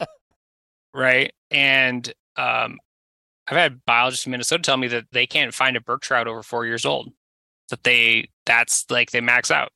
right. 0.93 1.31
And 1.51 2.11
um, 2.35 2.79
I've 3.47 3.57
had 3.57 3.83
biologists 3.85 4.25
in 4.25 4.31
Minnesota 4.31 4.61
tell 4.61 4.77
me 4.77 4.87
that 4.87 5.05
they 5.11 5.25
can't 5.25 5.53
find 5.53 5.75
a 5.75 5.81
brook 5.81 6.01
trout 6.01 6.27
over 6.27 6.43
four 6.43 6.65
years 6.65 6.85
old. 6.85 7.11
That 7.69 7.83
they, 7.83 8.29
that's 8.45 8.89
like 8.89 9.11
they 9.11 9.21
max 9.21 9.51
out. 9.51 9.71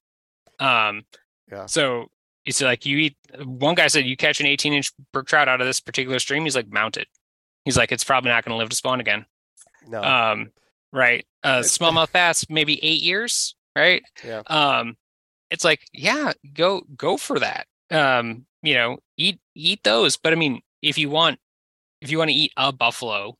Um, 0.59 1.03
Yeah. 1.51 1.65
So 1.65 2.07
it's 2.45 2.61
like 2.61 2.85
you 2.85 2.97
eat. 2.97 3.17
One 3.43 3.75
guy 3.75 3.87
said 3.87 4.05
you 4.05 4.15
catch 4.17 4.39
an 4.39 4.45
18 4.45 4.73
inch 4.73 4.91
brook 5.11 5.27
trout 5.27 5.47
out 5.49 5.61
of 5.61 5.67
this 5.67 5.79
particular 5.79 6.19
stream. 6.19 6.43
He's 6.43 6.55
like 6.55 6.71
mount 6.71 6.97
it. 6.97 7.07
He's 7.65 7.77
like 7.77 7.91
it's 7.91 8.03
probably 8.03 8.29
not 8.31 8.45
going 8.45 8.53
to 8.53 8.57
live 8.57 8.69
to 8.69 8.75
spawn 8.75 8.99
again. 9.01 9.25
No. 9.87 10.01
Um, 10.01 10.51
right. 10.93 11.25
Uh, 11.43 11.59
smallmouth 11.59 12.11
bass 12.11 12.45
maybe 12.49 12.83
eight 12.83 13.01
years. 13.01 13.55
Right. 13.75 14.01
yeah. 14.25 14.41
Um, 14.47 14.95
it's 15.49 15.63
like 15.63 15.81
yeah, 15.93 16.33
go 16.53 16.81
go 16.95 17.17
for 17.17 17.39
that. 17.39 17.67
Um, 17.91 18.45
you 18.63 18.73
know, 18.73 18.97
eat 19.17 19.39
eat 19.55 19.83
those. 19.83 20.17
But 20.17 20.33
I 20.33 20.35
mean, 20.35 20.61
if 20.81 20.97
you 20.97 21.09
want 21.09 21.39
if 22.01 22.11
you 22.11 22.17
want 22.17 22.29
to 22.29 22.35
eat 22.35 22.53
a 22.57 22.71
buffalo, 22.71 23.37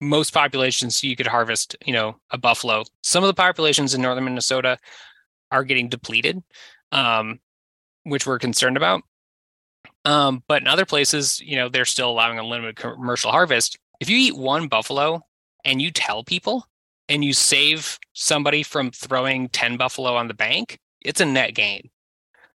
most 0.00 0.32
populations 0.32 1.02
you 1.02 1.16
could 1.16 1.26
harvest, 1.26 1.76
you 1.84 1.92
know, 1.92 2.16
a 2.30 2.38
buffalo. 2.38 2.84
Some 3.02 3.24
of 3.24 3.28
the 3.28 3.34
populations 3.34 3.94
in 3.94 4.02
northern 4.02 4.24
Minnesota 4.24 4.78
are 5.50 5.64
getting 5.64 5.88
depleted, 5.88 6.42
um, 6.92 7.40
which 8.04 8.26
we're 8.26 8.38
concerned 8.38 8.76
about. 8.76 9.02
Um, 10.04 10.42
but 10.48 10.62
in 10.62 10.68
other 10.68 10.86
places, 10.86 11.40
you 11.40 11.56
know, 11.56 11.68
they're 11.68 11.84
still 11.84 12.10
allowing 12.10 12.38
a 12.38 12.46
limited 12.46 12.76
commercial 12.76 13.30
harvest. 13.30 13.78
If 14.00 14.08
you 14.08 14.16
eat 14.16 14.36
one 14.36 14.68
buffalo 14.68 15.22
and 15.64 15.82
you 15.82 15.90
tell 15.90 16.22
people 16.22 16.66
and 17.08 17.24
you 17.24 17.32
save 17.32 17.98
somebody 18.12 18.62
from 18.62 18.90
throwing 18.90 19.48
10 19.48 19.76
buffalo 19.76 20.14
on 20.14 20.28
the 20.28 20.34
bank, 20.34 20.78
it's 21.04 21.20
a 21.20 21.26
net 21.26 21.54
gain. 21.54 21.90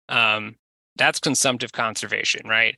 Um, 0.08 0.56
that's 0.96 1.18
consumptive 1.18 1.72
conservation, 1.72 2.46
right? 2.46 2.76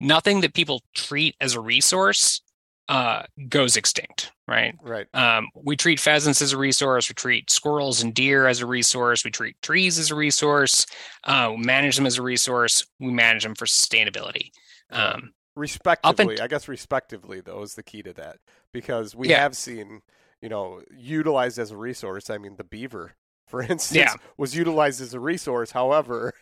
Nothing 0.00 0.42
that 0.42 0.54
people 0.54 0.82
treat 0.94 1.34
as 1.40 1.54
a 1.54 1.60
resource 1.60 2.40
uh, 2.88 3.22
goes 3.48 3.76
extinct, 3.76 4.32
right? 4.46 4.74
Right. 4.82 5.06
Um, 5.14 5.48
we 5.54 5.76
treat 5.76 5.98
pheasants 6.00 6.42
as 6.42 6.52
a 6.52 6.58
resource. 6.58 7.08
We 7.08 7.14
treat 7.14 7.50
squirrels 7.50 8.02
and 8.02 8.12
deer 8.14 8.46
as 8.46 8.60
a 8.60 8.66
resource. 8.66 9.24
We 9.24 9.30
treat 9.30 9.60
trees 9.62 9.98
as 9.98 10.10
a 10.10 10.14
resource. 10.14 10.86
Uh, 11.24 11.52
we 11.56 11.64
manage 11.64 11.96
them 11.96 12.06
as 12.06 12.18
a 12.18 12.22
resource. 12.22 12.86
We 13.00 13.10
manage 13.12 13.42
them 13.42 13.54
for 13.54 13.66
sustainability. 13.66 14.50
Um, 14.90 15.32
Respectively, 15.56 16.40
I 16.40 16.48
guess 16.48 16.66
respectively 16.66 17.40
though 17.40 17.62
is 17.62 17.74
the 17.74 17.82
key 17.84 18.02
to 18.02 18.12
that 18.14 18.38
because 18.72 19.14
we 19.14 19.28
Yeah. 19.28 19.38
have 19.40 19.56
seen, 19.56 20.00
you 20.42 20.48
know, 20.48 20.82
utilized 20.96 21.58
as 21.60 21.70
a 21.70 21.76
resource. 21.76 22.28
I 22.28 22.38
mean, 22.38 22.56
the 22.56 22.64
beaver, 22.64 23.12
for 23.46 23.62
instance, 23.70 23.94
Yeah. 23.96 24.14
was 24.36 24.56
utilized 24.56 25.00
as 25.00 25.14
a 25.14 25.20
resource. 25.20 25.70
However, 25.70 26.32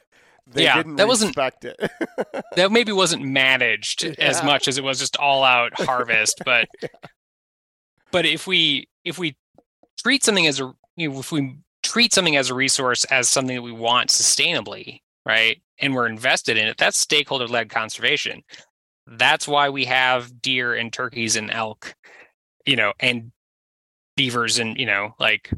they 0.47 0.65
Yeah, 0.65 0.77
didn't 0.77 0.97
that 0.97 1.09
wasn't- 1.09 1.31
respect 1.37 1.65
it. 1.65 1.79
that 2.57 2.73
maybe 2.73 2.93
wasn't 2.93 3.23
managed 3.23 4.05
as 4.19 4.43
much 4.43 4.69
as 4.69 4.79
it 4.79 4.85
was 4.85 4.99
just 4.99 5.17
all 5.17 5.45
out 5.45 5.73
harvest, 5.81 6.43
but 6.45 6.69
but 8.11 8.27
if 8.27 8.47
we 8.47 8.89
if 9.05 9.19
we 9.19 9.37
treat 10.03 10.23
something 10.25 10.47
as 10.47 10.61
a 10.61 10.73
you 10.97 11.11
know, 11.11 11.19
if 11.21 11.33
we 11.33 11.57
treat 11.83 12.13
something 12.13 12.37
as 12.37 12.51
a 12.51 12.55
resource 12.55 13.05
as 13.07 13.29
something 13.29 13.57
that 13.57 13.63
we 13.63 13.73
want 13.73 14.11
sustainably, 14.11 15.01
right? 15.27 15.61
And 15.79 15.95
we're 15.95 16.07
invested 16.07 16.57
in 16.57 16.67
it, 16.69 16.77
that's 16.77 16.99
stakeholder 16.99 17.49
led 17.49 17.71
conservation. 17.71 18.43
That's 19.07 19.49
why 19.49 19.69
we 19.71 19.85
have 19.87 20.41
deer 20.41 20.75
and 20.75 20.93
turkeys 20.93 21.35
and 21.35 21.51
elk, 21.51 21.95
you 22.67 22.77
know, 22.77 22.93
and 23.01 23.33
beavers 24.17 24.59
and, 24.61 24.79
you 24.79 24.87
know, 24.87 25.15
like 25.19 25.51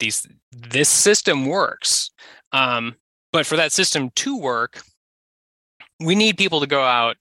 these 0.00 0.26
this 0.52 0.88
system 0.90 1.46
works. 1.46 2.10
Um, 2.52 2.96
but 3.34 3.44
for 3.44 3.56
that 3.56 3.72
system 3.72 4.10
to 4.10 4.38
work, 4.38 4.80
we 5.98 6.14
need 6.14 6.38
people 6.38 6.60
to 6.60 6.68
go 6.68 6.84
out 6.84 7.16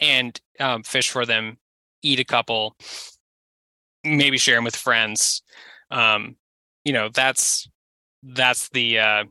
and 0.00 0.40
um, 0.58 0.82
fish 0.82 1.08
for 1.08 1.24
them, 1.24 1.56
eat 2.02 2.18
a 2.18 2.24
couple, 2.24 2.74
maybe 4.02 4.38
share 4.38 4.56
them 4.56 4.64
with 4.64 4.74
friends. 4.74 5.40
Um, 5.92 6.34
you 6.84 6.92
know, 6.92 7.10
that's 7.14 7.68
that's 8.24 8.70
the 8.70 8.98
uh, 8.98 9.24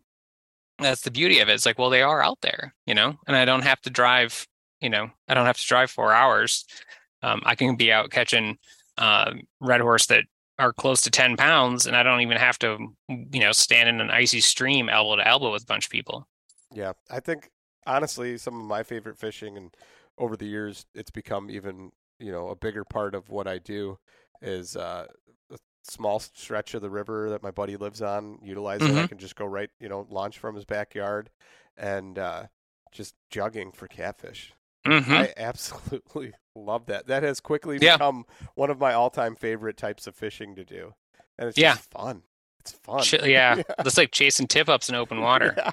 that's 0.80 1.02
the 1.02 1.12
beauty 1.12 1.40
of 1.40 1.50
it. 1.50 1.54
It's 1.54 1.66
like, 1.66 1.78
well, 1.78 1.90
they 1.90 2.02
are 2.02 2.24
out 2.24 2.40
there, 2.42 2.74
you 2.86 2.96
know, 2.96 3.14
and 3.28 3.36
I 3.36 3.44
don't 3.44 3.66
have 3.66 3.82
to 3.82 3.90
drive. 3.90 4.48
You 4.80 4.90
know, 4.90 5.10
I 5.28 5.34
don't 5.34 5.46
have 5.46 5.58
to 5.58 5.68
drive 5.68 5.92
four 5.92 6.14
hours. 6.14 6.64
Um, 7.24 7.42
I 7.46 7.56
can 7.56 7.76
be 7.76 7.92
out 7.92 8.10
catching 8.10 8.58
uh, 8.98 9.34
red 9.60 9.82
horse 9.82 10.06
that 10.06 10.24
are 10.62 10.74
close 10.74 11.02
to 11.02 11.12
ten 11.12 11.36
pounds, 11.36 11.86
and 11.86 11.96
I 11.96 12.04
don't 12.04 12.22
even 12.22 12.38
have 12.38 12.60
to, 12.60 12.78
you 13.08 13.40
know, 13.40 13.52
stand 13.52 13.90
in 13.90 14.00
an 14.00 14.12
icy 14.12 14.40
stream 14.42 14.90
elbow 14.90 15.18
to 15.18 15.28
elbow 15.28 15.52
with 15.52 15.64
a 15.64 15.66
bunch 15.66 15.86
of 15.86 15.92
people. 15.92 16.28
yeah, 16.74 16.94
I 17.10 17.20
think 17.20 17.50
honestly, 17.86 18.38
some 18.38 18.60
of 18.60 18.66
my 18.66 18.84
favorite 18.84 19.18
fishing, 19.18 19.58
and 19.58 19.76
over 20.18 20.38
the 20.38 20.46
years, 20.46 20.86
it's 20.94 21.12
become 21.12 21.50
even 21.50 21.92
you 22.20 22.32
know 22.32 22.50
a 22.50 22.56
bigger 22.56 22.84
part 22.84 23.16
of 23.16 23.30
what 23.30 23.48
I 23.48 23.58
do 23.58 23.98
is 24.42 24.76
uh, 24.76 25.08
a 25.52 25.58
small 25.84 26.20
stretch 26.20 26.74
of 26.74 26.82
the 26.82 26.90
river 26.90 27.30
that 27.30 27.44
my 27.44 27.52
buddy 27.52 27.78
lives 27.78 28.02
on. 28.02 28.40
Utilize 28.44 28.82
it. 28.82 28.96
I 28.96 29.08
can 29.08 29.18
just 29.18 29.36
go 29.36 29.46
right, 29.46 29.70
you 29.80 29.90
know, 29.90 30.08
launch 30.10 30.40
from 30.40 30.56
his 30.56 30.66
backyard, 30.66 31.30
and 31.78 32.18
uh, 32.18 32.44
just 32.92 33.16
jugging 33.32 33.76
for 33.76 33.88
catfish. 33.88 34.54
Mm-hmm. 34.86 35.14
I 35.14 35.34
absolutely 35.38 36.34
love 36.56 36.86
that. 36.88 37.08
That 37.08 37.24
has 37.24 37.40
quickly 37.40 37.78
Yeah. 37.82 37.98
become 37.98 38.26
one 38.56 38.70
of 38.70 38.80
my 38.80 38.94
all-time 38.94 39.36
favorite 39.36 39.78
types 39.78 40.08
of 40.08 40.16
fishing 40.16 40.56
to 40.56 40.64
do, 40.66 40.94
and 41.38 41.50
it's 41.50 41.58
Yeah. 41.58 41.76
just 41.76 41.90
fun. 41.92 42.24
It's 42.60 42.72
fun. 42.72 43.02
Ch- 43.02 43.24
yeah, 43.24 43.56
that's 43.78 43.98
like 43.98 44.12
chasing 44.12 44.48
tip 44.48 44.70
ups 44.70 44.90
in 44.90 44.96
open 44.96 45.22
water. 45.22 45.56
Yeah. 45.58 45.72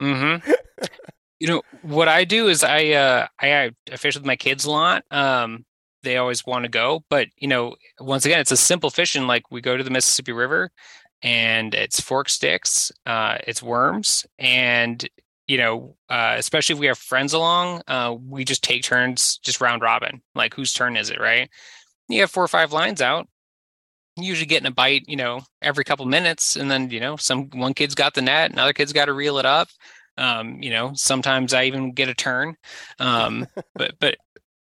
hmm 0.00 0.36
You 1.38 1.48
know 1.48 1.62
what 1.82 2.06
I 2.08 2.22
do 2.24 2.46
is 2.48 2.62
I 2.62 2.90
uh 2.90 3.26
I, 3.40 3.72
I 3.90 3.96
fish 3.96 4.14
with 4.16 4.24
my 4.24 4.36
kids 4.36 4.64
a 4.64 4.70
lot. 4.70 5.02
Um, 5.10 5.64
they 6.04 6.16
always 6.16 6.46
want 6.46 6.64
to 6.64 6.68
go, 6.68 7.04
but 7.10 7.28
you 7.36 7.48
know, 7.48 7.74
once 8.00 8.24
again, 8.24 8.38
it's 8.40 8.52
a 8.52 8.56
simple 8.56 8.90
fishing. 8.90 9.26
Like 9.26 9.50
we 9.50 9.60
go 9.60 9.76
to 9.76 9.82
the 9.82 9.90
Mississippi 9.90 10.30
River, 10.32 10.70
and 11.20 11.74
it's 11.74 12.00
fork 12.00 12.28
sticks, 12.28 12.92
uh, 13.06 13.38
it's 13.46 13.60
worms, 13.62 14.24
and 14.38 15.08
you 15.46 15.58
know, 15.58 15.96
uh, 16.08 16.34
especially 16.38 16.74
if 16.74 16.80
we 16.80 16.86
have 16.86 16.98
friends 16.98 17.32
along, 17.32 17.82
uh, 17.88 18.14
we 18.28 18.44
just 18.44 18.62
take 18.62 18.82
turns, 18.82 19.38
just 19.38 19.60
round 19.60 19.82
robin. 19.82 20.22
Like 20.34 20.54
whose 20.54 20.72
turn 20.72 20.96
is 20.96 21.10
it, 21.10 21.20
right? 21.20 21.48
You 22.08 22.20
have 22.20 22.30
four 22.30 22.44
or 22.44 22.48
five 22.48 22.72
lines 22.72 23.00
out. 23.00 23.28
Usually 24.16 24.46
getting 24.46 24.66
a 24.66 24.72
bite, 24.72 25.04
you 25.08 25.16
know, 25.16 25.40
every 25.62 25.84
couple 25.84 26.04
minutes, 26.06 26.56
and 26.56 26.70
then 26.70 26.90
you 26.90 27.00
know, 27.00 27.16
some 27.16 27.48
one 27.50 27.74
kid's 27.74 27.94
got 27.94 28.14
the 28.14 28.22
net, 28.22 28.52
another 28.52 28.72
kid's 28.72 28.92
got 28.92 29.06
to 29.06 29.12
reel 29.12 29.38
it 29.38 29.46
up 29.46 29.68
um 30.18 30.62
you 30.62 30.70
know 30.70 30.92
sometimes 30.94 31.54
i 31.54 31.64
even 31.64 31.92
get 31.92 32.08
a 32.08 32.14
turn 32.14 32.56
um 32.98 33.46
but 33.74 33.94
but 33.98 34.16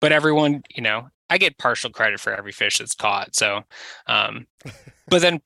but 0.01 0.12
everyone 0.12 0.62
you 0.75 0.83
know 0.83 1.09
i 1.31 1.39
get 1.39 1.59
partial 1.59 1.91
credit 1.91 2.21
for 2.21 2.33
every 2.33 2.53
fish 2.53 2.79
that's 2.79 2.95
caught 2.95 3.35
so 3.35 3.62
um 4.07 4.47
but 5.09 5.23
then 5.23 5.41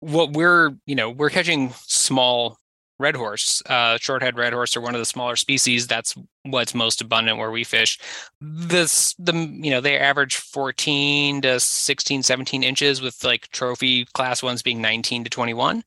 what 0.00 0.32
we're 0.32 0.70
you 0.86 0.94
know 0.94 1.10
we're 1.10 1.30
catching 1.30 1.70
small 1.86 2.58
red 3.00 3.16
horse 3.16 3.62
uh 3.66 3.96
shorthead 3.98 4.36
red 4.36 4.52
horse 4.52 4.76
are 4.76 4.80
one 4.80 4.94
of 4.94 5.00
the 5.00 5.04
smaller 5.04 5.36
species. 5.36 5.86
That's 5.86 6.14
what's 6.44 6.74
most 6.74 7.00
abundant 7.00 7.38
where 7.38 7.50
we 7.50 7.64
fish. 7.64 7.98
This 8.40 9.14
the 9.18 9.32
you 9.34 9.70
know 9.70 9.80
they 9.80 9.98
average 9.98 10.36
14 10.36 11.42
to 11.42 11.58
16 11.60 12.22
17 12.22 12.62
inches 12.62 13.02
with 13.02 13.24
like 13.24 13.48
trophy 13.48 14.04
class 14.14 14.42
ones 14.42 14.62
being 14.62 14.80
19 14.80 15.24
to 15.24 15.30
21 15.30 15.82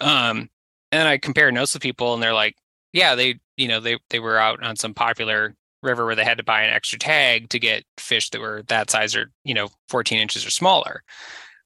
um 0.00 0.48
and 0.92 1.08
i 1.08 1.18
compare 1.18 1.50
notes 1.50 1.74
with 1.74 1.82
people 1.82 2.14
and 2.14 2.22
they're 2.22 2.34
like 2.34 2.56
yeah, 2.92 3.14
they 3.14 3.38
you 3.56 3.68
know 3.68 3.80
they 3.80 3.98
they 4.10 4.18
were 4.18 4.38
out 4.38 4.62
on 4.62 4.76
some 4.76 4.94
popular 4.94 5.54
river 5.82 6.06
where 6.06 6.16
they 6.16 6.24
had 6.24 6.38
to 6.38 6.44
buy 6.44 6.62
an 6.62 6.74
extra 6.74 6.98
tag 6.98 7.48
to 7.50 7.58
get 7.58 7.84
fish 7.96 8.30
that 8.30 8.40
were 8.40 8.62
that 8.68 8.90
size 8.90 9.14
or 9.14 9.30
you 9.44 9.54
know 9.54 9.68
14 9.88 10.18
inches 10.18 10.46
or 10.46 10.50
smaller. 10.50 11.02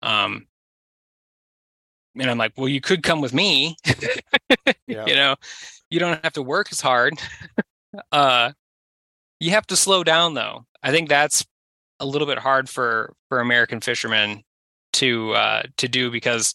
Um, 0.03 0.47
and 2.19 2.31
I'm 2.31 2.39
like, 2.39 2.53
well, 2.57 2.69
you 2.69 2.81
could 2.81 3.03
come 3.03 3.21
with 3.21 3.35
me. 3.35 3.77
Yeah. 4.87 5.07
You 5.07 5.15
know, 5.15 5.37
you 5.89 5.99
don't 5.99 6.23
have 6.23 6.35
to 6.35 6.43
work 6.43 6.69
as 6.71 6.81
hard. 6.81 7.15
uh, 8.13 8.53
you 9.41 9.51
have 9.51 9.67
to 9.69 9.77
slow 9.77 10.05
down 10.05 10.35
though. 10.35 10.67
I 10.83 10.91
think 10.91 11.09
that's 11.09 11.47
a 11.99 12.05
little 12.05 12.27
bit 12.27 12.39
hard 12.39 12.69
for 12.69 13.15
for 13.29 13.41
American 13.41 13.81
fishermen 13.81 14.43
to 14.95 15.33
uh, 15.33 15.63
to 15.79 15.89
do 15.89 16.11
because 16.11 16.53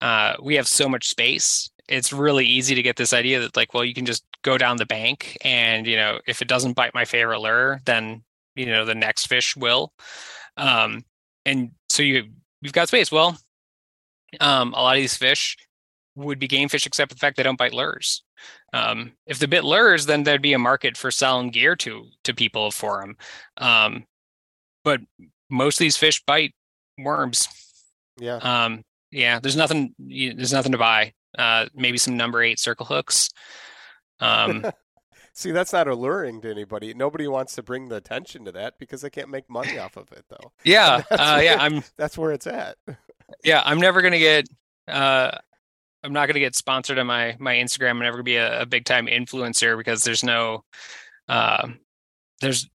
uh, 0.00 0.34
we 0.40 0.54
have 0.54 0.68
so 0.68 0.88
much 0.88 1.08
space 1.08 1.70
it's 1.90 2.12
really 2.12 2.46
easy 2.46 2.74
to 2.74 2.82
get 2.82 2.96
this 2.96 3.12
idea 3.12 3.40
that 3.40 3.56
like 3.56 3.74
well 3.74 3.84
you 3.84 3.92
can 3.92 4.06
just 4.06 4.24
go 4.42 4.56
down 4.56 4.76
the 4.78 4.86
bank 4.86 5.36
and 5.42 5.86
you 5.86 5.96
know 5.96 6.18
if 6.26 6.40
it 6.40 6.48
doesn't 6.48 6.74
bite 6.74 6.94
my 6.94 7.04
favorite 7.04 7.40
lure 7.40 7.80
then 7.84 8.22
you 8.54 8.64
know 8.64 8.84
the 8.84 8.94
next 8.94 9.26
fish 9.26 9.56
will 9.56 9.92
um 10.56 11.04
and 11.44 11.72
so 11.90 12.02
you 12.02 12.24
you've 12.62 12.72
got 12.72 12.88
space 12.88 13.12
well 13.12 13.36
um 14.40 14.72
a 14.74 14.82
lot 14.82 14.96
of 14.96 15.00
these 15.02 15.16
fish 15.16 15.56
would 16.16 16.38
be 16.38 16.46
game 16.48 16.68
fish 16.68 16.86
except 16.86 17.10
for 17.10 17.14
the 17.14 17.18
fact 17.20 17.36
they 17.36 17.42
don't 17.42 17.58
bite 17.58 17.72
lures 17.74 18.22
um 18.72 19.12
if 19.26 19.38
they 19.38 19.46
bit 19.46 19.64
lures 19.64 20.06
then 20.06 20.22
there'd 20.22 20.42
be 20.42 20.52
a 20.52 20.58
market 20.58 20.96
for 20.96 21.10
selling 21.10 21.50
gear 21.50 21.74
to 21.76 22.04
to 22.24 22.34
people 22.34 22.70
for 22.70 23.00
them 23.00 23.16
um 23.58 24.04
but 24.84 25.00
most 25.50 25.76
of 25.80 25.84
these 25.84 25.96
fish 25.96 26.22
bite 26.26 26.54
worms 26.98 27.48
Yeah. 28.18 28.36
um 28.36 28.82
yeah 29.10 29.40
there's 29.40 29.56
nothing 29.56 29.94
you, 29.98 30.34
there's 30.34 30.52
nothing 30.52 30.72
to 30.72 30.78
buy 30.78 31.12
uh 31.38 31.66
maybe 31.74 31.98
some 31.98 32.16
number 32.16 32.42
eight 32.42 32.58
circle 32.58 32.86
hooks 32.86 33.30
um 34.20 34.64
See, 35.32 35.52
that's 35.52 35.72
not 35.72 35.86
alluring 35.88 36.40
to 36.42 36.50
anybody. 36.50 36.92
Nobody 36.92 37.26
wants 37.28 37.54
to 37.54 37.62
bring 37.62 37.88
the 37.88 37.94
attention 37.96 38.44
to 38.44 38.52
that 38.52 38.74
because 38.78 39.00
they 39.00 39.08
can't 39.10 39.30
make 39.30 39.48
money 39.48 39.78
off 39.78 39.96
of 39.96 40.10
it, 40.12 40.24
though. 40.28 40.52
yeah 40.64 41.02
uh 41.10 41.40
yeah 41.42 41.54
where- 41.54 41.58
i'm 41.60 41.84
That's 41.96 42.18
where 42.18 42.32
it's 42.32 42.46
at. 42.48 42.76
Yeah 43.44 43.62
i'm 43.64 43.78
never 43.80 44.02
gonna 44.02 44.18
get 44.18 44.48
uh 44.88 45.32
I'm 46.02 46.14
not 46.14 46.28
going 46.28 46.34
to 46.34 46.40
get 46.40 46.56
sponsored 46.56 46.98
on 46.98 47.06
my 47.06 47.36
my 47.38 47.56
Instagram. 47.56 47.90
I'm 47.90 47.98
never 47.98 48.12
going 48.16 48.24
to 48.24 48.30
be 48.30 48.36
a, 48.36 48.62
a 48.62 48.64
big 48.64 48.86
time 48.86 49.06
influencer 49.06 49.76
because 49.76 50.02
there's 50.02 50.24
no 50.24 50.64
uh, 51.28 51.68
there's 52.40 52.70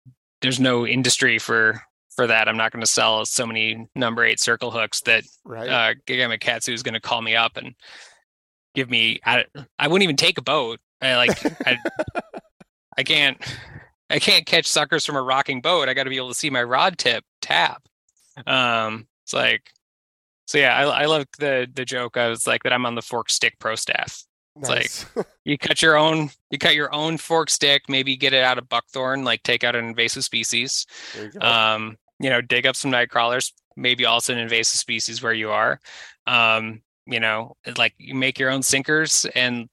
there's 0.40 0.58
no 0.58 0.86
industry 0.86 1.38
for 1.38 1.82
for 2.16 2.26
that. 2.26 2.48
I'm 2.48 2.56
not 2.56 2.72
going 2.72 2.80
to 2.80 2.86
sell 2.90 3.26
so 3.26 3.46
many 3.46 3.86
number 3.94 4.24
eight 4.24 4.40
circle 4.40 4.70
hooks 4.70 5.02
that 5.02 5.24
Right. 5.44 5.68
uh, 5.68 5.94
Gamakatsu 6.06 6.72
is 6.72 6.82
going 6.82 6.94
to 6.94 7.00
call 7.00 7.20
me 7.20 7.36
up 7.36 7.58
and 7.58 7.74
give 8.74 8.88
me. 8.88 9.20
I 9.26 9.44
I 9.78 9.86
wouldn't 9.88 10.04
even 10.04 10.16
take 10.16 10.38
a 10.38 10.42
boat. 10.42 10.80
I 11.02 11.16
like 11.16 11.66
I 11.66 11.76
I 12.96 13.02
can't 13.02 13.36
I 14.08 14.18
can't 14.18 14.46
catch 14.46 14.64
suckers 14.66 15.04
from 15.04 15.16
a 15.16 15.22
rocking 15.22 15.60
boat. 15.60 15.90
I 15.90 15.92
got 15.94 16.04
to 16.04 16.10
be 16.10 16.16
able 16.16 16.28
to 16.30 16.34
see 16.34 16.48
my 16.48 16.62
rod 16.62 16.96
tip 16.96 17.22
tap. 17.42 17.82
Um, 18.46 19.08
it's 19.24 19.34
like 19.34 19.70
so 20.50 20.58
yeah. 20.58 20.76
I 20.76 21.02
I 21.02 21.04
love 21.04 21.26
the 21.38 21.70
the 21.72 21.84
joke. 21.84 22.16
I 22.16 22.26
was 22.26 22.44
like 22.44 22.64
that. 22.64 22.72
I'm 22.72 22.84
on 22.84 22.96
the 22.96 23.02
fork 23.02 23.30
stick 23.30 23.54
pro 23.60 23.76
staff. 23.76 24.24
like- 24.56 24.68
nice. 24.68 25.06
You 25.44 25.56
cut 25.56 25.80
your 25.80 25.96
own 25.96 26.30
you 26.50 26.58
cut 26.58 26.74
your 26.74 26.92
own 26.92 27.18
fork 27.18 27.50
stick. 27.50 27.82
Maybe 27.88 28.16
get 28.16 28.32
it 28.32 28.42
out 28.42 28.58
of 28.58 28.68
buckthorn. 28.68 29.22
Like 29.22 29.44
take 29.44 29.62
out 29.62 29.76
an 29.76 29.84
invasive 29.84 30.24
species 30.24 30.88
you 31.14 31.40
um, 31.40 31.96
you 32.18 32.30
know, 32.30 32.40
dig 32.40 32.66
up 32.66 32.74
some 32.74 32.90
night 32.90 33.10
crawlers, 33.10 33.52
maybe 33.76 34.04
also 34.06 34.32
an 34.32 34.40
invasive 34.40 34.80
species 34.80 35.22
where 35.22 35.32
you 35.32 35.50
are. 35.52 35.78
Um, 36.26 36.82
you 37.06 37.20
know, 37.20 37.54
like 37.78 37.94
you 37.98 38.16
make 38.16 38.40
your 38.40 38.50
own 38.50 38.62
sinkers 38.64 39.24
and 39.36 39.68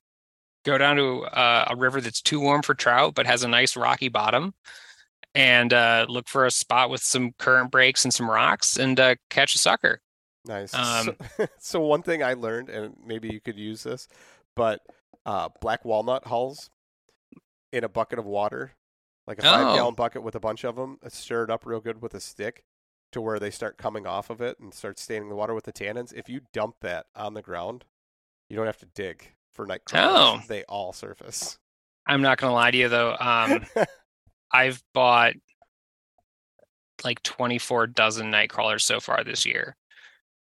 go 0.63 0.77
down 0.77 0.95
to 0.97 1.23
uh, 1.23 1.65
a 1.69 1.75
river 1.75 2.01
that's 2.01 2.21
too 2.21 2.39
warm 2.39 2.61
for 2.61 2.75
trout 2.75 3.15
but 3.15 3.25
has 3.25 3.41
a 3.41 3.47
nice 3.47 3.75
rocky 3.75 4.09
bottom 4.09 4.53
and 5.33 5.73
uh, 5.73 6.05
look 6.07 6.27
for 6.27 6.45
a 6.45 6.51
spot 6.51 6.91
with 6.91 7.01
some 7.01 7.31
current 7.39 7.71
breaks 7.71 8.05
and 8.05 8.13
some 8.13 8.29
rocks 8.29 8.77
and 8.77 8.99
uh, 8.99 9.15
catch 9.31 9.55
a 9.55 9.57
sucker. 9.57 10.01
Nice. 10.47 10.73
Um, 10.77 11.15
so, 11.37 11.47
so 11.59 11.79
one 11.81 12.01
thing 12.01 12.23
I 12.23 12.33
learned, 12.33 12.69
and 12.69 12.95
maybe 13.05 13.29
you 13.29 13.39
could 13.39 13.57
use 13.57 13.83
this, 13.83 14.07
but 14.55 14.81
uh, 15.25 15.49
black 15.61 15.85
walnut 15.85 16.25
hulls 16.27 16.69
in 17.71 17.83
a 17.83 17.89
bucket 17.89 18.19
of 18.19 18.25
water, 18.25 18.71
like 19.25 19.39
a 19.39 19.41
five 19.41 19.75
gallon 19.75 19.95
bucket 19.95 20.23
with 20.23 20.35
a 20.35 20.39
bunch 20.39 20.63
of 20.63 20.75
them, 20.75 20.97
stir 21.09 21.43
it 21.43 21.49
up 21.49 21.65
real 21.65 21.81
good 21.81 22.01
with 22.01 22.13
a 22.13 22.19
stick 22.19 22.63
to 23.11 23.21
where 23.21 23.39
they 23.39 23.51
start 23.51 23.77
coming 23.77 24.05
off 24.05 24.29
of 24.29 24.41
it 24.41 24.59
and 24.59 24.73
start 24.73 24.99
staining 24.99 25.29
the 25.29 25.35
water 25.35 25.53
with 25.53 25.65
the 25.65 25.73
tannins. 25.73 26.13
If 26.13 26.29
you 26.29 26.41
dump 26.53 26.75
that 26.81 27.07
on 27.15 27.33
the 27.33 27.41
ground, 27.41 27.85
you 28.49 28.55
don't 28.55 28.65
have 28.65 28.79
to 28.79 28.87
dig 28.95 29.33
for 29.53 29.65
night 29.65 29.85
crawlers. 29.85 30.41
Oh. 30.43 30.47
They 30.47 30.63
all 30.63 30.93
surface. 30.93 31.57
I'm 32.05 32.21
not 32.21 32.37
gonna 32.37 32.53
lie 32.53 32.71
to 32.71 32.77
you 32.77 32.89
though. 32.89 33.15
Um, 33.19 33.65
I've 34.51 34.81
bought 34.93 35.33
like 37.03 37.21
24 37.23 37.87
dozen 37.87 38.31
night 38.31 38.49
crawlers 38.49 38.85
so 38.85 38.99
far 38.99 39.23
this 39.23 39.45
year. 39.45 39.75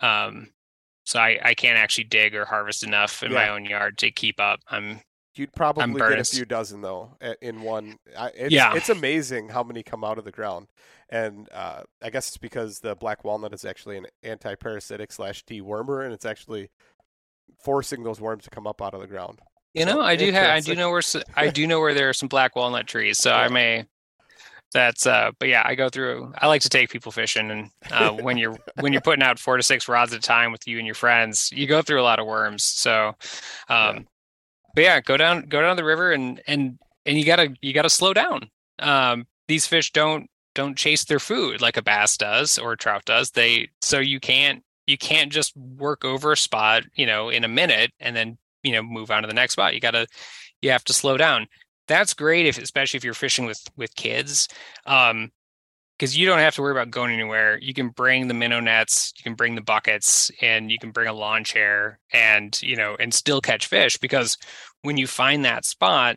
Um, 0.00 0.48
so 1.04 1.18
I, 1.18 1.38
I 1.42 1.54
can't 1.54 1.78
actually 1.78 2.04
dig 2.04 2.34
or 2.34 2.44
harvest 2.44 2.82
enough 2.82 3.22
in 3.22 3.32
my 3.32 3.48
own 3.48 3.64
yard 3.64 3.98
to 3.98 4.10
keep 4.10 4.38
up. 4.40 4.60
I'm 4.68 5.00
You'd 5.34 5.52
probably 5.52 5.84
get 5.94 6.18
a 6.18 6.24
few 6.24 6.44
dozen 6.44 6.80
though 6.82 7.16
in 7.40 7.62
one. 7.62 7.96
It's, 8.34 8.52
Yeah. 8.52 8.74
it's 8.74 8.88
amazing 8.88 9.48
how 9.48 9.62
many 9.62 9.82
come 9.82 10.04
out 10.04 10.18
of 10.18 10.24
the 10.24 10.32
ground, 10.32 10.66
and 11.08 11.48
uh, 11.52 11.82
I 12.02 12.10
guess 12.10 12.28
it's 12.28 12.36
because 12.36 12.80
the 12.80 12.96
black 12.96 13.24
walnut 13.24 13.54
is 13.54 13.64
actually 13.64 13.96
an 13.96 14.06
anti-parasitic 14.22 15.12
slash 15.12 15.44
dewormer, 15.44 16.04
and 16.04 16.12
it's 16.12 16.26
actually 16.26 16.70
forcing 17.62 18.02
those 18.02 18.20
worms 18.20 18.44
to 18.44 18.50
come 18.50 18.66
up 18.66 18.82
out 18.82 18.92
of 18.94 19.00
the 19.00 19.06
ground. 19.06 19.38
You 19.74 19.84
So 19.84 19.94
know, 19.94 20.00
I 20.00 20.16
do 20.16 20.32
have, 20.32 20.50
I 20.50 20.60
do 20.60 20.74
know 20.74 20.90
where, 20.90 21.02
I 21.36 21.48
do 21.48 21.66
know 21.66 21.78
where 21.80 21.94
there 21.94 22.08
are 22.08 22.12
some 22.14 22.28
black 22.28 22.56
walnut 22.56 22.86
trees. 22.88 23.18
So 23.18 23.32
I 23.32 23.48
may, 23.52 23.86
that's, 24.72 25.06
uh, 25.06 25.30
but 25.38 25.48
yeah, 25.48 25.62
I 25.64 25.74
go 25.74 25.88
through, 25.88 26.32
I 26.38 26.46
like 26.46 26.62
to 26.62 26.68
take 26.68 26.90
people 26.90 27.12
fishing 27.12 27.50
and, 27.50 27.70
uh, 27.90 28.10
when 28.10 28.36
you're, 28.36 28.56
when 28.80 28.92
you're 28.92 29.02
putting 29.02 29.22
out 29.22 29.38
four 29.38 29.56
to 29.56 29.62
six 29.62 29.88
rods 29.88 30.12
at 30.12 30.18
a 30.18 30.22
time 30.22 30.52
with 30.52 30.66
you 30.66 30.78
and 30.78 30.86
your 30.86 30.94
friends, 30.94 31.50
you 31.52 31.66
go 31.66 31.82
through 31.82 32.00
a 32.00 32.04
lot 32.04 32.18
of 32.18 32.26
worms. 32.26 32.64
So, 32.64 33.08
um, 33.68 33.96
Yeah. 33.96 33.98
but 34.74 34.84
yeah, 34.84 35.00
go 35.00 35.16
down, 35.16 35.42
go 35.48 35.60
down 35.60 35.76
the 35.76 35.84
river 35.84 36.12
and, 36.12 36.40
and, 36.46 36.78
and 37.06 37.18
you 37.18 37.24
gotta, 37.24 37.54
you 37.60 37.72
gotta 37.72 37.90
slow 37.90 38.12
down. 38.14 38.50
Um, 38.78 39.26
these 39.48 39.66
fish 39.66 39.92
don't, 39.92 40.28
don't 40.54 40.76
chase 40.76 41.04
their 41.04 41.20
food 41.20 41.60
like 41.60 41.76
a 41.76 41.82
bass 41.82 42.16
does 42.16 42.58
or 42.58 42.72
a 42.72 42.76
trout 42.76 43.04
does. 43.04 43.30
They, 43.30 43.68
so 43.82 43.98
you 43.98 44.20
can't, 44.20 44.62
you 44.86 44.98
can't 44.98 45.30
just 45.32 45.56
work 45.56 46.04
over 46.04 46.32
a 46.32 46.36
spot, 46.36 46.84
you 46.94 47.06
know, 47.06 47.28
in 47.28 47.44
a 47.44 47.48
minute 47.48 47.92
and 48.00 48.14
then 48.16 48.38
you 48.62 48.72
know 48.72 48.82
move 48.82 49.10
on 49.10 49.22
to 49.22 49.26
the 49.26 49.32
next 49.32 49.54
spot 49.54 49.72
you 49.72 49.80
gotta 49.80 50.06
you 50.60 50.70
have 50.70 50.84
to 50.84 50.92
slow 50.92 51.16
down 51.16 51.46
that's 51.90 52.14
great 52.14 52.46
if 52.46 52.56
especially 52.56 52.96
if 52.96 53.04
you're 53.04 53.14
fishing 53.14 53.46
with 53.46 53.68
with 53.76 53.94
kids 53.96 54.48
um 54.86 55.30
because 55.98 56.16
you 56.16 56.24
don't 56.24 56.38
have 56.38 56.54
to 56.54 56.62
worry 56.62 56.72
about 56.72 56.90
going 56.90 57.12
anywhere. 57.12 57.58
You 57.60 57.74
can 57.74 57.90
bring 57.90 58.28
the 58.28 58.32
minnow 58.32 58.60
nets 58.60 59.12
you 59.18 59.24
can 59.24 59.34
bring 59.34 59.56
the 59.56 59.60
buckets 59.60 60.30
and 60.40 60.70
you 60.70 60.78
can 60.78 60.92
bring 60.92 61.08
a 61.08 61.12
lawn 61.12 61.42
chair 61.44 61.98
and 62.12 62.58
you 62.62 62.76
know 62.76 62.96
and 62.98 63.12
still 63.12 63.40
catch 63.40 63.66
fish 63.66 63.98
because 63.98 64.38
when 64.82 64.96
you 64.96 65.06
find 65.08 65.44
that 65.44 65.64
spot 65.64 66.16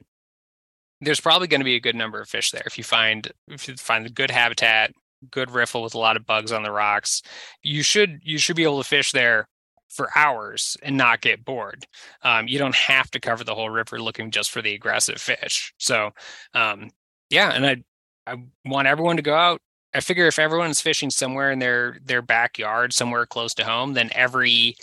there's 1.01 1.19
probably 1.19 1.47
going 1.47 1.59
to 1.59 1.65
be 1.65 1.75
a 1.75 1.81
good 1.81 1.95
number 1.95 2.21
of 2.21 2.29
fish 2.29 2.51
there. 2.51 2.63
If 2.65 2.77
you 2.77 2.83
find 2.83 3.29
if 3.47 3.67
you 3.67 3.75
find 3.75 4.05
a 4.05 4.11
good 4.11 4.29
habitat 4.31 4.93
good 5.31 5.49
riffle 5.49 5.81
with 5.81 5.95
a 5.95 5.99
lot 5.99 6.17
of 6.17 6.25
bugs 6.25 6.51
on 6.51 6.63
the 6.63 6.71
rocks 6.71 7.21
you 7.63 7.81
should 7.81 8.19
you 8.23 8.37
should 8.37 8.57
be 8.57 8.63
able 8.63 8.81
to 8.83 8.87
fish 8.87 9.13
there 9.13 9.47
for 9.93 10.09
hours 10.15 10.77
and 10.83 10.97
not 10.97 11.21
get 11.21 11.45
bored. 11.45 11.85
Um, 12.23 12.47
you 12.47 12.57
don't 12.57 12.75
have 12.75 13.11
to 13.11 13.19
cover 13.19 13.43
the 13.43 13.55
whole 13.55 13.69
river 13.69 14.01
looking 14.01 14.31
just 14.31 14.51
for 14.51 14.61
the 14.61 14.73
aggressive 14.73 15.21
fish. 15.21 15.73
So, 15.77 16.11
um, 16.53 16.89
yeah, 17.29 17.51
and 17.51 17.65
I 17.65 17.83
I 18.25 18.37
want 18.65 18.87
everyone 18.87 19.17
to 19.17 19.21
go 19.21 19.35
out. 19.35 19.61
I 19.93 19.99
figure 19.99 20.27
if 20.27 20.39
everyone's 20.39 20.81
fishing 20.81 21.09
somewhere 21.09 21.51
in 21.51 21.59
their 21.59 21.97
their 22.03 22.21
backyard, 22.21 22.93
somewhere 22.93 23.25
close 23.25 23.53
to 23.55 23.63
home, 23.65 23.93
then 23.93 24.09
every 24.13 24.75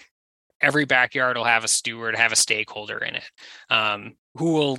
every 0.61 0.85
backyard 0.85 1.37
will 1.37 1.45
have 1.45 1.65
a 1.65 1.69
steward, 1.69 2.15
have 2.17 2.33
a 2.33 2.37
stakeholder 2.37 2.99
in 2.99 3.17
it, 3.17 3.31
um, 3.71 4.15
who 4.37 4.53
will 4.53 4.79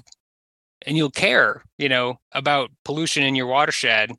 and 0.85 0.97
you'll 0.97 1.11
care, 1.11 1.63
you 1.77 1.89
know, 1.89 2.19
about 2.31 2.71
pollution 2.85 3.23
in 3.23 3.35
your 3.35 3.47
watershed 3.47 4.11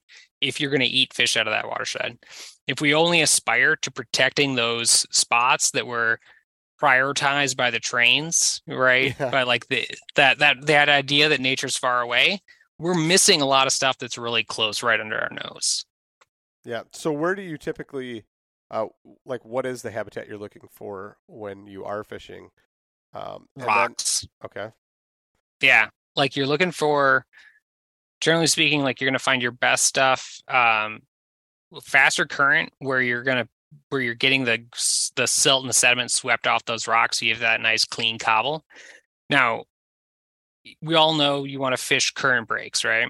if 0.42 0.60
you're 0.60 0.70
going 0.70 0.80
to 0.80 0.86
eat 0.86 1.14
fish 1.14 1.36
out 1.36 1.46
of 1.46 1.52
that 1.52 1.66
watershed 1.68 2.18
if 2.66 2.80
we 2.80 2.94
only 2.94 3.20
aspire 3.20 3.76
to 3.76 3.90
protecting 3.90 4.54
those 4.54 5.06
spots 5.14 5.70
that 5.72 5.86
were 5.86 6.18
prioritized 6.80 7.56
by 7.56 7.70
the 7.70 7.78
trains 7.80 8.60
right 8.66 9.14
Yeah. 9.18 9.30
by 9.30 9.44
like 9.44 9.68
the 9.68 9.86
that 10.16 10.38
that 10.40 10.66
that 10.66 10.88
idea 10.88 11.28
that 11.28 11.40
nature's 11.40 11.76
far 11.76 12.00
away 12.00 12.40
we're 12.78 12.94
missing 12.94 13.40
a 13.40 13.46
lot 13.46 13.66
of 13.68 13.72
stuff 13.72 13.98
that's 13.98 14.18
really 14.18 14.42
close 14.42 14.82
right 14.82 14.98
under 15.00 15.18
our 15.18 15.30
nose 15.30 15.84
Yeah. 16.64 16.82
So 16.92 17.12
where 17.12 17.34
do 17.36 17.42
you 17.42 17.56
typically, 17.58 18.24
uh, 18.70 18.86
like, 19.24 19.44
what 19.44 19.66
is 19.66 19.82
the 19.82 19.90
habitat 19.90 20.26
you're 20.28 20.38
looking 20.38 20.62
for 20.72 21.18
when 21.26 21.66
you 21.66 21.84
are 21.84 22.02
fishing? 22.04 22.50
Um, 23.14 23.46
and 23.56 23.62
then- 23.62 23.66
rocks 23.66 24.26
okay. 24.44 24.70
yeah 25.60 25.90
like 26.16 26.34
you're 26.34 26.46
looking 26.46 26.72
for 26.72 27.26
generally 28.22 28.46
speaking 28.46 28.82
like 28.82 29.00
you're 29.00 29.08
going 29.08 29.18
to 29.18 29.18
find 29.18 29.42
your 29.42 29.50
best 29.50 29.84
stuff 29.84 30.40
um 30.48 31.00
faster 31.82 32.24
current 32.24 32.72
where 32.78 33.02
you're 33.02 33.22
going 33.22 33.44
to 33.44 33.48
where 33.88 34.00
you're 34.00 34.14
getting 34.14 34.44
the 34.44 34.62
the 35.16 35.26
silt 35.26 35.62
and 35.62 35.68
the 35.68 35.74
sediment 35.74 36.10
swept 36.10 36.46
off 36.46 36.64
those 36.64 36.86
rocks 36.86 37.18
so 37.18 37.26
you 37.26 37.32
have 37.32 37.40
that 37.40 37.60
nice 37.60 37.84
clean 37.84 38.18
cobble. 38.18 38.64
Now 39.28 39.64
we 40.80 40.94
all 40.94 41.14
know 41.14 41.44
you 41.44 41.58
want 41.58 41.76
to 41.76 41.82
fish 41.82 42.12
current 42.12 42.48
breaks 42.48 42.84
right? 42.84 43.08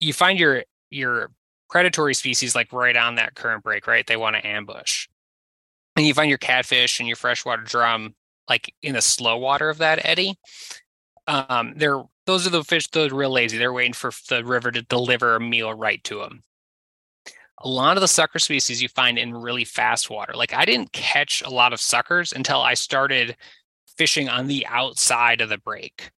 You 0.00 0.12
find 0.12 0.38
your 0.38 0.64
your 0.90 1.30
predatory 1.70 2.14
species 2.14 2.54
like 2.54 2.72
right 2.72 2.96
on 2.96 3.14
that 3.16 3.34
current 3.34 3.62
break 3.62 3.86
right? 3.86 4.06
They 4.06 4.16
want 4.16 4.36
to 4.36 4.46
ambush. 4.46 5.08
And 5.96 6.04
you 6.06 6.14
find 6.14 6.28
your 6.28 6.38
catfish 6.38 6.98
and 6.98 7.08
your 7.08 7.16
freshwater 7.16 7.62
drum 7.62 8.14
like 8.48 8.74
in 8.82 8.94
the 8.94 9.02
slow 9.02 9.38
water 9.38 9.70
of 9.70 9.78
that 9.78 10.04
eddy. 10.04 10.38
Um 11.26 11.74
they're 11.76 12.02
those 12.26 12.46
are 12.46 12.50
the 12.50 12.64
fish 12.64 12.88
that 12.88 13.12
are 13.12 13.14
real 13.14 13.30
lazy. 13.30 13.58
They're 13.58 13.72
waiting 13.72 13.92
for 13.92 14.10
the 14.28 14.44
river 14.44 14.70
to 14.70 14.82
deliver 14.82 15.36
a 15.36 15.40
meal 15.40 15.72
right 15.74 16.02
to 16.04 16.18
them 16.18 16.42
a 17.58 17.68
lot 17.68 17.96
of 17.96 18.00
the 18.00 18.08
sucker 18.08 18.38
species 18.38 18.82
you 18.82 18.88
find 18.88 19.18
in 19.18 19.34
really 19.34 19.64
fast 19.64 20.10
water. 20.10 20.34
Like 20.34 20.52
i 20.54 20.64
didn't 20.64 20.92
catch 20.92 21.42
a 21.42 21.50
lot 21.50 21.72
of 21.72 21.80
suckers 21.80 22.32
until 22.32 22.60
i 22.60 22.74
started 22.74 23.36
fishing 23.96 24.28
on 24.28 24.46
the 24.46 24.66
outside 24.66 25.40
of 25.40 25.48
the 25.48 25.58
break 25.58 26.10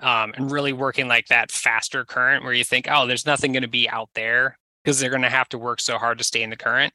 um, 0.00 0.32
and 0.36 0.50
really 0.50 0.72
working 0.72 1.08
like 1.08 1.26
that 1.26 1.50
faster 1.50 2.04
current 2.04 2.42
where 2.44 2.52
you 2.52 2.64
think 2.64 2.86
oh 2.90 3.06
there's 3.06 3.26
nothing 3.26 3.52
going 3.52 3.62
to 3.62 3.68
be 3.68 3.88
out 3.88 4.08
there 4.14 4.58
because 4.82 4.98
they're 4.98 5.10
going 5.10 5.22
to 5.22 5.28
have 5.28 5.48
to 5.50 5.58
work 5.58 5.80
so 5.80 5.98
hard 5.98 6.18
to 6.18 6.24
stay 6.24 6.42
in 6.42 6.50
the 6.50 6.56
current. 6.56 6.92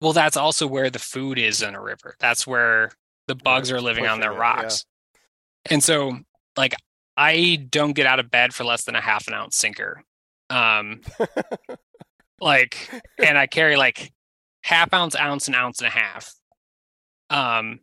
Well 0.00 0.12
that's 0.12 0.36
also 0.36 0.66
where 0.66 0.90
the 0.90 0.98
food 0.98 1.38
is 1.38 1.62
in 1.62 1.74
a 1.74 1.82
river. 1.82 2.16
That's 2.18 2.46
where 2.46 2.92
the 3.28 3.34
bugs 3.34 3.70
are 3.70 3.80
living 3.80 4.06
on 4.06 4.20
their 4.20 4.32
it, 4.32 4.36
yeah. 4.36 4.40
rocks. 4.40 4.84
And 5.70 5.82
so 5.82 6.18
like 6.56 6.74
i 7.16 7.56
don't 7.70 7.92
get 7.92 8.06
out 8.06 8.20
of 8.20 8.30
bed 8.30 8.54
for 8.54 8.64
less 8.64 8.84
than 8.84 8.94
a 8.94 9.00
half 9.00 9.28
an 9.28 9.34
ounce 9.34 9.56
sinker. 9.56 10.02
Um 10.50 11.00
like 12.40 12.90
and 13.18 13.38
i 13.38 13.46
carry 13.46 13.76
like 13.76 14.12
half 14.62 14.92
ounce 14.92 15.16
ounce 15.16 15.46
and 15.46 15.56
ounce 15.56 15.78
and 15.80 15.88
a 15.88 15.90
half. 15.90 16.34
Um 17.30 17.80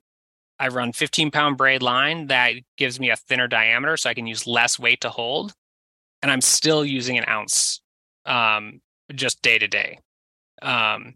i 0.60 0.68
run 0.68 0.92
15 0.92 1.32
pound 1.32 1.58
braid 1.58 1.82
line 1.82 2.28
that 2.28 2.54
gives 2.78 3.00
me 3.00 3.10
a 3.10 3.16
thinner 3.16 3.48
diameter 3.48 3.98
so 3.98 4.10
i 4.10 4.14
can 4.14 4.28
use 4.28 4.46
less 4.48 4.78
weight 4.78 5.02
to 5.02 5.10
hold 5.10 5.54
and 6.22 6.32
i'm 6.32 6.42
still 6.42 6.84
using 6.84 7.18
an 7.18 7.26
ounce 7.28 7.82
um 8.26 8.82
just 9.14 9.42
day 9.42 9.58
to 9.58 9.68
day. 9.68 10.00
Um 10.62 11.16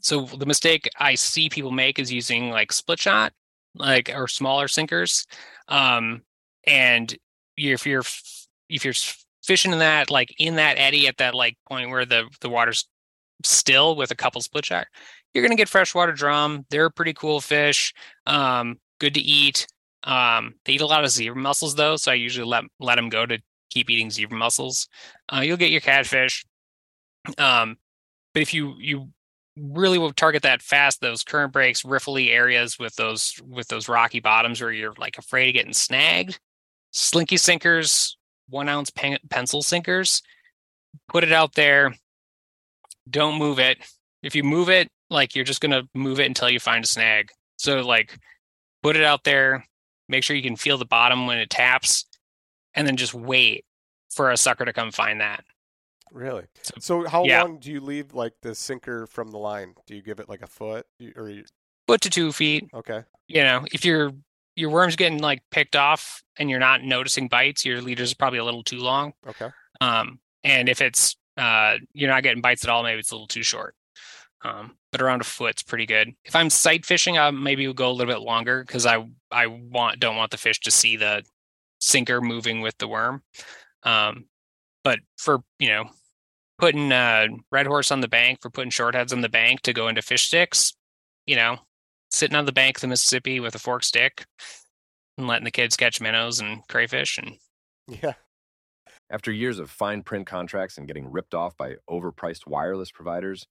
so 0.00 0.22
the 0.22 0.46
mistake 0.46 0.88
i 0.98 1.14
see 1.14 1.48
people 1.48 1.70
make 1.70 1.98
is 1.98 2.12
using 2.12 2.50
like 2.50 2.72
split 2.72 2.98
shot 2.98 3.32
like 3.78 4.10
or 4.14 4.28
smaller 4.28 4.68
sinkers. 4.68 5.26
Um, 5.68 6.22
and 6.66 7.16
if 7.56 7.86
you're 7.86 8.04
if 8.68 8.84
you're 8.84 8.94
fishing 9.42 9.72
in 9.72 9.78
that 9.78 10.10
like 10.10 10.34
in 10.38 10.56
that 10.56 10.78
eddy 10.78 11.06
at 11.06 11.16
that 11.18 11.34
like 11.34 11.56
point 11.68 11.90
where 11.90 12.04
the 12.04 12.24
the 12.40 12.48
water's 12.48 12.88
still 13.44 13.96
with 13.96 14.10
a 14.10 14.16
couple 14.16 14.40
split 14.40 14.64
shot, 14.64 14.86
you're 15.32 15.44
gonna 15.44 15.56
get 15.56 15.68
freshwater 15.68 16.12
drum. 16.12 16.66
They're 16.70 16.90
pretty 16.90 17.12
cool 17.12 17.40
fish. 17.40 17.92
Um, 18.26 18.78
good 19.00 19.14
to 19.14 19.20
eat. 19.20 19.66
Um, 20.04 20.54
they 20.64 20.74
eat 20.74 20.80
a 20.80 20.86
lot 20.86 21.04
of 21.04 21.10
zebra 21.10 21.40
mussels 21.40 21.74
though, 21.74 21.96
so 21.96 22.12
I 22.12 22.14
usually 22.14 22.46
let 22.46 22.64
let 22.80 22.96
them 22.96 23.08
go 23.08 23.26
to 23.26 23.38
keep 23.70 23.90
eating 23.90 24.10
zebra 24.10 24.38
mussels. 24.38 24.88
Uh, 25.32 25.40
you'll 25.40 25.56
get 25.56 25.70
your 25.70 25.80
catfish. 25.80 26.44
Um, 27.38 27.76
but 28.32 28.42
if 28.42 28.54
you 28.54 28.74
you 28.78 29.08
really 29.56 29.98
will 29.98 30.12
target 30.12 30.42
that 30.42 30.62
fast, 30.62 31.00
those 31.00 31.22
current 31.22 31.52
breaks, 31.52 31.82
riffly 31.82 32.30
areas 32.30 32.78
with 32.78 32.94
those 32.96 33.34
with 33.46 33.68
those 33.68 33.88
rocky 33.88 34.20
bottoms 34.20 34.60
where 34.60 34.72
you're 34.72 34.94
like 34.98 35.18
afraid 35.18 35.48
of 35.48 35.54
getting 35.54 35.72
snagged, 35.72 36.38
slinky 36.96 37.36
sinkers, 37.36 38.16
one 38.48 38.68
ounce 38.68 38.90
pen- 38.90 39.18
pencil 39.28 39.62
sinkers, 39.62 40.22
put 41.08 41.22
it 41.22 41.32
out 41.32 41.54
there. 41.54 41.94
Don't 43.08 43.38
move 43.38 43.58
it. 43.58 43.78
If 44.22 44.34
you 44.34 44.42
move 44.42 44.70
it, 44.70 44.88
like 45.10 45.36
you're 45.36 45.44
just 45.44 45.60
gonna 45.60 45.82
move 45.94 46.18
it 46.18 46.26
until 46.26 46.50
you 46.50 46.58
find 46.58 46.84
a 46.84 46.88
snag. 46.88 47.30
So 47.58 47.80
like 47.82 48.18
put 48.82 48.96
it 48.96 49.04
out 49.04 49.24
there, 49.24 49.64
make 50.08 50.24
sure 50.24 50.34
you 50.34 50.42
can 50.42 50.56
feel 50.56 50.78
the 50.78 50.84
bottom 50.86 51.26
when 51.26 51.38
it 51.38 51.50
taps, 51.50 52.06
and 52.74 52.86
then 52.86 52.96
just 52.96 53.14
wait 53.14 53.64
for 54.10 54.30
a 54.30 54.36
sucker 54.36 54.64
to 54.64 54.72
come 54.72 54.90
find 54.90 55.20
that. 55.20 55.44
Really? 56.12 56.44
So, 56.78 57.06
how 57.06 57.24
yeah. 57.24 57.42
long 57.42 57.58
do 57.58 57.70
you 57.70 57.80
leave 57.80 58.14
like 58.14 58.32
the 58.40 58.54
sinker 58.54 59.06
from 59.06 59.30
the 59.30 59.38
line? 59.38 59.74
Do 59.86 59.94
you 59.94 60.02
give 60.02 60.20
it 60.20 60.28
like 60.28 60.40
a 60.40 60.46
foot 60.46 60.86
or 61.16 61.28
you... 61.28 61.44
foot 61.86 62.00
to 62.02 62.10
two 62.10 62.32
feet? 62.32 62.68
Okay. 62.72 63.02
You 63.28 63.42
know, 63.42 63.66
if 63.72 63.84
your 63.84 64.12
your 64.56 64.70
worm's 64.70 64.96
getting 64.96 65.18
like 65.18 65.42
picked 65.50 65.76
off 65.76 66.22
and 66.38 66.50
you're 66.50 66.58
not 66.58 66.82
noticing 66.82 67.28
bites, 67.28 67.64
your 67.64 67.80
leader's 67.80 68.12
are 68.12 68.16
probably 68.16 68.38
a 68.38 68.44
little 68.44 68.64
too 68.64 68.78
long. 68.78 69.12
Okay. 69.26 69.50
Um, 69.80 70.18
and 70.42 70.68
if 70.68 70.80
it's 70.80 71.16
uh 71.36 71.76
you're 71.92 72.10
not 72.10 72.22
getting 72.22 72.42
bites 72.42 72.64
at 72.64 72.70
all, 72.70 72.82
maybe 72.82 72.98
it's 72.98 73.10
a 73.10 73.14
little 73.14 73.26
too 73.26 73.42
short. 73.42 73.74
Um, 74.42 74.76
but 74.92 75.02
around 75.02 75.20
a 75.20 75.24
foot's 75.24 75.62
pretty 75.62 75.86
good. 75.86 76.12
If 76.24 76.34
I'm 76.36 76.50
sight 76.50 76.86
fishing, 76.86 77.18
I 77.18 77.30
maybe 77.30 77.66
will 77.66 77.74
go 77.74 77.90
a 77.90 77.92
little 77.92 78.12
bit 78.12 78.22
longer 78.22 78.64
because 78.64 78.86
I 78.86 79.06
I 79.30 79.46
want 79.46 80.00
don't 80.00 80.16
want 80.16 80.30
the 80.30 80.38
fish 80.38 80.60
to 80.60 80.70
see 80.70 80.96
the 80.96 81.22
sinker 81.80 82.20
moving 82.20 82.60
with 82.60 82.76
the 82.78 82.88
worm. 82.88 83.22
Um, 83.82 84.26
but 84.84 85.00
for 85.16 85.40
you 85.58 85.68
know 85.68 85.90
putting 86.58 86.92
uh, 86.92 87.26
red 87.50 87.66
horse 87.66 87.90
on 87.90 88.00
the 88.00 88.08
bank, 88.08 88.40
for 88.40 88.50
putting 88.50 88.70
short 88.70 88.94
heads 88.94 89.12
on 89.12 89.20
the 89.20 89.28
bank 89.28 89.60
to 89.62 89.72
go 89.72 89.88
into 89.88 90.00
fish 90.00 90.26
sticks, 90.26 90.74
you 91.26 91.36
know, 91.36 91.58
sitting 92.10 92.36
on 92.36 92.46
the 92.46 92.52
bank 92.52 92.78
of 92.78 92.80
the 92.82 92.88
Mississippi 92.88 93.40
with 93.40 93.54
a 93.54 93.58
fork 93.58 93.84
stick 93.84 94.26
and 95.18 95.26
letting 95.26 95.44
the 95.44 95.50
kids 95.50 95.76
catch 95.76 96.00
minnows 96.00 96.40
and 96.40 96.66
crayfish 96.68 97.18
and 97.18 97.36
yeah. 97.88 98.14
After 99.08 99.30
years 99.30 99.58
of 99.58 99.70
fine 99.70 100.02
print 100.02 100.26
contracts 100.26 100.78
and 100.78 100.86
getting 100.86 101.10
ripped 101.10 101.34
off 101.34 101.56
by 101.56 101.76
overpriced 101.88 102.46
wireless 102.46 102.90
providers, 102.90 103.46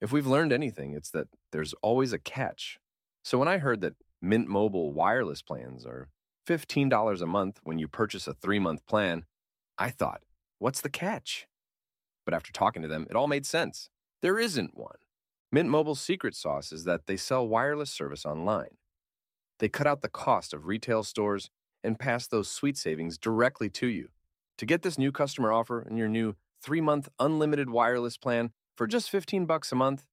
if 0.00 0.12
we've 0.12 0.26
learned 0.26 0.52
anything, 0.52 0.92
it's 0.92 1.10
that 1.10 1.28
there's 1.52 1.72
always 1.80 2.12
a 2.12 2.18
catch. 2.18 2.78
So 3.24 3.38
when 3.38 3.48
I 3.48 3.58
heard 3.58 3.80
that 3.80 3.94
Mint 4.20 4.48
Mobile 4.48 4.92
wireless 4.92 5.40
plans 5.40 5.86
are 5.86 6.08
$15 6.46 7.22
a 7.22 7.26
month 7.26 7.60
when 7.62 7.78
you 7.78 7.88
purchase 7.88 8.26
a 8.26 8.34
three 8.34 8.58
month 8.58 8.86
plan, 8.86 9.24
I 9.78 9.88
thought, 9.88 10.20
what's 10.58 10.82
the 10.82 10.90
catch? 10.90 11.46
But 12.26 12.34
after 12.34 12.52
talking 12.52 12.82
to 12.82 12.88
them, 12.88 13.06
it 13.08 13.16
all 13.16 13.26
made 13.26 13.46
sense. 13.46 13.88
There 14.20 14.38
isn't 14.38 14.76
one. 14.76 14.96
Mint 15.54 15.70
Mobile's 15.70 16.00
secret 16.00 16.34
sauce 16.34 16.72
is 16.72 16.82
that 16.82 17.06
they 17.06 17.16
sell 17.16 17.46
wireless 17.46 17.88
service 17.88 18.26
online. 18.26 18.74
They 19.60 19.68
cut 19.68 19.86
out 19.86 20.00
the 20.00 20.08
cost 20.08 20.52
of 20.52 20.66
retail 20.66 21.04
stores 21.04 21.48
and 21.84 21.96
pass 21.96 22.26
those 22.26 22.50
sweet 22.50 22.76
savings 22.76 23.18
directly 23.18 23.70
to 23.70 23.86
you. 23.86 24.08
To 24.58 24.66
get 24.66 24.82
this 24.82 24.98
new 24.98 25.12
customer 25.12 25.52
offer 25.52 25.80
and 25.80 25.96
your 25.96 26.08
new 26.08 26.34
3-month 26.66 27.08
unlimited 27.20 27.70
wireless 27.70 28.16
plan 28.16 28.50
for 28.76 28.88
just 28.88 29.08
15 29.08 29.46
bucks 29.46 29.70
a 29.70 29.76
month, 29.76 30.06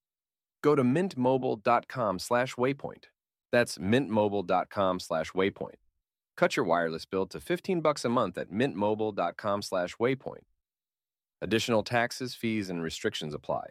go 0.62 0.76
to 0.76 0.84
mintmobile.com/waypoint. 0.84 3.04
That's 3.50 3.78
mintmobile.com/waypoint. 3.78 5.74
Cut 6.36 6.56
your 6.56 6.66
wireless 6.66 7.04
bill 7.04 7.26
to 7.26 7.40
15 7.40 7.80
bucks 7.80 8.04
a 8.04 8.08
month 8.08 8.38
at 8.38 8.52
mintmobile.com/waypoint. 8.52 10.44
Additional 11.40 11.82
taxes, 11.82 12.36
fees, 12.36 12.70
and 12.70 12.80
restrictions 12.80 13.34
apply. 13.34 13.70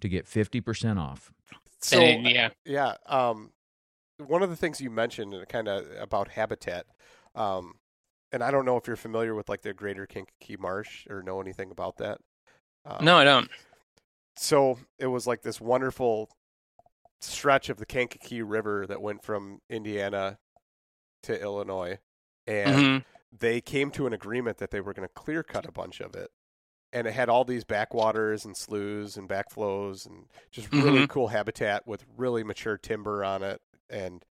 to 0.00 0.08
get 0.08 0.26
50% 0.26 0.98
off. 0.98 1.32
So 1.80 2.02
yeah. 2.02 2.50
yeah, 2.64 2.94
um, 3.06 3.52
one 4.18 4.42
of 4.42 4.50
the 4.50 4.56
things 4.56 4.80
you 4.80 4.90
mentioned, 4.90 5.34
kind 5.48 5.68
of 5.68 5.86
about 5.98 6.28
habitat, 6.28 6.86
um, 7.34 7.74
and 8.32 8.42
I 8.42 8.50
don't 8.50 8.64
know 8.64 8.76
if 8.76 8.86
you're 8.86 8.96
familiar 8.96 9.34
with 9.34 9.48
like 9.48 9.62
the 9.62 9.72
Greater 9.72 10.06
Kankakee 10.06 10.56
Marsh 10.58 11.06
or 11.08 11.22
know 11.22 11.40
anything 11.40 11.70
about 11.70 11.96
that. 11.98 12.18
Um, 12.84 13.04
No, 13.04 13.16
I 13.16 13.24
don't. 13.24 13.50
So 14.36 14.78
it 14.98 15.06
was 15.06 15.26
like 15.26 15.42
this 15.42 15.60
wonderful 15.60 16.30
stretch 17.20 17.68
of 17.68 17.78
the 17.78 17.86
Kankakee 17.86 18.42
River 18.42 18.86
that 18.86 19.00
went 19.00 19.22
from 19.22 19.60
Indiana 19.70 20.38
to 21.24 21.40
Illinois, 21.40 21.98
and 22.46 22.76
Mhm. 22.76 23.04
they 23.36 23.60
came 23.60 23.90
to 23.92 24.06
an 24.06 24.12
agreement 24.12 24.58
that 24.58 24.70
they 24.70 24.80
were 24.80 24.92
going 24.94 25.06
to 25.08 25.14
clear 25.14 25.42
cut 25.42 25.66
a 25.66 25.72
bunch 25.72 26.00
of 26.00 26.14
it. 26.14 26.30
And 26.92 27.06
it 27.06 27.12
had 27.12 27.28
all 27.28 27.44
these 27.44 27.64
backwaters 27.64 28.44
and 28.44 28.56
sloughs 28.56 29.16
and 29.16 29.28
backflows 29.28 30.06
and 30.06 30.26
just 30.50 30.72
really 30.72 31.02
Mhm. 31.02 31.08
cool 31.08 31.28
habitat 31.28 31.86
with 31.86 32.06
really 32.16 32.42
mature 32.42 32.78
timber 32.78 33.22
on 33.22 33.42
it. 33.42 33.60
And 33.90 34.24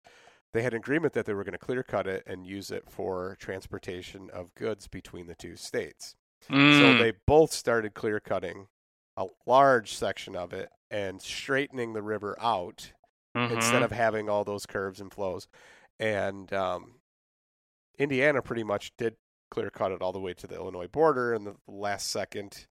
they 0.53 0.63
had 0.63 0.73
an 0.73 0.77
agreement 0.79 1.13
that 1.13 1.25
they 1.25 1.33
were 1.33 1.43
going 1.43 1.53
to 1.53 1.57
clear 1.59 1.83
cut 1.83 2.07
it 2.07 2.23
and 2.25 2.47
use 2.47 2.71
it 2.71 2.89
for 2.89 3.35
transportation 3.39 4.29
of 4.31 4.55
goods 4.55 4.87
between 4.87 5.27
the 5.27 5.35
two 5.35 5.55
states. 5.55 6.15
So 6.69 6.93
Mm. 6.93 6.97
they 6.97 7.11
both 7.27 7.51
started 7.53 7.93
clear 7.93 8.19
cutting 8.19 8.67
a 9.17 9.27
large 9.45 9.95
section 9.95 10.35
of 10.35 10.53
it 10.53 10.69
and 10.89 11.21
straightening 11.21 11.93
the 11.93 12.03
river 12.03 12.35
out 12.39 12.93
instead 13.49 13.81
Mhm. 13.81 13.83
of 13.83 13.91
having 13.91 14.29
all 14.29 14.43
those 14.45 14.65
curves 14.65 14.99
and 15.01 15.13
flows. 15.13 15.47
And 15.99 16.51
um, 16.53 17.01
Indiana 17.97 18.41
pretty 18.41 18.63
much 18.63 18.95
did 18.97 19.15
clear 19.49 19.69
cut 19.69 19.91
it 19.91 20.01
all 20.01 20.11
the 20.11 20.19
way 20.19 20.33
to 20.33 20.47
the 20.47 20.55
Illinois 20.55 20.87
border, 20.87 21.33
and 21.33 21.45
the 21.47 21.55
last 21.67 22.09
second 22.09 22.67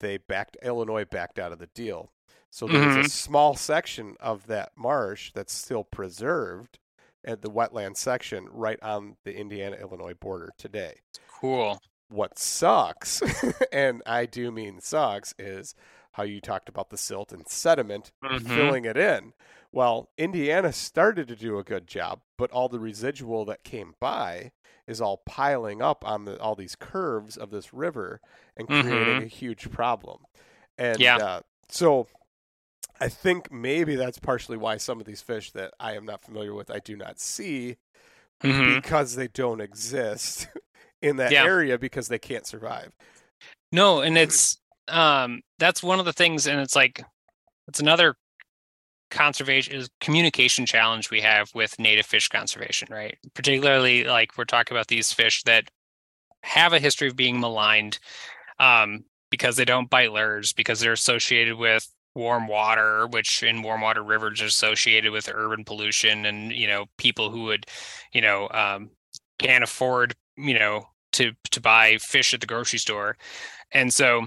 they 0.00 0.18
backed 0.18 0.56
Illinois 0.62 1.04
backed 1.04 1.38
out 1.38 1.52
of 1.52 1.58
the 1.58 1.68
deal. 1.68 2.10
So 2.50 2.66
there's 2.66 2.96
a 2.96 3.00
Mhm. 3.00 3.10
small 3.10 3.54
section 3.56 4.16
of 4.20 4.46
that 4.46 4.72
marsh 4.76 5.32
that's 5.32 5.52
still 5.52 5.84
preserved 5.84 6.78
at 7.24 7.42
the 7.42 7.50
wetland 7.50 7.96
section 7.96 8.46
right 8.50 8.80
on 8.82 9.16
the 9.24 9.34
Indiana 9.36 9.76
Illinois 9.76 10.14
border 10.14 10.52
today. 10.58 11.00
cool. 11.28 11.78
What 12.08 12.38
sucks, 12.38 13.20
and 13.72 14.02
I 14.06 14.24
do 14.26 14.50
mean 14.50 14.80
sucks, 14.80 15.34
is 15.38 15.74
how 16.12 16.22
you 16.22 16.40
talked 16.40 16.68
about 16.70 16.88
the 16.88 16.96
silt 16.96 17.30
and 17.32 17.46
sediment 17.46 18.10
Mhm. 18.22 18.46
filling 18.46 18.84
it 18.86 18.96
in. 18.96 19.34
Well, 19.72 20.08
Indiana 20.16 20.72
started 20.72 21.28
to 21.28 21.36
do 21.36 21.58
a 21.58 21.64
good 21.64 21.86
job, 21.86 22.22
but 22.38 22.50
all 22.52 22.68
the 22.70 22.78
residual 22.80 23.44
that 23.46 23.64
came 23.64 23.96
by 24.00 24.52
is 24.86 25.00
all 25.00 25.18
piling 25.26 25.82
up 25.82 26.06
on 26.06 26.24
the 26.24 26.38
all 26.40 26.54
these 26.54 26.76
curves 26.76 27.36
of 27.36 27.50
this 27.50 27.72
river 27.72 28.20
and 28.56 28.68
creating 28.68 29.20
Mhm. 29.20 29.24
a 29.24 29.28
huge 29.28 29.70
problem. 29.70 30.26
And 30.78 31.00
Yeah. 31.00 31.16
uh, 31.16 31.40
so 31.68 32.06
I 33.00 33.08
think 33.08 33.50
maybe 33.52 33.94
that's 33.96 34.18
partially 34.18 34.56
why 34.56 34.76
some 34.78 35.00
of 35.00 35.06
these 35.06 35.20
fish 35.20 35.50
that 35.52 35.74
I 35.80 35.94
am 35.94 36.04
not 36.06 36.22
familiar 36.22 36.54
with 36.54 36.70
I 36.70 36.78
do 36.78 36.96
not 36.96 37.18
see 37.20 37.76
Mhm. 38.42 38.76
because 38.76 39.16
they 39.16 39.28
don't 39.28 39.60
exist 39.60 40.48
in 41.02 41.16
that 41.16 41.32
Yeah. 41.32 41.44
area 41.44 41.78
because 41.78 42.08
they 42.08 42.18
can't 42.18 42.46
survive. 42.46 42.96
No, 43.72 44.00
and 44.00 44.16
it's 44.16 44.58
um 44.88 45.42
that's 45.58 45.82
one 45.82 45.98
of 45.98 46.04
the 46.04 46.12
things 46.12 46.46
and 46.46 46.60
it's 46.60 46.76
like 46.76 47.04
it's 47.68 47.80
another 47.80 48.14
conservation 49.10 49.74
is 49.74 49.88
communication 50.00 50.66
challenge 50.66 51.10
we 51.10 51.20
have 51.20 51.50
with 51.54 51.78
native 51.78 52.06
fish 52.06 52.28
conservation, 52.28 52.88
right? 52.90 53.16
Particularly 53.34 54.04
like 54.04 54.36
we're 54.36 54.44
talking 54.44 54.76
about 54.76 54.88
these 54.88 55.12
fish 55.12 55.42
that 55.44 55.70
have 56.42 56.72
a 56.72 56.78
history 56.80 57.08
of 57.08 57.16
being 57.16 57.40
maligned 57.40 57.98
um 58.58 59.04
because 59.30 59.56
they 59.56 59.64
don't 59.64 59.90
bite 59.90 60.12
lures 60.12 60.52
because 60.52 60.80
they're 60.80 60.92
associated 60.92 61.56
with 61.56 61.88
warm 62.14 62.46
water 62.46 63.06
which 63.08 63.42
in 63.42 63.62
warm 63.62 63.80
water 63.80 64.02
rivers 64.02 64.40
are 64.40 64.46
associated 64.46 65.12
with 65.12 65.28
urban 65.32 65.64
pollution 65.64 66.24
and 66.24 66.52
you 66.52 66.66
know 66.66 66.86
people 66.96 67.30
who 67.30 67.42
would 67.42 67.66
you 68.12 68.20
know 68.20 68.48
um 68.52 68.90
can't 69.38 69.64
afford 69.64 70.14
you 70.36 70.58
know 70.58 70.86
to 71.12 71.32
to 71.50 71.60
buy 71.60 71.98
fish 71.98 72.32
at 72.32 72.40
the 72.40 72.46
grocery 72.46 72.78
store 72.78 73.16
and 73.72 73.92
so 73.92 74.26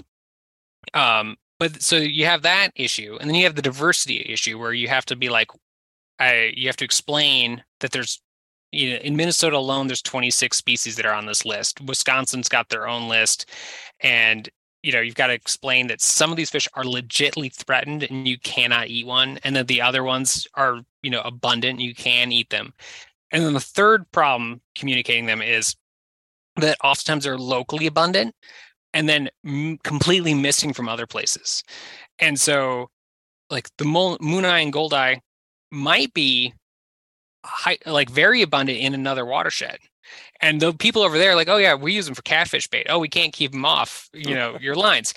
um 0.93 1.35
but 1.59 1.81
so 1.81 1.97
you 1.97 2.25
have 2.25 2.41
that 2.41 2.71
issue 2.75 3.17
and 3.19 3.29
then 3.29 3.35
you 3.35 3.43
have 3.43 3.55
the 3.55 3.61
diversity 3.61 4.25
issue 4.29 4.57
where 4.57 4.73
you 4.73 4.87
have 4.87 5.05
to 5.05 5.15
be 5.15 5.29
like 5.29 5.49
i 6.19 6.51
you 6.55 6.67
have 6.67 6.77
to 6.77 6.85
explain 6.85 7.63
that 7.79 7.91
there's 7.91 8.21
you 8.71 8.91
know 8.91 8.97
in 8.97 9.15
minnesota 9.15 9.57
alone 9.57 9.87
there's 9.87 10.01
26 10.01 10.55
species 10.57 10.95
that 10.95 11.05
are 11.05 11.13
on 11.13 11.25
this 11.25 11.45
list. 11.45 11.81
Wisconsin's 11.81 12.49
got 12.49 12.69
their 12.69 12.87
own 12.87 13.07
list. 13.07 13.49
And 14.01 14.49
you 14.83 14.91
know 14.91 15.01
you've 15.01 15.15
got 15.15 15.27
to 15.27 15.33
explain 15.33 15.87
that 15.87 16.01
some 16.01 16.31
of 16.31 16.37
these 16.37 16.49
fish 16.49 16.67
are 16.73 16.83
legitly 16.83 17.53
threatened 17.53 18.03
and 18.03 18.27
you 18.27 18.39
cannot 18.39 18.87
eat 18.87 19.05
one 19.05 19.39
and 19.43 19.55
that 19.55 19.67
the 19.67 19.81
other 19.81 20.03
ones 20.03 20.47
are 20.53 20.81
you 21.03 21.09
know 21.11 21.21
abundant 21.21 21.79
you 21.79 21.93
can 21.95 22.31
eat 22.31 22.49
them. 22.49 22.73
And 23.31 23.43
then 23.43 23.53
the 23.53 23.59
third 23.59 24.09
problem 24.11 24.61
communicating 24.75 25.25
them 25.25 25.41
is 25.41 25.75
that 26.55 26.77
oftentimes 26.83 27.23
they're 27.23 27.37
locally 27.37 27.87
abundant 27.87 28.35
and 28.93 29.07
then 29.07 29.29
m- 29.45 29.77
completely 29.83 30.33
missing 30.33 30.73
from 30.73 30.89
other 30.89 31.07
places. 31.07 31.63
And 32.19 32.39
so, 32.39 32.89
like 33.49 33.69
the 33.77 33.85
mol- 33.85 34.17
moon 34.19 34.45
eye 34.45 34.59
and 34.59 34.73
gold 34.73 34.93
eye 34.93 35.21
might 35.71 36.13
be 36.13 36.53
high, 37.45 37.77
like 37.85 38.09
very 38.09 38.41
abundant 38.41 38.79
in 38.79 38.93
another 38.93 39.25
watershed. 39.25 39.77
And 40.41 40.61
the 40.61 40.73
people 40.73 41.03
over 41.03 41.17
there, 41.17 41.31
are 41.31 41.35
like, 41.35 41.49
oh 41.49 41.57
yeah, 41.57 41.75
we 41.75 41.93
use 41.93 42.05
them 42.05 42.15
for 42.15 42.21
catfish 42.23 42.67
bait. 42.67 42.87
Oh, 42.89 42.99
we 42.99 43.09
can't 43.09 43.33
keep 43.33 43.51
them 43.51 43.65
off, 43.65 44.09
you 44.13 44.33
know, 44.33 44.57
your 44.61 44.75
lines. 44.75 45.13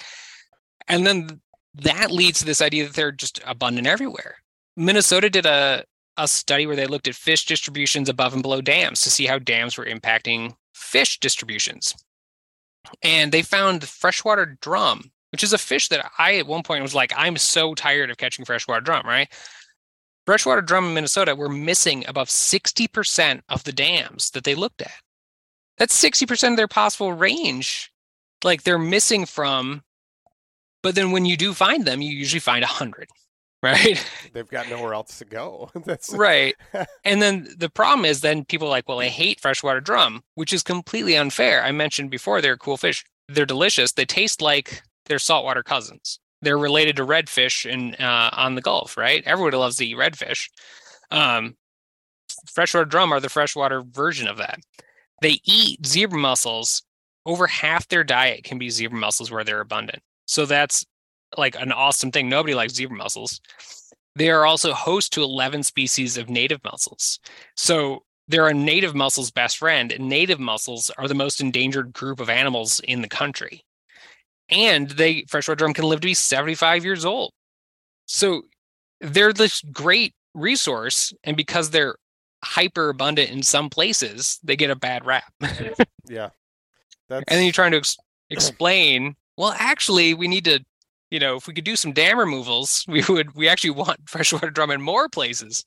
And 0.89 1.07
then 1.07 1.41
that 1.75 2.11
leads 2.11 2.41
to 2.41 2.45
this 2.45 2.61
idea 2.61 2.85
that 2.85 2.95
they're 2.95 3.13
just 3.13 3.41
abundant 3.47 3.87
everywhere. 3.87 4.37
Minnesota 4.77 5.31
did 5.31 5.47
a 5.47 5.85
a 6.19 6.29
study 6.29 6.67
where 6.67 6.77
they 6.77 6.87
looked 6.87 7.09
at 7.09 7.15
fish 7.15 7.47
distributions 7.47 8.09
above 8.09 8.35
and 8.35 8.43
below 8.43 8.61
dams 8.61 9.01
to 9.01 9.11
see 9.11 9.25
how 9.25 9.39
dams 9.39 9.79
were 9.79 9.87
impacting 9.87 10.55
fish 10.75 11.19
distributions. 11.21 11.95
And 13.03 13.33
they 13.33 13.43
found 13.43 13.85
freshwater 13.85 14.59
drum, 14.61 15.11
which 15.31 15.43
is 15.43 15.53
a 15.53 15.59
fish 15.59 15.89
that 15.89 16.11
I 16.19 16.37
at 16.37 16.47
one 16.47 16.63
point 16.63 16.83
was 16.83 16.95
like, 16.95 17.13
I'm 17.17 17.37
so 17.37 17.75
tired 17.75 18.11
of 18.11 18.17
catching 18.17 18.45
freshwater 18.45 18.81
drum, 18.81 19.07
right? 19.07 19.33
Freshwater 20.27 20.63
drum 20.63 20.87
in 20.87 20.95
Minnesota 20.95 21.35
were 21.35 21.49
missing 21.49 22.05
above 22.07 22.29
60% 22.29 23.43
of 23.49 23.65
the 23.65 23.73
dams 23.73 24.31
that 24.31 24.45
they 24.45 24.55
looked 24.55 24.83
at. 24.83 24.93
That's 25.79 26.01
60% 26.01 26.51
of 26.51 26.57
their 26.57 26.69
possible 26.69 27.13
range. 27.13 27.91
Like 28.45 28.63
they're 28.63 28.79
missing 28.79 29.27
from, 29.27 29.83
but 30.83 30.95
then 30.95 31.13
when 31.13 31.25
you 31.25 31.37
do 31.37 31.55
find 31.55 31.85
them, 31.85 32.03
you 32.03 32.11
usually 32.11 32.41
find 32.41 32.63
100, 32.63 33.09
right? 33.63 34.05
They've 34.33 34.49
got 34.49 34.69
nowhere 34.69 34.95
else 34.95 35.19
to 35.19 35.25
go. 35.25 35.71
That's 35.85 36.13
right. 36.13 36.55
And 37.05 37.21
then 37.21 37.49
the 37.57 37.69
problem 37.69 38.05
is 38.05 38.21
then 38.21 38.45
people 38.45 38.69
are 38.69 38.71
like, 38.71 38.89
well, 38.89 39.01
I 39.01 39.09
hate 39.09 39.41
freshwater 39.41 39.81
drum, 39.81 40.23
which 40.37 40.53
is 40.53 40.63
completely 40.63 41.17
unfair. 41.17 41.63
I 41.63 41.73
mentioned 41.73 42.11
before 42.11 42.41
they're 42.41 42.57
cool 42.57 42.77
fish. 42.77 43.05
They're 43.29 43.47
delicious. 43.47 43.93
They 43.93 44.05
taste 44.05 44.41
like 44.41 44.83
their 45.07 45.19
saltwater 45.19 45.63
cousins. 45.63 46.21
They're 46.43 46.59
related 46.59 46.97
to 46.97 47.07
redfish 47.07 47.67
in 47.67 47.95
uh, 47.97 48.31
on 48.33 48.55
the 48.55 48.61
Gulf, 48.61 48.97
right? 48.97 49.23
Everybody 49.27 49.57
loves 49.57 49.77
to 49.77 49.87
eat 49.87 49.97
redfish. 49.97 50.49
Um, 51.11 51.57
freshwater 52.47 52.85
drum 52.85 53.13
are 53.13 53.21
the 53.21 53.29
freshwater 53.29 53.83
version 53.83 54.29
of 54.29 54.39
that. 54.39 54.61
They 55.21 55.41
eat 55.45 55.85
zebra 55.87 56.19
mussels. 56.19 56.83
Over 57.27 57.47
half 57.47 57.89
their 57.89 58.05
diet 58.05 58.45
can 58.45 58.59
be 58.59 58.71
zebra 58.71 58.99
mussels 58.99 59.31
where 59.31 59.45
they're 59.45 59.61
abundant. 59.61 60.03
So 60.27 60.47
that's 60.47 60.85
like 61.37 61.57
an 61.57 61.73
awesome 61.73 62.11
thing. 62.11 62.29
Nobody 62.29 62.55
likes 62.55 62.75
zebra 62.75 62.97
mussels. 62.97 63.41
They 64.15 64.31
are 64.31 64.45
also 64.45 64.73
host 64.73 65.13
to 65.15 65.23
11 65.23 65.63
species 65.63 66.19
of 66.19 66.29
native 66.29 66.63
mussels. 66.65 67.19
So 67.57 68.05
they're 68.29 68.49
a 68.49 68.55
native 68.55 68.95
mussel's 68.95 69.31
best 69.31 69.59
friend, 69.59 69.91
and 69.91 70.09
native 70.09 70.39
mussels 70.39 70.91
are 70.99 71.09
the 71.09 71.15
most 71.15 71.41
endangered 71.41 71.93
group 71.93 72.21
of 72.21 72.31
animals 72.31 72.81
in 72.81 73.03
the 73.03 73.09
country. 73.09 73.65
And 74.49 74.91
they 74.91 75.25
freshwater 75.29 75.57
drum 75.57 75.75
can 75.75 75.85
live 75.85 76.01
to 76.01 76.07
be 76.07 76.15
75 76.15 76.85
years 76.85 77.05
old. 77.05 77.33
So 78.07 78.43
they're 79.01 79.33
this 79.33 79.63
great 79.73 80.15
resource, 80.35 81.13
and 81.25 81.37
because 81.37 81.71
they're 81.71 81.97
hyper 82.45 82.89
abundant 82.91 83.31
in 83.31 83.43
some 83.43 83.71
places, 83.71 84.39
they 84.43 84.57
get 84.57 84.71
a 84.71 84.77
bad 84.77 85.05
rap. 85.07 85.33
yeah. 86.09 86.31
That's 87.09 87.25
then 87.29 87.45
you're 87.45 87.53
trying 87.53 87.73
to 87.73 87.79
ex- 87.79 87.99
explain, 88.31 89.17
well, 89.37 89.55
actually, 89.59 90.15
we 90.15 90.29
need 90.29 90.45
to 90.47 90.65
you 91.13 91.21
know, 91.21 91.37
if 91.37 91.47
we 91.47 91.55
could 91.55 91.65
do 91.65 91.77
some 91.77 91.93
dam 91.93 92.19
removals, 92.19 92.87
we 92.89 93.05
would 93.09 93.37
we 93.37 93.49
actually 93.49 93.71
want 93.71 94.01
freshwater 94.11 94.51
drum 94.51 94.73
in 94.73 94.83
more 94.83 95.09
places. 95.09 95.65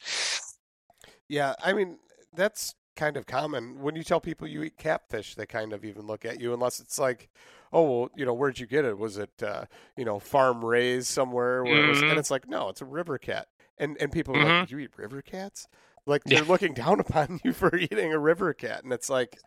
Yeah, 1.27 1.55
I 1.63 1.73
mean 1.73 1.97
that's 2.33 2.75
kind 2.95 3.17
of 3.17 3.25
common. 3.25 3.81
When 3.81 3.95
you 3.95 4.03
tell 4.03 4.21
people 4.21 4.47
you 4.47 4.63
eat 4.63 4.77
catfish, 4.77 5.35
they 5.35 5.45
kind 5.45 5.73
of 5.73 5.83
even 5.85 6.07
look 6.07 6.25
at 6.25 6.39
you 6.39 6.53
unless 6.53 6.79
it's 6.79 6.99
like, 6.99 7.29
oh, 7.73 7.83
well, 7.83 8.09
you 8.15 8.25
know, 8.25 8.33
where'd 8.33 8.59
you 8.59 8.67
get 8.67 8.85
it? 8.85 8.97
Was 8.97 9.17
it, 9.17 9.31
uh, 9.43 9.65
you 9.97 10.05
know, 10.05 10.19
farm 10.19 10.63
raised 10.63 11.07
somewhere? 11.07 11.65
Where 11.65 11.79
it 11.79 11.85
was, 11.85 12.03
and 12.07 12.17
it's 12.19 12.31
like, 12.31 12.47
no, 12.47 12.69
it's 12.69 12.81
a 12.81 12.85
river 12.85 13.17
cat. 13.17 13.47
And 13.77 13.97
and 13.99 14.11
people 14.11 14.35
are 14.35 14.39
Mhm. 14.39 14.43
like, 14.43 14.69
you 14.71 14.79
eat 14.79 14.97
river 14.97 15.21
cats? 15.21 15.67
Like 16.07 16.23
they're 16.25 16.43
looking 16.43 16.73
down 16.73 16.99
upon 17.01 17.39
you 17.43 17.51
for 17.53 17.75
eating 17.75 18.13
a 18.13 18.19
river 18.19 18.53
cat, 18.53 18.83
and 18.83 18.93
it's 18.93 19.09
like, 19.09 19.37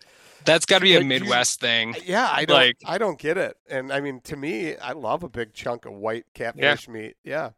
That's 0.45 0.67
got 0.67 0.79
to 0.79 0.83
be 0.83 0.95
a 0.95 0.97
Like, 0.97 1.03
you- 1.05 1.09
Midwest 1.09 1.61
thing. 1.61 1.95
yeah, 2.05 2.29
I 2.33 2.45
don't, 2.45 2.57
Like- 2.57 2.79
I 2.85 2.99
don't 2.99 3.19
get 3.19 3.37
it. 3.39 3.57
And 3.71 3.93
I 3.93 4.01
mean, 4.01 4.21
to 4.23 4.37
me, 4.37 4.77
I 4.77 4.93
love 4.93 5.23
a 5.23 5.29
big 5.29 5.53
chunk 5.55 5.85
of 5.85 5.93
white 5.93 6.25
catfish 6.35 6.89
meat. 6.89 7.17
Yeah, 7.25 7.51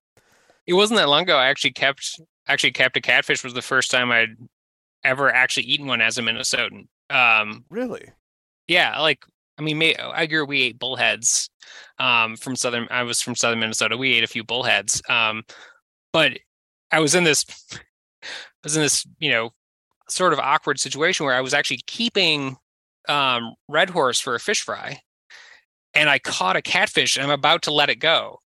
It 0.67 0.75
wasn't 0.75 0.99
that 0.99 1.09
long 1.09 1.23
ago. 1.23 1.37
I 1.37 1.47
actually 1.49 1.73
kept 1.73 2.21
actually 2.47 2.73
kept 2.73 2.97
a 2.97 3.01
catfish. 3.01 3.43
Was 3.45 3.55
the 3.55 3.63
first 3.63 3.91
time 3.91 4.11
I'd 4.13 4.37
ever 5.05 5.33
actually 5.33 5.65
eaten 5.65 5.87
one 5.87 6.01
as 6.03 6.19
a 6.19 6.23
Minnesotan. 6.23 6.87
Um, 7.09 7.65
really. 7.71 8.05
yeah, 8.69 9.01
like 9.01 9.25
I 9.59 9.63
mean, 9.63 9.79
may, 9.79 9.95
I 9.97 10.27
grew. 10.27 10.45
We 10.45 10.63
ate 10.63 10.79
bullheads 10.79 11.49
um, 11.99 12.37
from 12.37 12.55
southern. 12.57 12.87
I 12.91 13.03
was 13.03 13.21
from 13.21 13.35
southern 13.35 13.61
Minnesota. 13.61 13.97
We 13.97 14.15
ate 14.15 14.25
a 14.25 14.29
few 14.29 14.43
bullheads, 14.45 15.03
um, 15.09 15.43
but 16.13 16.39
I 16.93 17.01
was 17.01 17.15
in 17.15 17.25
this. 17.25 17.45
I 18.63 18.67
was 18.67 18.77
in 18.77 18.83
this, 18.83 19.07
you 19.19 19.31
know, 19.31 19.51
sort 20.09 20.33
of 20.33 20.39
awkward 20.39 20.79
situation 20.81 21.25
where 21.27 21.35
I 21.35 21.41
was 21.41 21.55
actually 21.55 21.81
keeping 21.87 22.57
um, 23.09 23.55
red 23.69 23.91
horse 23.91 24.21
for 24.21 24.35
a 24.35 24.41
fish 24.41 24.63
fry, 24.63 25.01
and 25.95 26.11
I 26.11 26.19
caught 26.19 26.57
a 26.57 26.63
catfish, 26.63 27.17
and 27.17 27.25
I'm 27.25 27.31
about 27.33 27.63
to 27.63 27.73
let 27.73 27.89
it 27.91 27.97
go, 27.97 28.41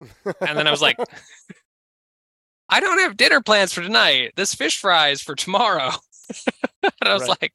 and 0.00 0.56
then 0.58 0.66
I 0.66 0.70
was 0.70 0.82
like. 0.82 0.96
I 2.70 2.80
don't 2.80 2.98
have 2.98 3.16
dinner 3.16 3.40
plans 3.40 3.72
for 3.72 3.80
tonight. 3.80 4.32
This 4.36 4.54
fish 4.54 4.78
fry 4.78 5.08
is 5.08 5.22
for 5.22 5.34
tomorrow. 5.34 5.90
and 6.82 6.92
I 7.00 7.14
was 7.14 7.22
Right. 7.22 7.40
like, 7.40 7.52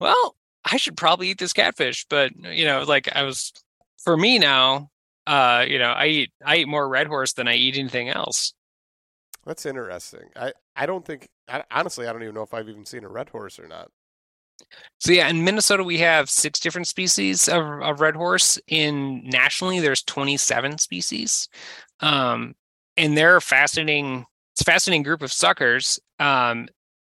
well, 0.00 0.34
I 0.64 0.78
should 0.78 0.96
probably 0.96 1.28
eat 1.28 1.38
this 1.38 1.52
catfish. 1.52 2.04
But 2.10 2.32
you 2.36 2.64
know, 2.64 2.82
like 2.82 3.08
I 3.14 3.22
was 3.22 3.52
for 4.02 4.16
me 4.16 4.40
now, 4.40 4.90
uh, 5.28 5.64
you 5.68 5.78
know, 5.78 5.90
I 5.92 6.06
eat 6.06 6.32
I 6.44 6.56
eat 6.56 6.68
more 6.68 6.88
red 6.88 7.06
horse 7.06 7.34
than 7.34 7.46
I 7.46 7.54
eat 7.54 7.76
anything 7.76 8.08
else. 8.08 8.52
That's 9.46 9.66
interesting. 9.66 10.28
I, 10.36 10.52
I 10.74 10.86
don't 10.86 11.04
think 11.04 11.28
I, 11.48 11.62
honestly 11.70 12.06
I 12.06 12.12
don't 12.12 12.22
even 12.22 12.34
know 12.34 12.42
if 12.42 12.54
I've 12.54 12.68
even 12.68 12.86
seen 12.86 13.04
a 13.04 13.08
red 13.08 13.28
horse 13.28 13.58
or 13.58 13.68
not. 13.68 13.90
So 15.00 15.12
yeah, 15.12 15.28
in 15.28 15.44
Minnesota 15.44 15.84
we 15.84 15.98
have 15.98 16.30
six 16.30 16.60
different 16.60 16.86
species 16.86 17.48
of, 17.48 17.64
of 17.82 18.00
red 18.00 18.14
horse. 18.14 18.58
In 18.68 19.28
nationally, 19.28 19.80
there's 19.80 20.02
27 20.02 20.78
species, 20.78 21.48
um, 22.00 22.54
and 22.96 23.16
they're 23.16 23.40
fascinating. 23.40 24.24
It's 24.52 24.62
a 24.62 24.64
fascinating 24.64 25.02
group 25.02 25.22
of 25.22 25.32
suckers, 25.32 25.98
um, 26.20 26.68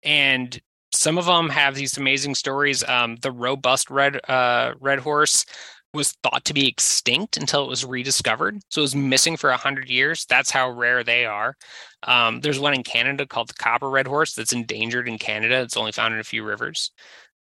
and 0.02 0.60
some 0.92 1.18
of 1.18 1.26
them 1.26 1.48
have 1.48 1.74
these 1.76 1.96
amazing 1.96 2.34
stories. 2.34 2.82
Um, 2.84 3.16
the 3.22 3.32
robust 3.32 3.90
red 3.90 4.20
uh, 4.28 4.74
red 4.80 4.98
horse 4.98 5.46
was 5.94 6.12
thought 6.22 6.44
to 6.44 6.54
be 6.54 6.68
extinct 6.68 7.36
until 7.36 7.64
it 7.64 7.68
was 7.68 7.84
rediscovered, 7.84 8.60
so 8.68 8.80
it 8.80 8.82
was 8.82 8.94
missing 8.94 9.36
for 9.36 9.50
hundred 9.52 9.88
years. 9.88 10.26
That's 10.28 10.50
how 10.50 10.70
rare 10.70 11.02
they 11.02 11.24
are. 11.24 11.56
Um, 12.02 12.40
there's 12.40 12.60
one 12.60 12.74
in 12.74 12.82
Canada 12.82 13.26
called 13.26 13.48
the 13.48 13.54
copper 13.54 13.88
red 13.88 14.06
horse 14.06 14.34
that's 14.34 14.52
endangered 14.52 15.08
in 15.08 15.18
Canada. 15.18 15.60
It's 15.62 15.76
only 15.76 15.92
found 15.92 16.14
in 16.14 16.20
a 16.20 16.24
few 16.24 16.44
rivers. 16.44 16.92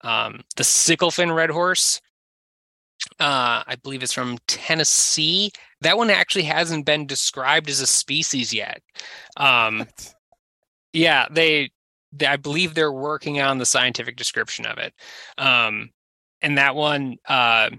Um, 0.02 0.40
the 0.56 0.64
sicklefin 0.64 1.34
red 1.34 1.50
horse, 1.50 2.00
uh, 3.20 3.62
I 3.66 3.76
believe 3.82 4.02
it's 4.02 4.12
from 4.12 4.38
Tennessee. 4.48 5.52
That 5.80 5.96
one 5.96 6.10
actually 6.10 6.44
hasn't 6.44 6.86
been 6.86 7.06
described 7.06 7.70
as 7.70 7.80
a 7.80 7.86
species 7.86 8.52
yet. 8.52 8.82
Um, 9.36 9.86
yeah, 10.92 11.26
they 11.30 11.70
I 12.26 12.36
believe 12.36 12.74
they're 12.74 12.92
working 12.92 13.40
on 13.40 13.58
the 13.58 13.66
scientific 13.66 14.16
description 14.16 14.66
of 14.66 14.78
it. 14.78 14.92
Um, 15.38 15.90
and 16.42 16.58
that 16.58 16.74
one, 16.74 17.16
uh, 17.26 17.70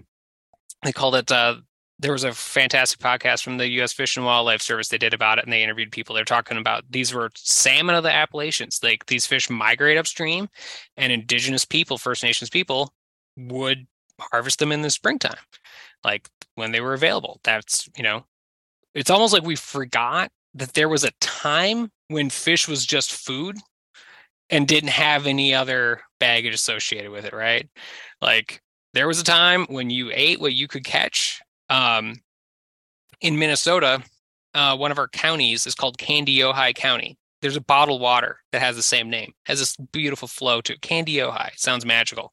they 0.84 0.92
called 0.92 1.14
it. 1.14 1.30
Uh, 1.30 1.56
there 1.98 2.12
was 2.12 2.24
a 2.24 2.32
fantastic 2.32 2.98
podcast 2.98 3.42
from 3.42 3.56
the 3.56 3.68
U.S. 3.70 3.92
Fish 3.92 4.16
and 4.16 4.26
Wildlife 4.26 4.60
Service 4.60 4.88
they 4.88 4.98
did 4.98 5.14
about 5.14 5.38
it, 5.38 5.44
and 5.44 5.52
they 5.52 5.62
interviewed 5.62 5.92
people. 5.92 6.14
They're 6.14 6.24
talking 6.24 6.58
about 6.58 6.84
these 6.90 7.14
were 7.14 7.30
salmon 7.34 7.94
of 7.94 8.02
the 8.02 8.12
Appalachians. 8.12 8.80
Like 8.82 9.06
these 9.06 9.26
fish 9.26 9.48
migrate 9.48 9.96
upstream, 9.96 10.48
and 10.96 11.12
indigenous 11.12 11.64
people, 11.64 11.98
First 11.98 12.22
Nations 12.22 12.50
people, 12.50 12.92
would 13.36 13.86
harvest 14.20 14.58
them 14.58 14.72
in 14.72 14.82
the 14.82 14.90
springtime, 14.90 15.38
like 16.04 16.28
when 16.56 16.72
they 16.72 16.80
were 16.80 16.94
available. 16.94 17.40
That's 17.44 17.88
you 17.96 18.02
know, 18.02 18.24
it's 18.94 19.10
almost 19.10 19.32
like 19.32 19.44
we 19.44 19.56
forgot 19.56 20.30
that 20.54 20.74
there 20.74 20.88
was 20.88 21.04
a 21.04 21.12
time 21.20 21.90
when 22.08 22.30
fish 22.30 22.68
was 22.68 22.86
just 22.86 23.12
food 23.12 23.56
and 24.50 24.68
didn't 24.68 24.90
have 24.90 25.26
any 25.26 25.54
other 25.54 26.00
baggage 26.20 26.54
associated 26.54 27.10
with 27.10 27.24
it, 27.24 27.32
right? 27.32 27.68
Like 28.20 28.60
there 28.94 29.08
was 29.08 29.20
a 29.20 29.24
time 29.24 29.66
when 29.66 29.90
you 29.90 30.10
ate 30.14 30.40
what 30.40 30.54
you 30.54 30.68
could 30.68 30.84
catch. 30.84 31.42
Um, 31.68 32.20
in 33.20 33.38
Minnesota, 33.38 34.02
uh, 34.54 34.76
one 34.76 34.92
of 34.92 34.98
our 34.98 35.08
counties 35.08 35.66
is 35.66 35.74
called 35.74 35.98
Kandiyohi 35.98 36.74
County. 36.74 37.18
There's 37.42 37.56
a 37.56 37.60
bottled 37.60 38.00
water 38.00 38.38
that 38.52 38.62
has 38.62 38.76
the 38.76 38.82
same 38.82 39.10
name, 39.10 39.32
has 39.46 39.58
this 39.58 39.76
beautiful 39.76 40.28
flow 40.28 40.60
to 40.62 40.74
it. 40.74 40.80
Kandiyohi 40.80 41.50
sounds 41.56 41.84
magical. 41.84 42.32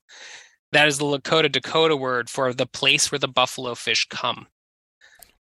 That 0.72 0.88
is 0.88 1.00
the 1.00 1.06
Lakota 1.06 1.52
Dakota 1.52 1.98
word 1.98 2.30
for 2.30 2.54
the 2.54 2.68
place 2.68 3.12
where 3.12 3.20
the 3.20 3.28
buffalo 3.28 3.76
fish 3.76 4.08
come. 4.10 4.48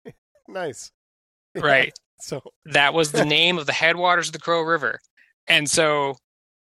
Nice. 0.48 0.92
Right. 1.56 1.94
So 2.20 2.42
that 2.66 2.94
was 2.94 3.14
the 3.14 3.26
name 3.38 3.58
of 3.58 3.66
the 3.66 3.72
headwaters 3.72 4.28
of 4.28 4.34
the 4.34 4.40
Crow 4.40 4.62
River. 4.62 5.00
And 5.48 5.70
so, 5.70 6.18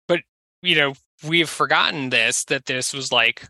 but, 0.07 0.21
you 0.63 0.77
know, 0.77 0.95
we've 1.27 1.51
forgotten 1.51 2.11
this 2.11 2.45
that 2.45 2.67
this 2.67 2.95
was 2.95 3.11
like, 3.11 3.49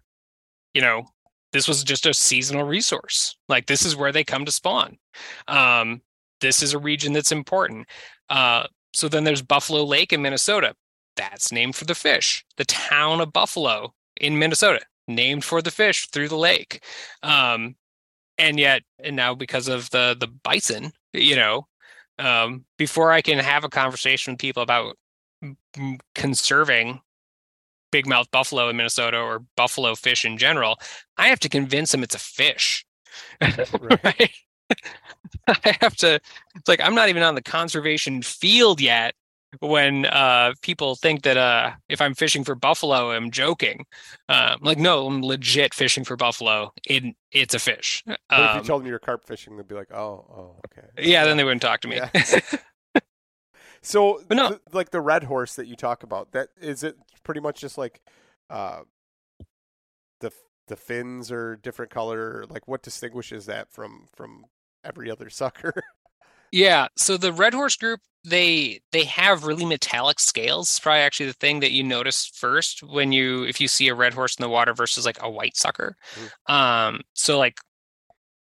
you 0.77 0.83
know, 0.83 1.07
this 1.55 1.67
was 1.67 1.83
just 1.83 2.05
a 2.05 2.13
seasonal 2.13 2.65
resource. 2.65 3.35
Like, 3.49 3.65
this 3.65 3.87
is 3.87 3.97
where 3.97 4.13
they 4.13 4.23
come 4.23 4.45
to 4.45 4.53
spawn. 4.53 4.99
Um, 5.49 6.03
this 6.43 6.63
is 6.63 6.75
a 6.75 6.79
region 6.79 7.15
that's 7.15 7.33
important. 7.33 7.89
Uh, 8.29 8.67
so 8.93 9.09
then 9.09 9.25
there's 9.25 9.41
Buffalo 9.41 9.83
Lake 9.83 10.13
in 10.13 10.21
Minnesota. 10.21 10.75
That's 11.17 11.51
named 11.51 11.75
for 11.75 11.87
the 11.87 11.95
fish. 11.95 12.45
The 12.59 12.67
town 12.67 13.23
of 13.23 13.33
Buffalo 13.33 13.95
in 14.21 14.39
Minnesota, 14.39 14.81
named 15.09 15.45
for 15.45 15.63
the 15.63 15.71
fish 15.71 16.09
through 16.09 16.29
the 16.29 16.37
lake. 16.37 16.85
Um, 17.23 17.77
and 18.37 18.61
yet, 18.61 18.83
and 19.03 19.17
now 19.17 19.35
because 19.35 19.67
of 19.67 19.89
the 19.89 20.15
the 20.21 20.27
bison, 20.27 20.93
you 21.15 21.37
know, 21.37 21.67
um, 22.19 22.67
before 22.77 23.13
I 23.13 23.23
can 23.23 23.39
have 23.39 23.65
a 23.65 23.71
conversation 23.71 24.35
with 24.35 24.41
people 24.41 24.63
about 24.63 24.99
conserving 26.15 27.01
big 27.91 28.07
mouth 28.07 28.31
buffalo 28.31 28.69
in 28.69 28.77
Minnesota 28.77 29.19
or 29.19 29.41
buffalo 29.57 29.95
fish 29.95 30.25
in 30.25 30.39
general, 30.39 30.79
I 31.17 31.29
have 31.29 31.41
to 31.41 31.49
convince 31.49 31.93
them 31.93 32.03
it's 32.03 32.15
a 32.15 32.19
fish. 32.19 32.85
right? 33.81 34.31
I 35.49 35.77
have 35.81 35.97
to 35.97 36.21
it's 36.57 36.69
like 36.69 36.81
I'm 36.81 36.95
not 36.95 37.09
even 37.09 37.23
on 37.23 37.35
the 37.35 37.43
conservation 37.43 38.23
field 38.23 38.81
yet 38.81 39.15
when 39.61 40.05
uh, 40.07 40.53
people 40.61 40.97
think 40.97 41.23
that 41.23 41.37
uh, 41.37 41.73
if 41.89 42.01
I'm 42.01 42.15
fishing 42.15 42.45
for 42.45 42.55
buffalo, 42.55 43.13
I'm 43.13 43.31
joking. 43.31 43.87
Uh, 44.29 44.57
I'm 44.57 44.59
like, 44.63 44.77
no, 44.79 45.07
I'm 45.07 45.23
legit 45.23 45.73
fishing 45.73 46.05
for 46.05 46.17
buffalo. 46.17 46.73
It, 46.87 47.15
it's 47.33 47.55
a 47.55 47.59
fish. 47.59 48.03
but 48.07 48.45
if 48.45 48.55
you 48.55 48.61
Um, 48.61 48.65
told 48.67 48.83
them 48.83 48.89
you're 48.89 48.99
carp 48.99 49.25
fishing, 49.25 49.57
they'd 49.57 49.69
be 49.69 49.75
like, 49.75 49.93
"Oh, 49.93 50.27
oh, 50.29 50.61
okay." 50.67 50.89
yeah, 50.99 51.25
then 51.25 51.37
they 51.37 51.45
wouldn't 51.45 51.63
talk 51.63 51.81
to 51.83 51.89
me. 51.89 51.97
Yeah. 51.97 52.11
So, 53.87 54.21
no. 54.29 54.49
th- 54.49 54.61
like 54.73 54.91
the 54.91 55.01
red 55.01 55.23
horse 55.23 55.55
that 55.55 55.69
you 55.69 55.77
talk 55.77 56.03
about, 56.03 56.33
that 56.33 56.49
is 56.61 56.83
it. 56.83 56.97
Pretty 57.23 57.41
much 57.41 57.61
just 57.61 57.79
like 57.79 58.01
uh, 58.51 58.81
the 60.21 60.33
the 60.67 60.75
fins 60.75 61.31
are 61.31 61.55
different 61.55 61.93
color. 61.93 62.45
Like, 62.51 62.67
what 62.67 62.83
distinguishes 62.83 63.47
that 63.47 63.73
from 63.73 64.07
from 64.13 64.47
every 64.85 65.09
other 65.09 65.31
sucker? 65.31 65.73
Yeah, 66.51 66.89
so 66.97 67.17
the 67.17 67.33
Red 67.33 67.55
Horse 67.55 67.77
group, 67.77 68.01
they 68.25 68.81
they 68.91 69.05
have 69.05 69.45
really 69.45 69.65
metallic 69.65 70.19
scales. 70.19 70.69
It's 70.69 70.81
probably 70.81 71.03
actually 71.03 71.27
the 71.27 71.35
thing 71.35 71.61
that 71.61 71.71
you 71.71 71.85
notice 71.85 72.27
first 72.27 72.83
when 72.83 73.13
you 73.13 73.45
if 73.45 73.61
you 73.61 73.69
see 73.69 73.87
a 73.87 73.95
red 73.95 74.15
horse 74.15 74.35
in 74.37 74.43
the 74.43 74.49
water 74.49 74.75
versus 74.75 75.07
like 75.07 75.23
a 75.23 75.31
white 75.31 75.57
sucker. 75.57 75.97
Um, 76.49 77.03
so 77.15 77.39
like, 77.39 77.59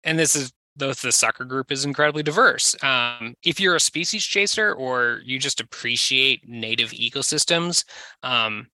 and 0.03 0.17
this 0.17 0.35
is 0.35 0.51
the 0.79 0.99
the 1.01 1.11
sucker 1.11 1.45
group 1.45 1.71
is 1.71 1.85
incredibly 1.85 2.23
diverse. 2.23 2.75
Um, 2.83 3.35
if 3.43 3.59
you're 3.59 3.75
a 3.75 3.79
species 3.79 4.23
chaser 4.23 4.73
or 4.73 5.21
you 5.23 5.37
just 5.37 5.61
appreciate 5.61 6.47
native 6.47 6.89
ecosystems, 6.89 7.83
um, 8.23 8.67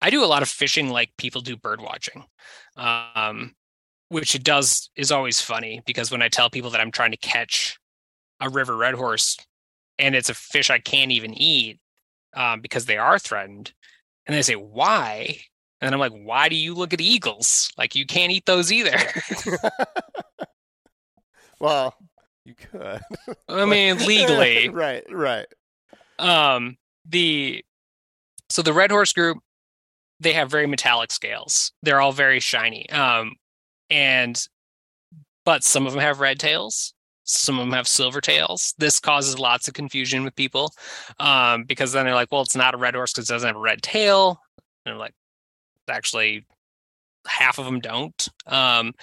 I 0.00 0.10
do 0.10 0.24
a 0.24 0.26
lot 0.26 0.42
of 0.42 0.48
fishing 0.48 0.90
like 0.90 1.12
people 1.16 1.40
do 1.40 1.56
bird 1.56 1.80
watching. 1.80 2.24
Um, 2.76 3.54
which 4.08 4.34
it 4.34 4.44
does 4.44 4.90
is 4.94 5.10
always 5.10 5.40
funny 5.40 5.80
because 5.86 6.10
when 6.10 6.20
I 6.20 6.28
tell 6.28 6.50
people 6.50 6.70
that 6.70 6.80
I'm 6.80 6.90
trying 6.90 7.12
to 7.12 7.16
catch 7.16 7.78
a 8.40 8.50
river 8.50 8.76
red 8.76 8.94
horse 8.94 9.38
and 9.98 10.14
it's 10.14 10.28
a 10.28 10.34
fish 10.34 10.68
I 10.68 10.78
can't 10.80 11.12
even 11.12 11.32
eat 11.32 11.80
um, 12.34 12.60
because 12.60 12.84
they 12.84 12.98
are 12.98 13.18
threatened. 13.18 13.72
And 14.26 14.36
they 14.36 14.42
say, 14.42 14.54
why? 14.54 15.38
And 15.80 15.94
I'm 15.94 16.00
like, 16.00 16.12
why 16.12 16.48
do 16.48 16.56
you 16.56 16.74
look 16.74 16.92
at 16.92 17.00
eagles? 17.00 17.72
Like 17.78 17.94
you 17.94 18.04
can't 18.04 18.32
eat 18.32 18.44
those 18.44 18.70
either. 18.70 18.96
well, 21.62 21.94
you 22.44 22.54
could. 22.54 23.00
I 23.48 23.64
mean, 23.64 23.98
legally. 24.06 24.68
right, 24.68 25.04
right. 25.10 25.46
Um, 26.18 26.76
the 27.08 27.64
so 28.50 28.62
the 28.62 28.72
red 28.72 28.90
horse 28.90 29.12
group, 29.12 29.38
they 30.18 30.32
have 30.32 30.50
very 30.50 30.66
metallic 30.66 31.12
scales. 31.12 31.72
They're 31.82 32.00
all 32.00 32.12
very 32.12 32.40
shiny. 32.40 32.90
Um, 32.90 33.36
and 33.90 34.44
but 35.44 35.62
some 35.62 35.86
of 35.86 35.92
them 35.92 36.02
have 36.02 36.18
red 36.18 36.40
tails. 36.40 36.94
Some 37.24 37.60
of 37.60 37.66
them 37.66 37.72
have 37.72 37.86
silver 37.86 38.20
tails. 38.20 38.74
This 38.78 38.98
causes 38.98 39.38
lots 39.38 39.68
of 39.68 39.74
confusion 39.74 40.24
with 40.24 40.34
people 40.34 40.72
um, 41.20 41.62
because 41.62 41.92
then 41.92 42.04
they're 42.04 42.14
like, 42.14 42.32
"Well, 42.32 42.42
it's 42.42 42.56
not 42.56 42.74
a 42.74 42.78
red 42.78 42.96
horse 42.96 43.12
because 43.12 43.30
it 43.30 43.32
doesn't 43.32 43.46
have 43.46 43.56
a 43.56 43.60
red 43.60 43.82
tail." 43.82 44.40
And 44.84 44.92
they're 44.92 44.98
like, 44.98 45.14
"Actually, 45.88 46.44
half 47.28 47.58
of 47.60 47.66
them 47.66 47.78
don't." 47.78 48.28
Um, 48.48 48.94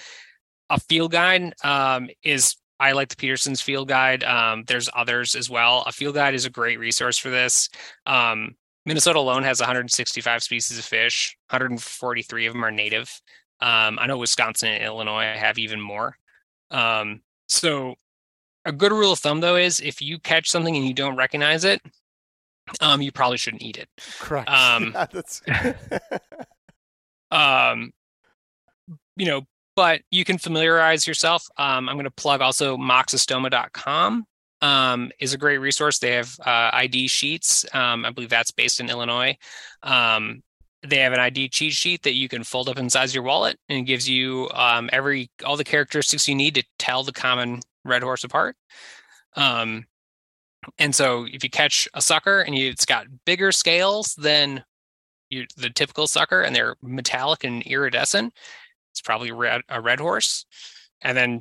a 0.70 0.80
field 0.80 1.12
guide 1.12 1.52
um, 1.64 2.08
is 2.22 2.56
I 2.78 2.92
like 2.92 3.08
the 3.08 3.16
Peterson's 3.16 3.60
field 3.60 3.88
guide. 3.88 4.24
Um, 4.24 4.64
there's 4.66 4.88
others 4.94 5.34
as 5.34 5.50
well. 5.50 5.84
A 5.86 5.92
field 5.92 6.14
guide 6.14 6.34
is 6.34 6.46
a 6.46 6.50
great 6.50 6.78
resource 6.78 7.18
for 7.18 7.28
this. 7.28 7.68
Um, 8.06 8.56
Minnesota 8.86 9.18
alone 9.18 9.42
has 9.42 9.60
165 9.60 10.42
species 10.42 10.78
of 10.78 10.84
fish. 10.84 11.36
143 11.50 12.46
of 12.46 12.54
them 12.54 12.64
are 12.64 12.70
native. 12.70 13.20
Um, 13.60 13.98
I 14.00 14.06
know 14.06 14.16
Wisconsin 14.16 14.70
and 14.70 14.82
Illinois 14.82 15.34
have 15.36 15.58
even 15.58 15.80
more. 15.80 16.16
Um, 16.70 17.20
so, 17.46 17.96
a 18.64 18.72
good 18.72 18.92
rule 18.92 19.12
of 19.12 19.18
thumb 19.18 19.40
though 19.40 19.56
is 19.56 19.80
if 19.80 20.00
you 20.00 20.18
catch 20.18 20.48
something 20.48 20.74
and 20.74 20.86
you 20.86 20.94
don't 20.94 21.16
recognize 21.16 21.64
it, 21.64 21.82
um, 22.80 23.02
you 23.02 23.12
probably 23.12 23.36
shouldn't 23.36 23.62
eat 23.62 23.76
it. 23.76 23.88
Correct. 24.18 24.48
Um, 24.48 24.92
Yeah, 24.94 25.06
that's 25.12 25.42
um 27.30 27.92
you 29.16 29.26
know 29.26 29.42
but 29.80 30.02
you 30.10 30.26
can 30.26 30.36
familiarize 30.36 31.06
yourself. 31.06 31.48
Um, 31.56 31.88
i'm 31.88 31.96
going 31.96 32.04
to 32.04 32.10
plug 32.10 32.42
also 32.42 32.76
moxostoma.com 32.76 34.26
um, 34.60 35.10
is 35.18 35.32
a 35.32 35.38
great 35.38 35.56
resource. 35.56 35.98
They 35.98 36.12
have 36.12 36.38
uh, 36.44 36.68
id 36.74 37.08
sheets. 37.08 37.64
Um, 37.72 38.04
i 38.04 38.10
believe 38.10 38.28
that's 38.28 38.50
based 38.50 38.78
in 38.78 38.90
illinois. 38.90 39.38
Um, 39.82 40.42
they 40.86 40.98
have 40.98 41.14
an 41.14 41.20
id 41.20 41.48
cheat 41.48 41.72
sheet 41.72 42.02
that 42.02 42.12
you 42.12 42.28
can 42.28 42.44
fold 42.44 42.68
up 42.68 42.76
inside 42.76 43.14
your 43.14 43.22
wallet 43.22 43.56
and 43.70 43.78
it 43.78 43.82
gives 43.84 44.06
you 44.06 44.50
um, 44.52 44.90
every 44.92 45.30
all 45.46 45.56
the 45.56 45.64
characteristics 45.64 46.28
you 46.28 46.34
need 46.34 46.56
to 46.56 46.64
tell 46.78 47.02
the 47.02 47.12
common 47.12 47.60
red 47.82 48.02
horse 48.02 48.22
apart. 48.22 48.56
Um, 49.34 49.86
and 50.78 50.94
so 50.94 51.26
if 51.32 51.42
you 51.42 51.48
catch 51.48 51.88
a 51.94 52.02
sucker 52.02 52.42
and 52.42 52.54
you, 52.54 52.68
it's 52.68 52.84
got 52.84 53.06
bigger 53.24 53.50
scales 53.50 54.14
than 54.16 54.62
you, 55.30 55.46
the 55.56 55.70
typical 55.70 56.06
sucker 56.06 56.42
and 56.42 56.54
they're 56.54 56.76
metallic 56.82 57.44
and 57.44 57.62
iridescent, 57.62 58.34
it's 59.00 59.06
probably 59.06 59.32
red, 59.32 59.62
a 59.70 59.80
red 59.80 59.98
horse. 59.98 60.44
And 61.00 61.16
then 61.16 61.40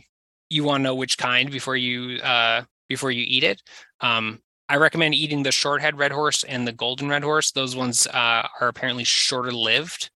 you 0.49 0.63
want 0.63 0.79
to 0.79 0.83
know 0.83 0.95
which 0.95 1.17
kind 1.17 1.51
before 1.51 1.75
you 1.75 2.19
uh, 2.21 2.63
before 2.87 3.11
you 3.11 3.25
eat 3.27 3.43
it. 3.43 3.61
Um, 3.99 4.39
I 4.69 4.77
recommend 4.77 5.15
eating 5.15 5.43
the 5.43 5.49
shorthead 5.49 5.97
red 5.97 6.11
horse 6.11 6.43
and 6.43 6.65
the 6.65 6.71
golden 6.71 7.09
red 7.09 7.23
horse. 7.23 7.51
Those 7.51 7.75
ones 7.75 8.07
uh, 8.07 8.47
are 8.61 8.67
apparently 8.67 9.03
shorter 9.03 9.51
lived, 9.51 10.09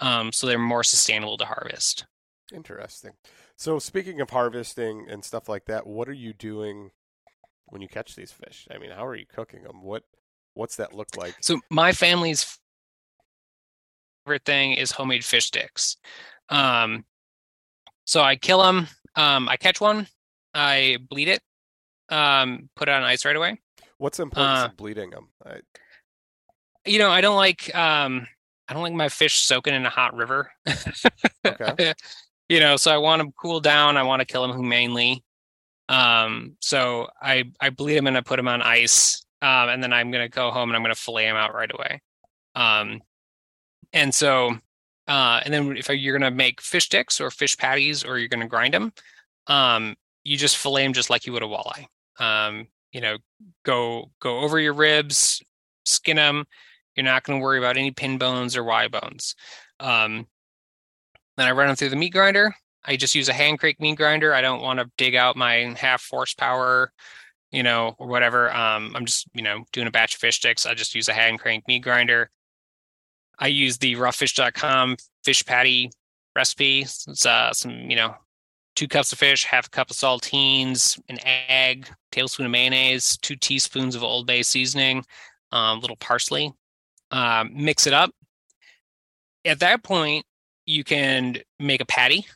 um, 0.00 0.32
so 0.32 0.46
they're 0.46 0.58
more 0.58 0.84
sustainable 0.84 1.36
to 1.36 1.44
harvest. 1.44 2.06
interesting. 2.54 3.12
So, 3.58 3.78
speaking 3.78 4.20
of 4.20 4.30
harvesting 4.30 5.06
and 5.08 5.24
stuff 5.24 5.48
like 5.48 5.66
that, 5.66 5.86
what 5.86 6.08
are 6.08 6.14
you 6.14 6.32
doing 6.32 6.90
when 7.66 7.82
you 7.82 7.88
catch 7.88 8.14
these 8.14 8.32
fish? 8.32 8.66
I 8.70 8.78
mean, 8.78 8.90
how 8.90 9.06
are 9.06 9.16
you 9.16 9.26
cooking 9.26 9.64
them? 9.64 9.82
What 9.82 10.04
What's 10.54 10.76
that 10.76 10.94
look 10.94 11.08
like? 11.18 11.34
So 11.42 11.60
my 11.70 11.92
family's 11.92 12.58
favorite 14.24 14.44
thing 14.46 14.72
is 14.72 14.90
homemade 14.90 15.24
fish 15.24 15.46
sticks. 15.46 15.98
Um, 16.48 17.04
so 18.04 18.20
I 18.22 18.36
kill 18.36 18.62
them. 18.62 18.86
Um, 19.14 19.48
I 19.48 19.56
catch 19.56 19.80
one. 19.80 20.06
I 20.54 20.98
bleed 21.08 21.28
it. 21.28 21.40
Um, 22.08 22.68
put 22.76 22.88
it 22.88 22.92
on 22.92 23.02
ice 23.02 23.24
right 23.24 23.36
away. 23.36 23.60
What's 23.98 24.18
the 24.18 24.24
importance 24.24 24.60
uh, 24.60 24.66
of 24.66 24.76
bleeding 24.76 25.10
them? 25.10 25.28
I, 25.44 25.60
you 26.84 26.98
know, 26.98 27.10
I 27.10 27.20
don't 27.20 27.36
like 27.36 27.74
um 27.74 28.26
I 28.68 28.74
don't 28.74 28.82
like 28.82 28.92
my 28.92 29.08
fish 29.08 29.38
soaking 29.38 29.74
in 29.74 29.86
a 29.86 29.90
hot 29.90 30.14
river. 30.14 30.50
Okay. 31.44 31.94
you 32.48 32.60
know, 32.60 32.76
so 32.76 32.92
I 32.92 32.98
want 32.98 33.20
them 33.20 33.32
cool 33.40 33.60
down. 33.60 33.96
I 33.96 34.02
want 34.02 34.20
to 34.20 34.26
kill 34.26 34.46
them 34.46 34.56
humanely. 34.56 35.24
Um, 35.88 36.56
so 36.60 37.08
I 37.20 37.44
I 37.60 37.70
bleed 37.70 37.96
them 37.96 38.06
and 38.06 38.16
I 38.16 38.20
put 38.20 38.36
them 38.36 38.48
on 38.48 38.62
ice. 38.62 39.24
Um, 39.42 39.68
and 39.68 39.82
then 39.82 39.92
I'm 39.92 40.10
gonna 40.10 40.28
go 40.28 40.50
home 40.50 40.70
and 40.70 40.76
I'm 40.76 40.82
gonna 40.82 40.94
fillet 40.94 41.24
them 41.26 41.36
out 41.36 41.54
right 41.54 41.70
away. 41.72 42.02
Um, 42.54 43.00
and 43.92 44.14
so, 44.14 44.56
uh, 45.08 45.40
and 45.44 45.52
then 45.52 45.76
if 45.76 45.88
you're 45.88 46.18
gonna 46.18 46.30
make 46.30 46.60
fish 46.60 46.86
sticks 46.86 47.20
or 47.20 47.30
fish 47.30 47.56
patties 47.56 48.04
or 48.04 48.18
you're 48.18 48.28
gonna 48.28 48.48
grind 48.48 48.74
them, 48.74 48.92
um, 49.46 49.96
you 50.24 50.36
just 50.36 50.56
fillet 50.56 50.84
them 50.84 50.92
just 50.92 51.10
like 51.10 51.26
you 51.26 51.32
would 51.32 51.42
a 51.42 51.46
walleye. 51.46 51.86
Um, 52.18 52.68
you 52.92 53.00
know, 53.00 53.18
go 53.64 54.10
go 54.20 54.40
over 54.40 54.58
your 54.58 54.72
ribs, 54.72 55.42
skin 55.84 56.16
them. 56.16 56.44
You're 56.96 57.04
not 57.04 57.24
going 57.24 57.38
to 57.38 57.44
worry 57.44 57.58
about 57.58 57.76
any 57.76 57.90
pin 57.90 58.18
bones 58.18 58.56
or 58.56 58.64
Y 58.64 58.88
bones. 58.88 59.34
Um, 59.78 60.26
then 61.36 61.46
I 61.46 61.52
run 61.52 61.66
them 61.66 61.76
through 61.76 61.90
the 61.90 61.96
meat 61.96 62.12
grinder. 62.12 62.54
I 62.84 62.96
just 62.96 63.14
use 63.14 63.28
a 63.28 63.34
hand 63.34 63.58
crank 63.58 63.80
meat 63.80 63.96
grinder. 63.96 64.32
I 64.32 64.40
don't 64.40 64.62
want 64.62 64.78
to 64.78 64.90
dig 64.96 65.14
out 65.14 65.36
my 65.36 65.74
half 65.78 66.08
horsepower, 66.08 66.92
you 67.50 67.62
know, 67.62 67.94
or 67.98 68.06
whatever. 68.06 68.50
Um, 68.54 68.94
I'm 68.96 69.04
just, 69.04 69.26
you 69.34 69.42
know, 69.42 69.64
doing 69.72 69.86
a 69.86 69.90
batch 69.90 70.14
of 70.14 70.20
fish 70.20 70.36
sticks. 70.36 70.64
I 70.64 70.72
just 70.72 70.94
use 70.94 71.08
a 71.08 71.12
hand 71.12 71.38
crank 71.38 71.64
meat 71.68 71.80
grinder. 71.80 72.30
I 73.38 73.48
use 73.48 73.78
the 73.78 73.94
roughfish.com 73.94 74.96
fish 75.24 75.44
patty 75.44 75.90
recipe. 76.34 76.82
It's 76.82 77.26
uh, 77.26 77.52
some, 77.52 77.90
you 77.90 77.96
know, 77.96 78.14
two 78.76 78.88
cups 78.88 79.12
of 79.12 79.18
fish, 79.18 79.44
half 79.44 79.66
a 79.66 79.70
cup 79.70 79.90
of 79.90 79.96
saltines, 79.96 81.00
an 81.08 81.18
egg, 81.24 81.88
tablespoon 82.12 82.46
of 82.46 82.52
mayonnaise, 82.52 83.16
two 83.18 83.36
teaspoons 83.36 83.94
of 83.94 84.02
Old 84.04 84.26
Bay 84.26 84.42
seasoning, 84.42 85.04
a 85.52 85.56
um, 85.56 85.80
little 85.80 85.96
parsley. 85.96 86.52
Um, 87.10 87.50
mix 87.54 87.86
it 87.86 87.92
up. 87.92 88.10
At 89.44 89.60
that 89.60 89.82
point, 89.82 90.24
you 90.66 90.84
can 90.84 91.38
make 91.58 91.80
a 91.80 91.86
patty. 91.86 92.26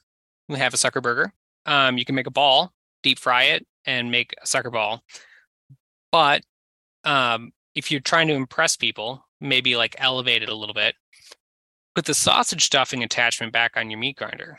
We 0.48 0.58
have 0.58 0.74
a 0.74 0.78
sucker 0.78 1.00
burger. 1.00 1.32
Um, 1.66 1.98
you 1.98 2.04
can 2.04 2.14
make 2.14 2.26
a 2.26 2.32
ball, 2.32 2.72
deep 3.02 3.18
fry 3.18 3.44
it, 3.44 3.66
and 3.84 4.10
make 4.10 4.34
a 4.42 4.46
sucker 4.46 4.70
ball. 4.70 5.02
But 6.12 6.42
um, 7.04 7.52
if 7.74 7.90
you're 7.90 8.00
trying 8.00 8.28
to 8.28 8.34
impress 8.34 8.76
people, 8.76 9.24
maybe 9.40 9.76
like 9.76 9.96
elevate 9.98 10.42
it 10.42 10.48
a 10.48 10.54
little 10.54 10.74
bit, 10.74 10.94
put 11.94 12.04
the 12.04 12.14
sausage 12.14 12.64
stuffing 12.64 13.02
attachment 13.02 13.52
back 13.52 13.72
on 13.76 13.90
your 13.90 13.98
meat 13.98 14.16
grinder. 14.16 14.58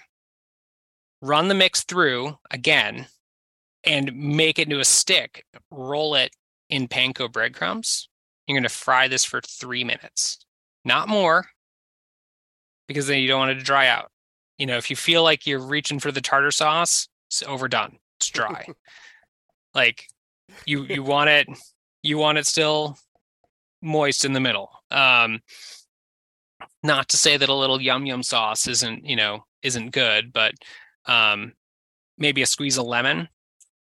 Run 1.21 1.47
the 1.47 1.55
mix 1.55 1.83
through 1.83 2.37
again 2.49 3.07
and 3.83 4.15
make 4.15 4.57
it 4.57 4.67
into 4.67 4.79
a 4.79 4.85
stick. 4.85 5.45
Roll 5.69 6.15
it 6.15 6.35
in 6.69 6.87
panko 6.87 7.31
breadcrumbs. 7.31 8.09
You're 8.47 8.55
going 8.55 8.63
to 8.63 8.69
fry 8.69 9.07
this 9.07 9.23
for 9.23 9.41
three 9.41 9.83
minutes, 9.83 10.45
not 10.83 11.07
more, 11.07 11.45
because 12.87 13.07
then 13.07 13.19
you 13.21 13.27
don't 13.27 13.39
want 13.39 13.51
it 13.51 13.55
to 13.55 13.63
dry 13.63 13.87
out. 13.87 14.11
You 14.57 14.65
know, 14.65 14.77
if 14.77 14.89
you 14.89 14.95
feel 14.95 15.23
like 15.23 15.45
you're 15.45 15.59
reaching 15.59 15.99
for 15.99 16.11
the 16.11 16.21
tartar 16.21 16.51
sauce, 16.51 17.07
it's 17.27 17.43
overdone. 17.43 17.97
It's 18.19 18.29
dry. 18.29 18.67
like 19.73 20.07
you 20.65 20.83
you 20.83 21.03
want 21.03 21.29
it 21.29 21.47
you 22.03 22.17
want 22.17 22.37
it 22.37 22.45
still 22.45 22.97
moist 23.81 24.25
in 24.25 24.33
the 24.33 24.39
middle. 24.39 24.69
Um 24.89 25.39
not 26.83 27.09
to 27.09 27.17
say 27.17 27.37
that 27.37 27.49
a 27.49 27.53
little 27.53 27.81
yum 27.81 28.05
yum 28.05 28.23
sauce 28.23 28.67
isn't, 28.67 29.05
you 29.05 29.15
know, 29.15 29.45
isn't 29.63 29.91
good, 29.91 30.31
but 30.33 30.53
um 31.05 31.53
maybe 32.17 32.41
a 32.41 32.45
squeeze 32.45 32.77
of 32.77 32.85
lemon 32.85 33.27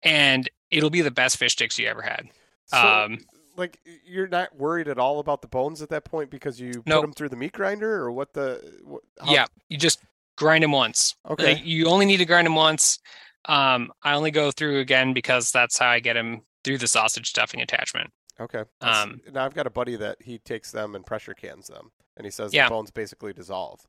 and 0.02 0.48
it'll 0.70 0.90
be 0.90 1.00
the 1.00 1.10
best 1.10 1.36
fish 1.38 1.52
sticks 1.52 1.78
you 1.78 1.86
ever 1.86 2.02
had. 2.02 2.28
So, 2.66 2.78
um 2.78 3.18
like 3.56 3.80
you're 4.06 4.28
not 4.28 4.54
worried 4.56 4.86
at 4.88 4.98
all 4.98 5.18
about 5.18 5.42
the 5.42 5.48
bones 5.48 5.82
at 5.82 5.88
that 5.88 6.04
point 6.04 6.30
because 6.30 6.60
you 6.60 6.82
Nope. 6.86 7.00
put 7.00 7.00
them 7.02 7.12
through 7.12 7.30
the 7.30 7.36
meat 7.36 7.52
grinder 7.52 7.92
or 7.94 8.12
what 8.12 8.32
the 8.32 8.80
what, 8.84 9.02
how- 9.20 9.32
yeah, 9.32 9.46
you 9.68 9.76
just 9.78 10.00
grind 10.36 10.62
them 10.62 10.70
once. 10.72 11.16
okay 11.28 11.54
Like, 11.54 11.64
you 11.64 11.86
only 11.88 12.06
need 12.06 12.18
to 12.18 12.24
grind 12.24 12.46
them 12.46 12.54
once. 12.54 12.98
Um, 13.46 13.90
I 14.04 14.14
only 14.14 14.30
go 14.30 14.50
through 14.52 14.78
again 14.80 15.12
because 15.14 15.50
that's 15.50 15.78
how 15.78 15.88
I 15.88 15.98
get 16.00 16.14
them 16.14 16.42
through 16.64 16.78
the 16.78 16.86
sausage 16.86 17.28
stuffing 17.30 17.60
attachment. 17.60 18.10
Okay 18.40 18.64
um, 18.80 19.20
now 19.32 19.44
I've 19.44 19.54
got 19.54 19.66
a 19.66 19.70
buddy 19.70 19.96
that 19.96 20.18
he 20.22 20.38
takes 20.38 20.70
them 20.70 20.94
and 20.94 21.04
pressure 21.04 21.34
cans 21.34 21.66
them 21.68 21.90
and 22.16 22.24
he 22.24 22.30
says 22.30 22.52
Yeah. 22.54 22.66
the 22.66 22.70
bones 22.70 22.90
basically 22.90 23.32
dissolve 23.32 23.80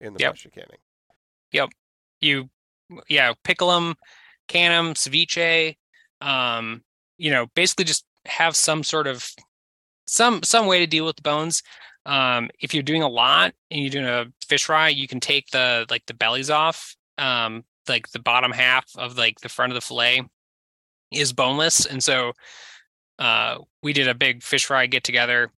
in 0.00 0.12
the 0.14 0.20
Yep. 0.20 0.30
pressure 0.32 0.50
canning 0.50 0.78
Yep. 1.52 1.70
You, 2.20 2.50
yeah, 3.08 3.32
pickle 3.44 3.70
them, 3.70 3.94
can 4.48 4.70
them, 4.70 4.94
ceviche. 4.94 5.76
Um, 6.20 6.82
you 7.16 7.30
know, 7.30 7.46
basically 7.54 7.84
just 7.84 8.04
have 8.26 8.54
some 8.56 8.82
sort 8.82 9.06
of 9.06 9.26
some 10.06 10.42
some 10.42 10.66
way 10.66 10.78
to 10.80 10.86
deal 10.86 11.06
with 11.06 11.16
the 11.16 11.22
bones. 11.22 11.62
Um, 12.06 12.50
if 12.60 12.74
you're 12.74 12.82
doing 12.82 13.02
a 13.02 13.08
lot 13.08 13.54
and 13.70 13.80
you're 13.80 13.90
doing 13.90 14.06
a 14.06 14.26
fish 14.46 14.64
fry, 14.64 14.88
you 14.88 15.08
can 15.08 15.20
take 15.20 15.48
the 15.50 15.86
like 15.90 16.04
the 16.06 16.14
bellies 16.14 16.50
off. 16.50 16.94
Um, 17.16 17.64
like 17.88 18.08
the 18.10 18.18
bottom 18.20 18.52
half 18.52 18.84
of 18.96 19.16
like 19.16 19.40
the 19.40 19.48
front 19.48 19.72
of 19.72 19.74
the 19.74 19.80
fillet 19.80 20.22
is 21.12 21.32
boneless, 21.32 21.86
and 21.86 22.02
so 22.02 22.32
uh, 23.18 23.58
we 23.82 23.92
did 23.92 24.08
a 24.08 24.14
big 24.14 24.42
fish 24.42 24.66
fry 24.66 24.86
get 24.86 25.04
together 25.04 25.50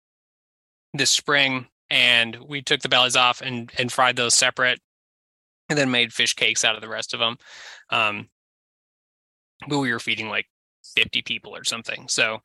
this 0.93 1.11
spring, 1.11 1.67
and 1.89 2.35
we 2.47 2.61
took 2.61 2.81
the 2.81 2.89
bellies 2.89 3.15
off 3.15 3.41
and 3.41 3.71
and 3.77 3.91
fried 3.91 4.15
those 4.15 4.33
separate, 4.33 4.79
and 5.69 5.77
then 5.77 5.91
made 5.91 6.13
fish 6.13 6.33
cakes 6.33 6.65
out 6.65 6.75
of 6.75 6.81
the 6.81 6.89
rest 6.89 7.13
of 7.13 7.19
them. 7.19 7.37
Um, 7.89 8.29
but 9.67 9.79
we 9.79 9.91
were 9.91 9.99
feeding 9.99 10.29
like 10.29 10.47
50 10.95 11.21
people 11.21 11.55
or 11.55 11.63
something. 11.63 12.07
So, 12.07 12.39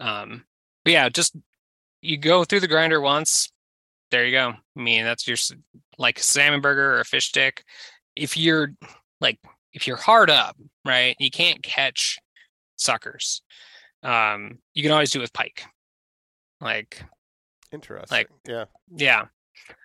um, 0.00 0.44
but 0.84 0.92
yeah, 0.92 1.08
just 1.08 1.36
you 2.02 2.16
go 2.16 2.44
through 2.44 2.60
the 2.60 2.68
grinder 2.68 3.00
once. 3.00 3.50
There 4.10 4.24
you 4.24 4.32
go. 4.32 4.50
I 4.50 4.80
mean, 4.80 5.04
that's 5.04 5.26
your 5.26 5.36
like 5.98 6.18
salmon 6.18 6.60
burger 6.60 6.94
or 6.94 7.00
a 7.00 7.04
fish 7.04 7.26
stick. 7.26 7.64
If 8.14 8.36
you're 8.36 8.72
like, 9.20 9.38
if 9.72 9.86
you're 9.86 9.96
hard 9.96 10.30
up, 10.30 10.56
right, 10.84 11.16
you 11.18 11.30
can't 11.30 11.62
catch 11.62 12.18
suckers. 12.76 13.42
Um, 14.06 14.58
you 14.74 14.82
can 14.82 14.92
always 14.92 15.10
do 15.10 15.18
it 15.18 15.22
with 15.22 15.32
pike. 15.32 15.64
Like, 16.60 17.02
interesting 17.72 18.16
Like, 18.16 18.28
yeah 18.46 18.64
yeah. 18.94 19.26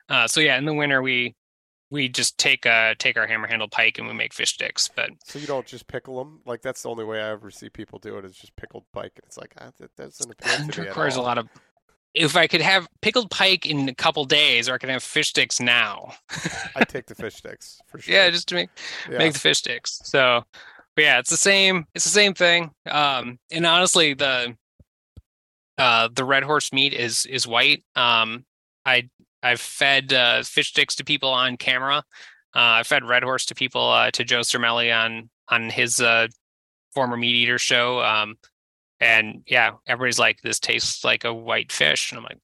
Uh, 0.10 0.28
so 0.28 0.40
yeah, 0.40 0.58
in 0.58 0.66
the 0.66 0.74
winter 0.74 1.02
we 1.02 1.36
we 1.90 2.08
just 2.08 2.38
take 2.38 2.66
uh 2.66 2.96
take 2.98 3.18
our 3.18 3.28
hammer 3.28 3.48
handled 3.48 3.72
pike 3.72 3.98
and 3.98 4.08
we 4.08 4.14
make 4.14 4.34
fish 4.34 4.54
sticks. 4.54 4.90
But 4.96 5.10
so 5.26 5.40
you 5.40 5.48
don't 5.48 5.66
just 5.66 5.88
pickle 5.88 6.18
them 6.18 6.42
like 6.46 6.62
that's 6.62 6.84
the 6.84 6.90
only 6.90 7.04
way 7.04 7.22
I 7.22 7.32
ever 7.32 7.52
see 7.52 7.70
people 7.70 8.00
do 8.00 8.18
it 8.18 8.26
is 8.26 8.36
just 8.36 8.56
pickled 8.56 8.86
pike 8.94 9.20
it's 9.24 9.38
like 9.38 9.54
ah, 9.60 9.72
that 9.80 9.96
doesn't 9.96 10.32
appeal 10.32 10.70
to 10.70 10.82
me 10.82 10.88
requires 10.88 11.16
a 11.16 11.22
lot 11.22 11.38
of 11.38 11.50
if 12.14 12.36
I 12.36 12.48
could 12.48 12.62
have 12.62 12.88
pickled 13.02 13.30
pike 13.32 13.66
in 13.66 13.88
a 13.88 13.96
couple 13.96 14.26
days, 14.26 14.68
or 14.68 14.74
I 14.74 14.78
could 14.78 14.90
have 14.90 15.04
fish 15.04 15.30
sticks 15.30 15.60
now. 15.60 16.14
I 16.76 16.84
take 16.84 17.06
the 17.06 17.16
fish 17.16 17.36
sticks 17.36 17.80
for 17.88 18.00
sure 18.02 18.14
yeah, 18.14 18.30
just 18.30 18.48
to 18.50 18.56
make 18.56 18.70
yeah. 19.10 19.18
make 19.18 19.34
the 19.34 19.40
fish 19.40 19.60
sticks. 19.60 20.02
So, 20.04 20.44
but 20.96 21.04
yeah, 21.04 21.20
it's 21.20 21.30
the 21.30 21.38
same. 21.38 21.86
It's 21.96 22.06
the 22.06 22.12
same 22.12 22.34
thing. 22.34 22.72
Um, 22.90 23.40
and 23.52 23.66
honestly, 23.66 24.14
the 24.14 24.56
uh 25.78 26.10
the 26.14 26.26
red 26.26 26.44
horse 26.44 26.72
meat 26.74 26.94
is 26.94 27.26
is 27.26 27.48
white. 27.48 27.84
Um, 27.96 28.46
I 28.86 29.10
I've 29.44 29.62
fed 29.62 30.14
uh, 30.14 30.44
fish 30.44 30.70
sticks 30.70 30.96
to 30.96 31.04
people 31.04 31.30
on 31.30 31.58
camera. 31.58 32.04
Uh, 32.54 32.80
I 32.80 32.84
fed 32.84 33.04
red 33.04 33.24
horse 33.24 33.46
to 33.48 33.56
people 33.56 33.90
uh, 33.90 34.12
to 34.12 34.24
Joe 34.24 34.42
Cermele 34.42 34.94
on 34.96 35.30
on 35.50 35.70
his 35.70 36.02
uh, 36.02 36.28
former 36.94 37.18
meat 37.18 37.36
eater 37.36 37.58
show. 37.58 38.02
Um, 38.02 38.36
and 39.00 39.44
yeah, 39.48 39.72
everybody's 39.88 40.20
like, 40.20 40.42
"This 40.42 40.60
tastes 40.60 41.04
like 41.04 41.24
a 41.24 41.34
white 41.34 41.72
fish," 41.72 42.12
and 42.12 42.20
I'm 42.20 42.24
like, 42.26 42.40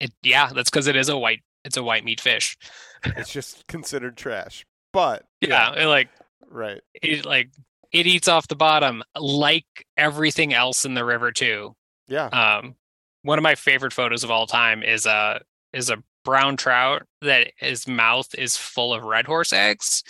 "It 0.00 0.12
yeah, 0.22 0.50
that's 0.52 0.70
because 0.70 0.88
it 0.88 0.96
is 0.96 1.08
a 1.08 1.16
white. 1.16 1.40
It's 1.64 1.76
a 1.76 1.82
white 1.82 2.04
meat 2.04 2.20
fish." 2.20 2.56
it's 3.04 3.32
just 3.32 3.66
considered 3.66 4.16
trash 4.16 4.64
but 4.92 5.24
Yeah, 5.40 5.72
it, 5.74 5.86
like 5.86 6.08
right 6.48 6.80
it 6.94 7.24
like 7.24 7.50
it 7.92 8.06
eats 8.06 8.28
off 8.28 8.48
the 8.48 8.56
bottom 8.56 9.02
like 9.18 9.66
everything 9.96 10.54
else 10.54 10.84
in 10.84 10.94
the 10.94 11.04
river 11.04 11.30
too. 11.32 11.74
yeah 12.08 12.26
Um, 12.26 12.74
one 13.22 13.38
of 13.38 13.42
my 13.42 13.54
favorite 13.54 13.92
photos 13.92 14.24
of 14.24 14.30
all 14.30 14.46
time 14.46 14.82
is 14.82 15.06
a 15.06 15.40
is 15.72 15.90
a 15.90 16.02
brown 16.24 16.56
trout 16.56 17.02
that 17.20 17.52
his 17.56 17.86
mouth 17.88 18.28
is 18.36 18.56
full 18.56 18.92
of 18.94 19.04
red 19.04 19.26
horse 19.26 19.52
eggs, 19.52 20.02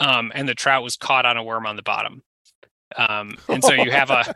um, 0.00 0.32
and 0.34 0.48
the 0.48 0.54
trout 0.54 0.82
was 0.82 0.96
caught 0.96 1.26
on 1.26 1.36
a 1.36 1.44
worm 1.44 1.66
on 1.66 1.76
the 1.76 1.82
bottom. 1.82 2.22
Um, 2.96 3.36
and 3.48 3.64
so 3.64 3.72
you 3.72 3.90
have 3.90 4.10
a 4.10 4.34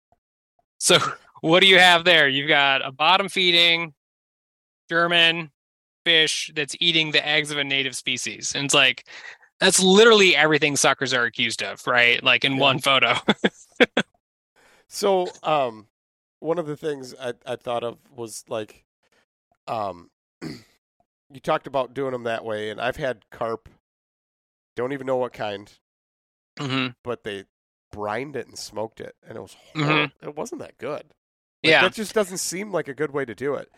so 0.78 0.98
what 1.40 1.60
do 1.60 1.66
you 1.66 1.78
have 1.78 2.04
there? 2.04 2.28
You've 2.28 2.48
got 2.48 2.86
a 2.86 2.92
bottom 2.92 3.28
feeding 3.28 3.94
German 4.90 5.50
fish 6.04 6.50
that's 6.54 6.76
eating 6.80 7.12
the 7.12 7.26
eggs 7.26 7.50
of 7.50 7.58
a 7.58 7.64
native 7.64 7.96
species, 7.96 8.54
and 8.54 8.66
it's 8.66 8.74
like 8.74 9.06
that's 9.60 9.80
literally 9.82 10.34
everything 10.34 10.76
suckers 10.76 11.12
are 11.12 11.24
accused 11.24 11.62
of, 11.62 11.86
right? 11.86 12.22
Like 12.22 12.44
in 12.44 12.54
Yeah. 12.54 12.60
one 12.60 12.78
photo. 12.80 13.14
So, 14.92 15.28
um, 15.44 15.86
one 16.40 16.58
of 16.58 16.66
the 16.66 16.76
things 16.76 17.14
I, 17.14 17.34
I 17.46 17.54
thought 17.54 17.84
of 17.84 17.98
was 18.12 18.44
like, 18.48 18.84
um, 19.68 20.10
you 20.42 21.40
talked 21.40 21.68
about 21.68 21.94
doing 21.94 22.10
them 22.10 22.24
that 22.24 22.44
way, 22.44 22.70
and 22.70 22.80
I've 22.80 22.96
had 22.96 23.24
carp. 23.30 23.68
Don't 24.74 24.92
even 24.92 25.06
know 25.06 25.16
what 25.16 25.32
kind, 25.32 25.70
hmm 26.58 26.88
but 27.04 27.22
they 27.22 27.44
brined 27.92 28.34
it 28.34 28.48
and 28.48 28.58
smoked 28.58 29.00
it, 29.00 29.14
and 29.26 29.36
it 29.36 29.40
was 29.40 29.56
Mhm. 29.74 30.10
It 30.22 30.34
wasn't 30.34 30.60
that 30.60 30.76
good. 30.78 31.04
Like, 31.62 31.70
Yeah. 31.70 31.82
that 31.82 31.94
just 31.94 32.12
doesn't 32.12 32.38
seem 32.38 32.72
like 32.72 32.88
a 32.88 32.94
good 32.94 33.12
way 33.12 33.24
to 33.24 33.34
do 33.34 33.54
it. 33.54 33.70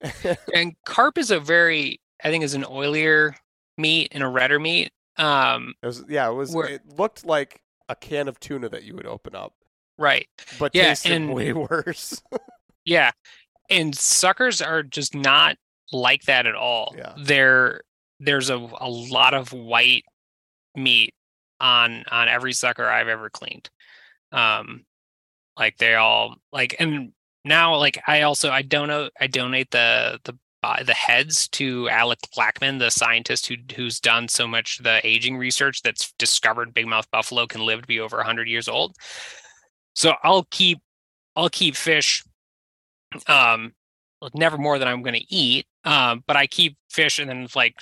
and 0.54 0.74
carp 0.86 1.18
is 1.18 1.30
a 1.30 1.40
very, 1.40 2.00
I 2.22 2.30
think, 2.30 2.42
is 2.42 2.54
an 2.54 2.64
oilier 2.64 3.34
meat 3.76 4.08
and 4.12 4.22
a 4.22 4.28
redder 4.28 4.58
meat. 4.58 4.92
Um, 5.16 5.74
It 5.82 5.86
was 5.86 6.04
yeah, 6.08 6.28
it 6.28 6.34
was. 6.34 6.54
It 6.54 6.82
looked 6.98 7.24
like 7.24 7.62
a 7.88 7.94
can 7.96 8.28
of 8.28 8.40
tuna 8.40 8.68
that 8.70 8.84
you 8.84 8.94
would 8.94 9.06
open 9.06 9.34
up, 9.34 9.52
right. 9.98 10.26
but 10.58 10.74
Yeah, 10.74 10.84
tasted 10.88 11.12
and- 11.12 11.32
way 11.34 11.52
worse. 11.52 12.22
Yeah. 12.84 13.12
And 13.70 13.94
suckers 13.96 14.60
are 14.60 14.82
just 14.82 15.14
not 15.14 15.56
like 15.92 16.22
that 16.24 16.46
at 16.46 16.54
all. 16.54 16.94
Yeah. 16.96 17.14
There 17.18 17.82
there's 18.20 18.50
a, 18.50 18.56
a 18.56 18.88
lot 18.88 19.34
of 19.34 19.52
white 19.52 20.04
meat 20.74 21.14
on 21.60 22.04
on 22.10 22.28
every 22.28 22.52
sucker 22.52 22.84
I've 22.88 23.08
ever 23.08 23.30
cleaned. 23.30 23.70
Um 24.32 24.84
like 25.56 25.76
they 25.78 25.94
all 25.94 26.36
like 26.52 26.74
and 26.80 27.12
now 27.44 27.76
like 27.76 28.02
I 28.06 28.22
also 28.22 28.50
I 28.50 28.62
donate 28.62 29.12
I 29.20 29.26
donate 29.28 29.70
the 29.70 30.20
the 30.24 30.36
uh, 30.64 30.82
the 30.82 30.94
heads 30.94 31.46
to 31.48 31.90
Alec 31.90 32.18
Lackmann, 32.38 32.78
the 32.78 32.90
scientist 32.90 33.46
who 33.46 33.56
who's 33.76 34.00
done 34.00 34.28
so 34.28 34.48
much 34.48 34.78
the 34.78 35.06
aging 35.06 35.36
research 35.36 35.82
that's 35.82 36.14
discovered 36.18 36.72
big 36.72 36.86
mouth 36.86 37.06
buffalo 37.10 37.46
can 37.46 37.66
live 37.66 37.82
to 37.82 37.86
be 37.86 38.00
over 38.00 38.16
100 38.16 38.48
years 38.48 38.66
old. 38.66 38.96
So 39.94 40.14
I'll 40.22 40.46
keep 40.50 40.80
I'll 41.36 41.50
keep 41.50 41.76
fish 41.76 42.24
um 43.26 43.74
never 44.32 44.56
more 44.56 44.78
than 44.78 44.88
I'm 44.88 45.02
going 45.02 45.20
to 45.20 45.34
eat. 45.34 45.66
Um, 45.84 46.24
but 46.26 46.34
I 46.34 46.46
keep 46.46 46.78
fish 46.88 47.18
and 47.18 47.28
then 47.28 47.46
like 47.54 47.74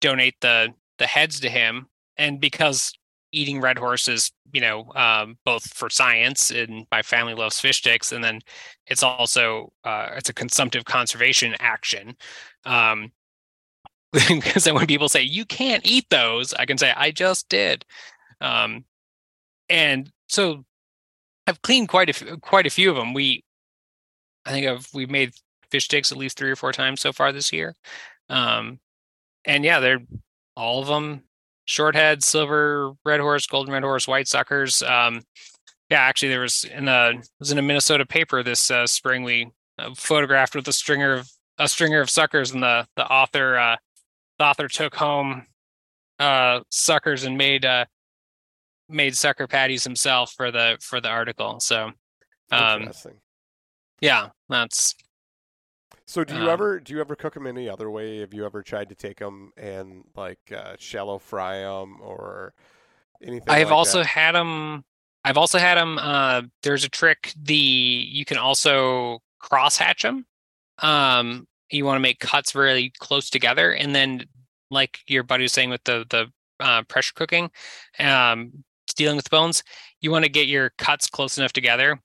donate 0.00 0.36
the 0.40 0.72
the 0.96 1.06
heads 1.06 1.40
to 1.40 1.50
him. 1.50 1.86
And 2.16 2.40
because 2.40 2.94
eating 3.32 3.60
red 3.60 3.78
horses, 3.78 4.32
you 4.52 4.60
know, 4.60 4.92
um, 4.94 5.36
both 5.44 5.66
for 5.72 5.90
science 5.90 6.50
and 6.50 6.86
my 6.90 7.02
family 7.02 7.34
loves 7.34 7.60
fish 7.60 7.78
sticks, 7.78 8.12
and 8.12 8.22
then 8.22 8.40
it's 8.86 9.02
also 9.02 9.72
uh, 9.84 10.10
it's 10.16 10.28
a 10.28 10.34
consumptive 10.34 10.84
conservation 10.84 11.54
action. 11.60 12.16
Um, 12.64 13.12
because 14.12 14.64
then 14.64 14.74
when 14.74 14.86
people 14.86 15.08
say 15.08 15.22
you 15.22 15.44
can't 15.44 15.84
eat 15.84 16.06
those, 16.10 16.54
I 16.54 16.64
can 16.64 16.78
say 16.78 16.92
I 16.96 17.10
just 17.10 17.48
did. 17.48 17.84
Um, 18.40 18.84
and 19.68 20.10
so 20.28 20.64
I've 21.46 21.62
cleaned 21.62 21.88
quite 21.88 22.10
a 22.10 22.12
few, 22.12 22.36
quite 22.38 22.66
a 22.66 22.70
few 22.70 22.90
of 22.90 22.96
them. 22.96 23.14
We, 23.14 23.44
I 24.44 24.50
think 24.50 24.66
I've 24.66 24.88
we've 24.94 25.10
made 25.10 25.32
fish 25.70 25.84
sticks 25.84 26.12
at 26.12 26.18
least 26.18 26.38
three 26.38 26.50
or 26.50 26.56
four 26.56 26.72
times 26.72 27.00
so 27.00 27.12
far 27.12 27.32
this 27.32 27.52
year. 27.52 27.74
Um, 28.28 28.80
and 29.44 29.64
yeah, 29.64 29.80
they're 29.80 30.00
all 30.56 30.80
of 30.80 30.88
them 30.88 31.22
shorthead, 31.66 32.22
silver, 32.22 32.92
red 33.04 33.20
horse, 33.20 33.46
golden 33.46 33.72
red 33.72 33.82
horse, 33.82 34.06
white 34.08 34.28
suckers. 34.28 34.82
Um, 34.82 35.22
yeah, 35.90 36.00
actually, 36.00 36.30
there 36.30 36.40
was 36.40 36.64
in 36.64 36.86
the 36.86 37.26
was 37.38 37.52
in 37.52 37.58
a 37.58 37.62
Minnesota 37.62 38.04
paper 38.04 38.42
this 38.42 38.70
uh, 38.70 38.86
spring. 38.86 39.22
We 39.22 39.50
uh, 39.78 39.94
photographed 39.94 40.54
with 40.54 40.66
a 40.68 40.72
stringer 40.72 41.14
of 41.14 41.30
a 41.58 41.68
stringer 41.68 42.00
of 42.00 42.10
suckers, 42.10 42.52
and 42.52 42.62
the 42.62 42.86
the 42.96 43.06
author 43.06 43.56
uh, 43.56 43.76
the 44.38 44.44
author 44.44 44.68
took 44.68 44.94
home 44.94 45.46
uh, 46.18 46.60
suckers 46.70 47.24
and 47.24 47.38
made 47.38 47.64
uh, 47.64 47.84
made 48.88 49.16
sucker 49.16 49.46
patties 49.46 49.84
himself 49.84 50.32
for 50.36 50.50
the 50.50 50.76
for 50.80 51.00
the 51.00 51.08
article. 51.08 51.60
So 51.60 51.92
um, 52.50 52.90
yeah, 54.00 54.28
that's 54.48 54.94
So 56.06 56.22
do 56.22 56.34
you 56.34 56.42
um, 56.42 56.48
ever 56.48 56.78
do 56.78 56.94
you 56.94 57.00
ever 57.00 57.16
cook 57.16 57.34
them 57.34 57.46
any 57.46 57.68
other 57.68 57.90
way? 57.90 58.18
Have 58.18 58.32
you 58.32 58.46
ever 58.46 58.62
tried 58.62 58.88
to 58.90 58.94
take 58.94 59.18
them 59.18 59.52
and 59.56 60.04
like 60.14 60.38
uh, 60.56 60.76
shallow 60.78 61.18
fry 61.18 61.60
them 61.60 62.00
or 62.00 62.54
anything? 63.20 63.48
I've 63.48 63.68
like 63.68 63.76
also 63.76 63.98
that? 63.98 64.06
had 64.06 64.34
them. 64.36 64.84
I've 65.24 65.36
also 65.36 65.58
had 65.58 65.76
them. 65.76 65.98
Uh, 65.98 66.42
there's 66.62 66.84
a 66.84 66.88
trick. 66.88 67.34
The 67.40 67.54
you 67.54 68.24
can 68.24 68.38
also 68.38 69.18
cross 69.40 69.76
hatch 69.76 70.02
them. 70.02 70.26
Um, 70.78 71.48
you 71.70 71.84
want 71.84 71.96
to 71.96 72.00
make 72.00 72.20
cuts 72.20 72.54
really 72.54 72.92
close 72.98 73.28
together, 73.28 73.72
and 73.72 73.92
then 73.92 74.26
like 74.70 75.00
your 75.08 75.24
buddy 75.24 75.42
was 75.42 75.52
saying 75.52 75.70
with 75.70 75.82
the 75.84 76.06
the 76.08 76.26
uh, 76.60 76.82
pressure 76.84 77.14
cooking, 77.16 77.50
um, 77.98 78.64
dealing 78.94 79.16
with 79.16 79.28
bones, 79.28 79.64
you 80.00 80.12
want 80.12 80.24
to 80.24 80.30
get 80.30 80.46
your 80.46 80.70
cuts 80.78 81.10
close 81.10 81.36
enough 81.36 81.52
together, 81.52 82.00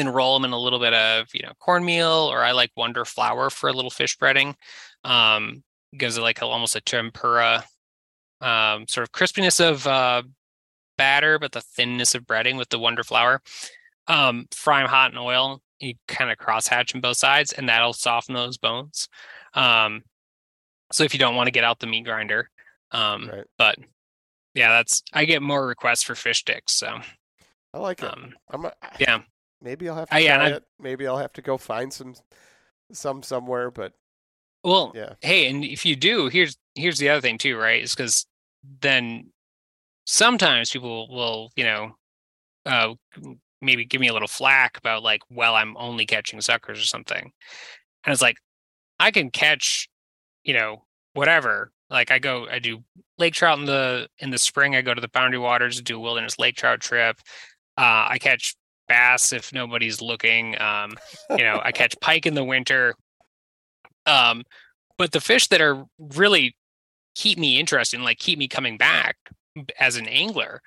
and 0.00 0.14
roll 0.14 0.34
them 0.34 0.44
in 0.44 0.52
a 0.52 0.58
little 0.58 0.78
bit 0.78 0.94
of 0.94 1.28
you 1.34 1.42
know 1.42 1.52
cornmeal, 1.58 2.30
or 2.32 2.42
I 2.42 2.52
like 2.52 2.70
Wondra 2.78 3.06
flour 3.06 3.50
for 3.50 3.68
a 3.68 3.72
little 3.72 3.90
fish 3.90 4.16
breading. 4.18 4.54
Um, 5.04 5.62
gives 5.96 6.16
it 6.18 6.22
like 6.22 6.40
a, 6.42 6.46
almost 6.46 6.76
a 6.76 6.80
tempura 6.80 7.64
um, 8.40 8.86
sort 8.88 9.06
of 9.06 9.12
crispiness 9.12 9.60
of 9.66 9.86
uh, 9.86 10.22
batter, 10.98 11.38
but 11.38 11.52
the 11.52 11.60
thinness 11.60 12.14
of 12.14 12.24
breading 12.24 12.58
with 12.58 12.68
the 12.68 12.78
Wondra 12.78 13.04
flour. 13.04 13.40
Um, 14.08 14.46
fry 14.52 14.80
them 14.80 14.88
hot 14.88 15.12
in 15.12 15.18
oil. 15.18 15.60
You 15.80 15.94
kind 16.08 16.30
of 16.30 16.38
cross 16.38 16.68
hatch 16.68 16.92
them 16.92 17.00
both 17.00 17.16
sides, 17.16 17.52
and 17.52 17.68
that'll 17.68 17.92
soften 17.92 18.34
those 18.34 18.56
bones. 18.58 19.08
Um, 19.54 20.02
so 20.92 21.04
if 21.04 21.12
you 21.12 21.18
don't 21.18 21.34
want 21.34 21.46
to 21.48 21.52
get 21.52 21.64
out 21.64 21.80
the 21.80 21.86
meat 21.86 22.04
grinder, 22.04 22.48
um, 22.92 23.28
Right. 23.28 23.44
but 23.58 23.76
yeah, 24.54 24.70
that's 24.70 25.02
I 25.12 25.24
get 25.24 25.42
more 25.42 25.66
requests 25.66 26.02
for 26.02 26.14
fish 26.14 26.38
sticks. 26.40 26.72
So 26.72 26.98
I 27.74 27.78
like 27.78 28.02
it. 28.02 28.10
um, 28.10 28.32
I'm 28.50 28.64
a, 28.64 28.72
yeah, 28.98 29.18
Maybe 29.66 29.88
I'll 29.88 29.96
have 29.96 30.08
to 30.10 30.22
yeah, 30.22 30.36
try 30.36 30.48
it. 30.50 30.64
Maybe 30.78 31.08
I'll 31.08 31.18
have 31.18 31.32
to 31.32 31.42
go 31.42 31.58
find 31.58 31.92
some 31.92 32.14
some 32.92 33.24
somewhere. 33.24 33.72
But 33.72 33.94
well, 34.62 34.92
yeah, 34.94 35.14
hey, 35.22 35.48
and 35.48 35.64
if 35.64 35.84
you 35.84 35.96
do, 35.96 36.28
here's 36.28 36.56
here's 36.76 36.98
the 36.98 37.08
other 37.08 37.20
thing 37.20 37.36
too, 37.36 37.58
right? 37.58 37.82
Is 37.82 37.92
because 37.92 38.26
then 38.80 39.32
sometimes 40.04 40.70
people 40.70 41.08
will, 41.08 41.50
you 41.56 41.64
know, 41.64 41.96
uh, 42.64 42.94
maybe 43.60 43.84
give 43.84 44.00
me 44.00 44.06
a 44.06 44.12
little 44.12 44.28
flack 44.28 44.78
about 44.78 45.02
like, 45.02 45.22
well, 45.30 45.56
I'm 45.56 45.76
only 45.76 46.06
catching 46.06 46.40
suckers 46.40 46.78
or 46.78 46.86
something, 46.86 47.32
and 48.04 48.12
it's 48.12 48.22
like 48.22 48.36
I 49.00 49.10
can 49.10 49.30
catch, 49.30 49.88
you 50.44 50.54
know, 50.54 50.84
whatever. 51.14 51.72
Like 51.90 52.12
I 52.12 52.20
go, 52.20 52.46
I 52.48 52.60
do 52.60 52.84
lake 53.18 53.34
trout 53.34 53.58
in 53.58 53.64
the 53.64 54.08
in 54.20 54.30
the 54.30 54.38
spring. 54.38 54.76
I 54.76 54.82
go 54.82 54.94
to 54.94 55.00
the 55.00 55.08
Boundary 55.08 55.40
Waters 55.40 55.74
to 55.78 55.82
do 55.82 55.96
a 55.96 56.00
wilderness 56.00 56.38
lake 56.38 56.54
trout 56.54 56.78
trip. 56.78 57.16
Uh, 57.76 58.06
I 58.10 58.18
catch 58.20 58.54
bass 58.88 59.32
if 59.32 59.52
nobody's 59.52 60.00
looking. 60.00 60.60
Um, 60.60 60.96
you 61.30 61.44
know, 61.44 61.60
I 61.62 61.72
catch 61.72 61.98
pike 62.00 62.26
in 62.26 62.34
the 62.34 62.44
winter. 62.44 62.94
Um, 64.06 64.44
but 64.98 65.12
the 65.12 65.20
fish 65.20 65.48
that 65.48 65.60
are 65.60 65.84
really 65.98 66.56
keep 67.14 67.38
me 67.38 67.58
interested 67.58 67.96
and 67.96 68.04
like 68.04 68.18
keep 68.18 68.38
me 68.38 68.48
coming 68.48 68.76
back 68.76 69.16
as 69.78 69.96
an 69.96 70.06
angler 70.06 70.60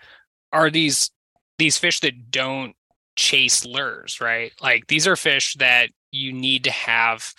are 0.51 0.69
these 0.69 1.11
these 1.57 1.77
fish 1.77 1.99
that 1.99 2.31
don't 2.31 2.75
chase 3.15 3.65
lures, 3.65 4.21
right? 4.21 4.51
Like 4.61 4.87
these 4.87 5.05
are 5.05 5.15
fish 5.15 5.55
that 5.55 5.89
you 6.11 6.33
need 6.33 6.63
to 6.63 6.71
have 6.71 7.33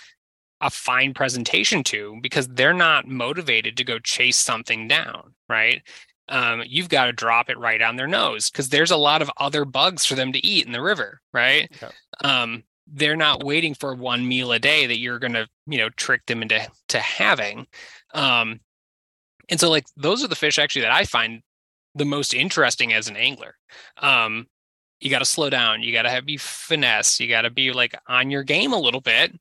a 0.60 0.70
fine 0.70 1.14
presentation 1.14 1.82
to 1.84 2.18
because 2.20 2.46
they're 2.48 2.74
not 2.74 3.08
motivated 3.08 3.76
to 3.78 3.84
go 3.84 3.98
chase 3.98 4.36
something 4.36 4.86
down, 4.86 5.34
right? 5.48 5.82
Um, 6.30 6.62
you've 6.66 6.88
got 6.88 7.06
to 7.06 7.12
drop 7.12 7.50
it 7.50 7.58
right 7.58 7.82
on 7.82 7.96
their 7.96 8.06
nose 8.06 8.50
because 8.50 8.68
there's 8.68 8.92
a 8.92 8.96
lot 8.96 9.20
of 9.20 9.30
other 9.36 9.64
bugs 9.64 10.06
for 10.06 10.14
them 10.14 10.32
to 10.32 10.46
eat 10.46 10.64
in 10.64 10.72
the 10.72 10.80
river, 10.80 11.20
right? 11.34 11.70
Yeah. 11.82 11.90
Um, 12.22 12.62
they're 12.86 13.16
not 13.16 13.44
waiting 13.44 13.74
for 13.74 13.94
one 13.94 14.26
meal 14.26 14.52
a 14.52 14.58
day 14.58 14.86
that 14.86 14.98
you're 14.98 15.18
going 15.18 15.32
to, 15.32 15.46
you 15.66 15.78
know, 15.78 15.90
trick 15.90 16.24
them 16.26 16.42
into 16.42 16.66
to 16.88 16.98
having. 17.00 17.66
Um, 18.14 18.60
and 19.48 19.58
so, 19.58 19.68
like, 19.68 19.86
those 19.96 20.24
are 20.24 20.28
the 20.28 20.36
fish 20.36 20.58
actually 20.58 20.82
that 20.82 20.92
I 20.92 21.04
find 21.04 21.42
the 21.94 22.04
most 22.04 22.32
interesting 22.32 22.92
as 22.92 23.08
an 23.08 23.16
angler. 23.16 23.56
Um, 23.98 24.46
you 25.00 25.10
got 25.10 25.20
to 25.20 25.24
slow 25.24 25.50
down. 25.50 25.82
You 25.82 25.92
got 25.92 26.02
to 26.02 26.10
have 26.10 26.26
be 26.26 26.36
finesse. 26.36 27.18
You 27.18 27.28
got 27.28 27.42
to 27.42 27.50
be 27.50 27.72
like 27.72 27.94
on 28.06 28.30
your 28.30 28.42
game 28.42 28.72
a 28.72 28.78
little 28.78 29.00
bit. 29.00 29.32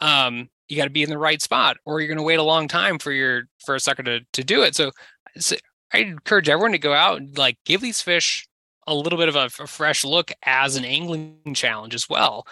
Um, 0.00 0.48
you 0.68 0.76
got 0.76 0.84
to 0.84 0.90
be 0.90 1.02
in 1.02 1.10
the 1.10 1.18
right 1.18 1.42
spot, 1.42 1.78
or 1.84 2.00
you're 2.00 2.08
going 2.08 2.18
to 2.18 2.22
wait 2.22 2.38
a 2.38 2.44
long 2.44 2.68
time 2.68 2.98
for 2.98 3.10
your 3.10 3.44
for 3.64 3.74
a 3.74 3.80
sucker 3.80 4.02
to 4.04 4.20
to 4.32 4.44
do 4.44 4.62
it. 4.62 4.76
So, 4.76 4.92
so 5.38 5.56
I 5.92 5.98
encourage 5.98 6.48
everyone 6.48 6.72
to 6.72 6.78
go 6.78 6.92
out 6.92 7.18
and 7.18 7.36
like 7.36 7.58
give 7.64 7.80
these 7.80 8.00
fish 8.00 8.48
a 8.86 8.94
little 8.94 9.18
bit 9.18 9.28
of 9.28 9.36
a, 9.36 9.46
a 9.62 9.66
fresh 9.66 10.04
look 10.04 10.32
as 10.44 10.76
an 10.76 10.84
angling 10.84 11.54
challenge 11.54 11.94
as 11.94 12.08
well. 12.08 12.46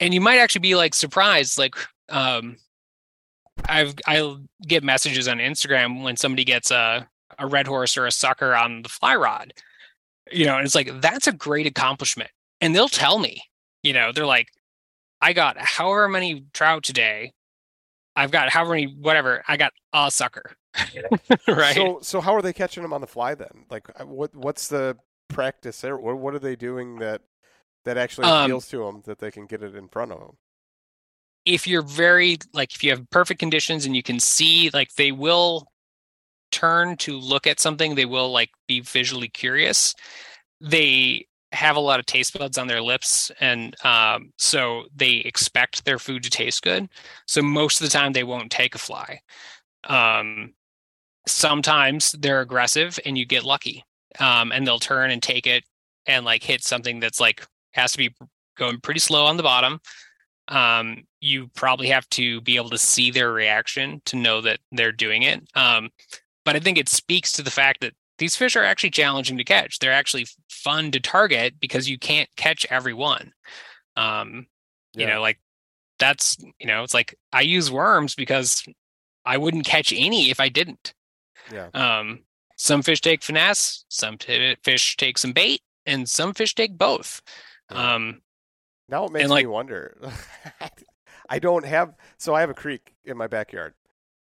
And 0.00 0.12
you 0.12 0.20
might 0.20 0.38
actually 0.38 0.60
be 0.60 0.74
like 0.74 0.94
surprised, 0.94 1.58
like 1.58 1.74
um, 2.08 2.56
I've 3.66 3.94
I 4.06 4.36
get 4.66 4.84
messages 4.84 5.28
on 5.28 5.38
Instagram 5.38 6.02
when 6.02 6.16
somebody 6.16 6.44
gets 6.44 6.70
a 6.70 7.08
a 7.38 7.46
red 7.46 7.66
horse 7.66 7.96
or 7.96 8.06
a 8.06 8.12
sucker 8.12 8.54
on 8.54 8.82
the 8.82 8.88
fly 8.88 9.16
rod, 9.16 9.52
you 10.30 10.46
know, 10.46 10.56
and 10.56 10.64
it's 10.64 10.74
like 10.74 11.00
that's 11.00 11.26
a 11.26 11.32
great 11.32 11.66
accomplishment. 11.66 12.30
And 12.60 12.74
they'll 12.74 12.88
tell 12.88 13.18
me, 13.18 13.42
you 13.82 13.92
know, 13.92 14.12
they're 14.12 14.26
like, 14.26 14.48
I 15.20 15.32
got 15.32 15.56
however 15.58 16.08
many 16.08 16.44
trout 16.52 16.82
today. 16.82 17.32
I've 18.16 18.30
got 18.30 18.50
however 18.50 18.70
many 18.72 18.86
whatever. 18.86 19.42
I 19.48 19.56
got 19.56 19.72
a 19.92 20.10
sucker, 20.10 20.56
right? 21.48 21.74
So 21.74 22.00
so 22.02 22.20
how 22.20 22.34
are 22.34 22.42
they 22.42 22.52
catching 22.52 22.82
them 22.82 22.92
on 22.92 23.00
the 23.00 23.06
fly 23.06 23.34
then? 23.34 23.66
Like 23.70 23.88
uh, 24.00 24.06
what 24.06 24.34
what's 24.34 24.68
the 24.68 24.96
practice 25.28 25.80
there? 25.80 25.96
What 25.96 26.18
what 26.18 26.34
are 26.34 26.38
they 26.38 26.56
doing 26.56 26.98
that 26.98 27.22
that 27.84 27.96
actually 27.98 28.28
Um, 28.28 28.30
appeals 28.30 28.68
to 28.68 28.78
them 28.78 29.02
that 29.06 29.18
they 29.18 29.30
can 29.30 29.46
get 29.46 29.62
it 29.62 29.74
in 29.76 29.88
front 29.88 30.12
of 30.12 30.20
them? 30.20 30.36
if 31.44 31.66
you're 31.66 31.82
very 31.82 32.38
like 32.52 32.74
if 32.74 32.82
you 32.82 32.90
have 32.90 33.08
perfect 33.10 33.40
conditions 33.40 33.84
and 33.84 33.94
you 33.94 34.02
can 34.02 34.18
see 34.18 34.70
like 34.72 34.94
they 34.94 35.12
will 35.12 35.70
turn 36.52 36.96
to 36.98 37.18
look 37.18 37.46
at 37.46 37.60
something 37.60 37.94
they 37.94 38.06
will 38.06 38.30
like 38.32 38.50
be 38.68 38.80
visually 38.80 39.28
curious 39.28 39.94
they 40.60 41.26
have 41.54 41.76
a 41.76 41.80
lot 41.80 42.00
of 42.00 42.06
taste 42.06 42.36
buds 42.38 42.58
on 42.58 42.66
their 42.66 42.82
lips, 42.82 43.30
and 43.40 43.74
um, 43.84 44.32
so 44.36 44.84
they 44.94 45.16
expect 45.16 45.84
their 45.84 45.98
food 45.98 46.22
to 46.24 46.30
taste 46.30 46.62
good. 46.62 46.88
So 47.26 47.42
most 47.42 47.80
of 47.80 47.86
the 47.86 47.92
time, 47.92 48.12
they 48.12 48.24
won't 48.24 48.50
take 48.50 48.74
a 48.74 48.78
fly. 48.78 49.20
Um, 49.84 50.54
sometimes 51.26 52.12
they're 52.12 52.40
aggressive, 52.40 52.98
and 53.06 53.16
you 53.16 53.24
get 53.24 53.44
lucky, 53.44 53.84
um, 54.18 54.52
and 54.52 54.66
they'll 54.66 54.78
turn 54.78 55.10
and 55.10 55.22
take 55.22 55.46
it 55.46 55.64
and 56.06 56.24
like 56.24 56.42
hit 56.42 56.62
something 56.62 57.00
that's 57.00 57.20
like 57.20 57.46
has 57.72 57.92
to 57.92 57.98
be 57.98 58.14
going 58.56 58.80
pretty 58.80 59.00
slow 59.00 59.24
on 59.24 59.36
the 59.36 59.42
bottom. 59.42 59.80
Um, 60.48 61.04
you 61.20 61.48
probably 61.54 61.88
have 61.88 62.08
to 62.10 62.40
be 62.42 62.56
able 62.56 62.70
to 62.70 62.78
see 62.78 63.10
their 63.10 63.32
reaction 63.32 64.02
to 64.04 64.16
know 64.16 64.40
that 64.42 64.58
they're 64.72 64.92
doing 64.92 65.22
it. 65.22 65.42
Um, 65.54 65.88
but 66.44 66.54
I 66.54 66.60
think 66.60 66.76
it 66.76 66.88
speaks 66.88 67.32
to 67.32 67.42
the 67.42 67.50
fact 67.50 67.80
that 67.80 67.94
these 68.18 68.36
fish 68.36 68.54
are 68.56 68.64
actually 68.64 68.90
challenging 68.90 69.36
to 69.38 69.44
catch. 69.44 69.78
They're 69.78 69.92
actually 69.92 70.26
fun 70.48 70.90
to 70.92 71.00
target 71.00 71.54
because 71.60 71.88
you 71.88 71.98
can't 71.98 72.28
catch 72.36 72.66
every 72.70 72.94
one. 72.94 73.32
Um, 73.96 74.46
you 74.94 75.06
know, 75.06 75.20
like 75.20 75.40
that's 75.98 76.36
you 76.58 76.66
know, 76.66 76.82
it's 76.82 76.94
like 76.94 77.14
I 77.32 77.40
use 77.42 77.70
worms 77.70 78.14
because 78.14 78.64
I 79.24 79.36
wouldn't 79.38 79.66
catch 79.66 79.92
any 79.92 80.30
if 80.30 80.38
I 80.40 80.48
didn't. 80.48 80.94
Yeah. 81.52 81.68
Um, 81.74 82.20
some 82.56 82.82
fish 82.82 83.00
take 83.00 83.22
finesse, 83.22 83.84
some 83.88 84.16
t- 84.18 84.56
fish 84.62 84.96
take 84.96 85.18
some 85.18 85.32
bait, 85.32 85.60
and 85.86 86.08
some 86.08 86.32
fish 86.34 86.54
take 86.54 86.78
both. 86.78 87.20
Yeah. 87.70 87.94
Um, 87.94 88.22
Now 88.88 89.06
it 89.06 89.12
makes 89.12 89.28
like- 89.28 89.44
me 89.44 89.48
wonder. 89.48 89.96
I 91.28 91.38
don't 91.38 91.64
have 91.64 91.94
so 92.18 92.34
I 92.34 92.40
have 92.40 92.50
a 92.50 92.54
creek 92.54 92.94
in 93.04 93.16
my 93.16 93.26
backyard. 93.26 93.74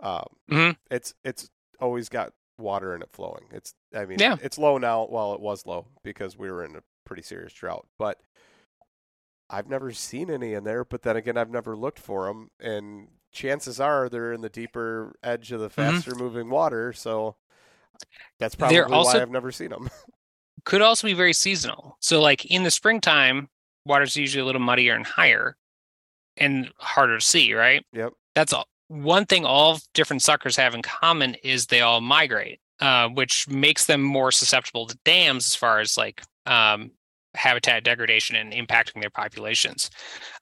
Um, 0.01 0.25
Mhm. 0.49 0.75
It's 0.89 1.13
it's 1.23 1.49
always 1.79 2.09
got 2.09 2.33
water 2.61 2.95
in 2.95 3.01
it 3.01 3.09
flowing. 3.11 3.45
It's 3.51 3.73
I 3.95 4.05
mean 4.05 4.19
Yeah. 4.19 4.37
it's 4.41 4.57
low 4.57 4.77
now. 4.77 5.07
Well, 5.09 5.33
it 5.33 5.39
was 5.41 5.65
low 5.65 5.87
because 6.03 6.37
we 6.37 6.49
were 6.51 6.63
in 6.63 6.75
a 6.75 6.83
pretty 7.05 7.21
serious 7.23 7.53
drought. 7.53 7.87
But 7.99 8.19
I've 9.49 9.67
never 9.67 9.91
seen 9.91 10.29
any 10.29 10.53
in 10.53 10.63
there. 10.63 10.85
But 10.85 11.01
then 11.01 11.17
again, 11.17 11.37
I've 11.37 11.49
never 11.49 11.75
looked 11.75 11.99
for 11.99 12.27
them, 12.27 12.51
and 12.59 13.09
chances 13.33 13.79
are 13.79 14.07
they're 14.09 14.31
in 14.33 14.41
the 14.41 14.49
deeper 14.49 15.13
edge 15.23 15.51
of 15.51 15.59
the 15.59 15.67
Mhm. 15.69 15.71
faster 15.73 16.15
moving 16.15 16.49
water. 16.49 16.93
So 16.93 17.35
that's 18.39 18.55
probably 18.55 18.79
also- 18.79 19.17
why 19.17 19.21
I've 19.21 19.29
never 19.29 19.51
seen 19.51 19.69
them. 19.69 19.89
could 20.65 20.81
also 20.81 21.07
be 21.07 21.13
very 21.13 21.33
seasonal. 21.33 21.97
So, 21.99 22.21
like 22.21 22.45
in 22.45 22.63
the 22.63 22.71
springtime, 22.71 23.49
water's 23.85 24.15
usually 24.15 24.41
a 24.41 24.45
little 24.45 24.61
muddier 24.61 24.93
and 24.95 25.05
higher, 25.05 25.57
and 26.37 26.71
harder 26.77 27.17
to 27.17 27.25
see. 27.25 27.53
Right? 27.53 27.85
Yep. 27.93 28.13
That's 28.35 28.53
all. 28.53 28.67
One 28.91 29.25
thing 29.25 29.45
all 29.45 29.79
different 29.93 30.21
suckers 30.21 30.57
have 30.57 30.75
in 30.75 30.81
common 30.81 31.35
is 31.43 31.67
they 31.67 31.79
all 31.79 32.01
migrate, 32.01 32.59
uh, 32.81 33.07
which 33.07 33.47
makes 33.47 33.85
them 33.85 34.01
more 34.01 34.31
susceptible 34.33 34.85
to 34.87 34.97
dams 35.05 35.45
as 35.45 35.55
far 35.55 35.79
as 35.79 35.97
like 35.97 36.21
um, 36.45 36.91
habitat 37.33 37.85
degradation 37.85 38.35
and 38.35 38.51
impacting 38.51 38.99
their 38.99 39.09
populations. 39.09 39.89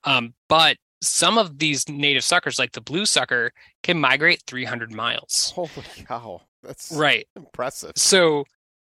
Um, 0.04 0.34
but 0.48 0.78
some 1.02 1.38
of 1.38 1.60
these 1.60 1.88
native 1.88 2.24
suckers, 2.24 2.58
like 2.58 2.72
the 2.72 2.82
blue 2.82 3.06
sucker, 3.06 3.52
can 3.84 4.00
migrate 4.00 4.42
300 4.48 4.92
miles. 4.92 5.52
Holy 5.56 5.70
cow, 6.08 6.42
that's 6.64 6.92
Right. 6.92 7.28
impressive. 7.36 7.92
So 7.98 8.46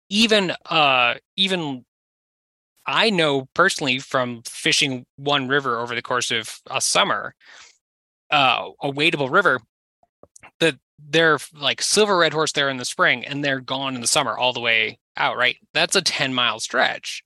even 0.08 0.52
uh 0.68 1.14
even 1.36 1.84
I 2.84 3.10
know 3.10 3.48
personally 3.54 4.00
from 4.00 4.42
fishing 4.44 5.06
one 5.16 5.46
river 5.46 5.78
over 5.78 5.94
the 5.94 6.02
course 6.02 6.32
of 6.32 6.58
a 6.68 6.80
summer, 6.80 7.34
uh, 8.32 8.70
a 8.82 8.90
wadable 8.90 9.30
river, 9.30 9.60
that 10.58 10.76
they're 10.98 11.38
like 11.54 11.82
silver 11.82 12.16
red 12.16 12.32
horse 12.32 12.52
there 12.52 12.68
in 12.68 12.78
the 12.78 12.84
spring 12.84 13.24
and 13.24 13.44
they're 13.44 13.60
gone 13.60 13.94
in 13.94 14.00
the 14.00 14.06
summer 14.06 14.36
all 14.36 14.52
the 14.52 14.60
way 14.60 14.98
out, 15.16 15.36
right? 15.36 15.56
That's 15.74 15.96
a 15.96 16.02
10 16.02 16.34
mile 16.34 16.58
stretch. 16.58 17.22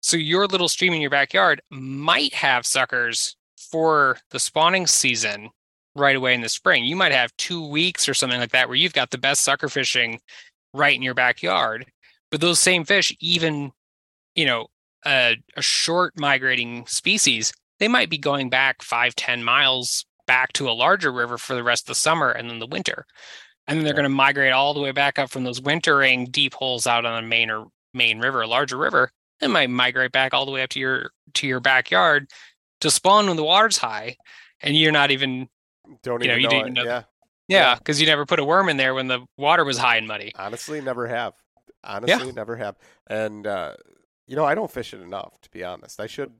So 0.00 0.16
your 0.16 0.46
little 0.46 0.68
stream 0.68 0.92
in 0.92 1.00
your 1.00 1.10
backyard 1.10 1.60
might 1.70 2.32
have 2.34 2.64
suckers 2.64 3.36
for 3.70 4.18
the 4.30 4.38
spawning 4.38 4.86
season 4.86 5.50
right 5.96 6.14
away 6.14 6.34
in 6.34 6.42
the 6.42 6.48
spring. 6.48 6.84
You 6.84 6.94
might 6.94 7.12
have 7.12 7.36
two 7.36 7.66
weeks 7.66 8.08
or 8.08 8.14
something 8.14 8.38
like 8.38 8.52
that 8.52 8.68
where 8.68 8.76
you've 8.76 8.92
got 8.92 9.10
the 9.10 9.18
best 9.18 9.42
sucker 9.42 9.68
fishing 9.68 10.20
right 10.72 10.94
in 10.94 11.02
your 11.02 11.14
backyard. 11.14 11.86
But 12.30 12.40
those 12.40 12.58
same 12.58 12.84
fish, 12.84 13.16
even, 13.18 13.72
you 14.34 14.46
know, 14.46 14.68
a, 15.04 15.36
a 15.56 15.62
short 15.62 16.18
migrating 16.18 16.86
species, 16.86 17.52
they 17.80 17.88
might 17.88 18.10
be 18.10 18.18
going 18.18 18.50
back 18.50 18.82
five, 18.82 19.14
ten 19.16 19.42
miles 19.42 20.04
back 20.26 20.52
to 20.54 20.68
a 20.68 20.72
larger 20.72 21.12
river 21.12 21.38
for 21.38 21.54
the 21.54 21.62
rest 21.64 21.84
of 21.84 21.88
the 21.88 21.94
summer 21.94 22.30
and 22.30 22.50
then 22.50 22.58
the 22.58 22.66
winter. 22.66 23.06
And 23.66 23.78
then 23.78 23.84
they're 23.84 23.94
Yeah. 23.94 24.00
going 24.00 24.04
to 24.04 24.08
migrate 24.10 24.52
all 24.52 24.74
the 24.74 24.80
way 24.80 24.92
back 24.92 25.18
up 25.18 25.30
from 25.30 25.44
those 25.44 25.60
wintering 25.60 26.26
deep 26.26 26.54
holes 26.54 26.86
out 26.86 27.04
on 27.04 27.24
a 27.24 27.26
main 27.26 27.50
or 27.50 27.66
main 27.94 28.18
river, 28.20 28.42
a 28.42 28.46
larger 28.46 28.76
river. 28.76 29.10
They 29.40 29.48
might 29.48 29.70
migrate 29.70 30.12
back 30.12 30.34
all 30.34 30.46
the 30.46 30.52
way 30.52 30.62
up 30.62 30.70
to 30.70 30.80
your 30.80 31.10
to 31.34 31.46
your 31.46 31.60
backyard 31.60 32.30
to 32.80 32.90
spawn 32.90 33.26
when 33.26 33.36
the 33.36 33.44
water's 33.44 33.78
high, 33.78 34.16
and 34.60 34.76
you're 34.76 34.92
not 34.92 35.10
even 35.10 35.48
Don't 36.02 36.22
You 36.22 36.28
know, 36.28 36.34
even 36.34 36.40
you 36.40 36.48
know, 36.48 36.48
didn't 36.48 36.72
it. 36.72 36.74
know 36.74 36.84
Yeah, 36.84 37.04
yeah 37.48 37.76
because 37.76 38.00
you 38.00 38.06
never 38.06 38.26
put 38.26 38.40
a 38.40 38.44
worm 38.44 38.68
in 38.68 38.76
there 38.78 38.94
when 38.94 39.08
the 39.08 39.26
water 39.38 39.64
was 39.64 39.78
high 39.78 39.96
and 39.96 40.08
muddy. 40.08 40.34
honestly, 40.34 40.80
never 40.80 41.06
have. 41.06 41.34
Honestly, 41.84 42.32
never 42.32 42.56
have. 42.56 42.76
And 43.06 43.46
uh, 43.46 43.74
you 44.26 44.36
know, 44.36 44.44
I 44.44 44.54
don't 44.54 44.70
fish 44.70 44.92
it 44.94 45.00
enough 45.00 45.40
to 45.42 45.50
be 45.50 45.64
honest. 45.64 46.00
I 46.00 46.06
should 46.06 46.32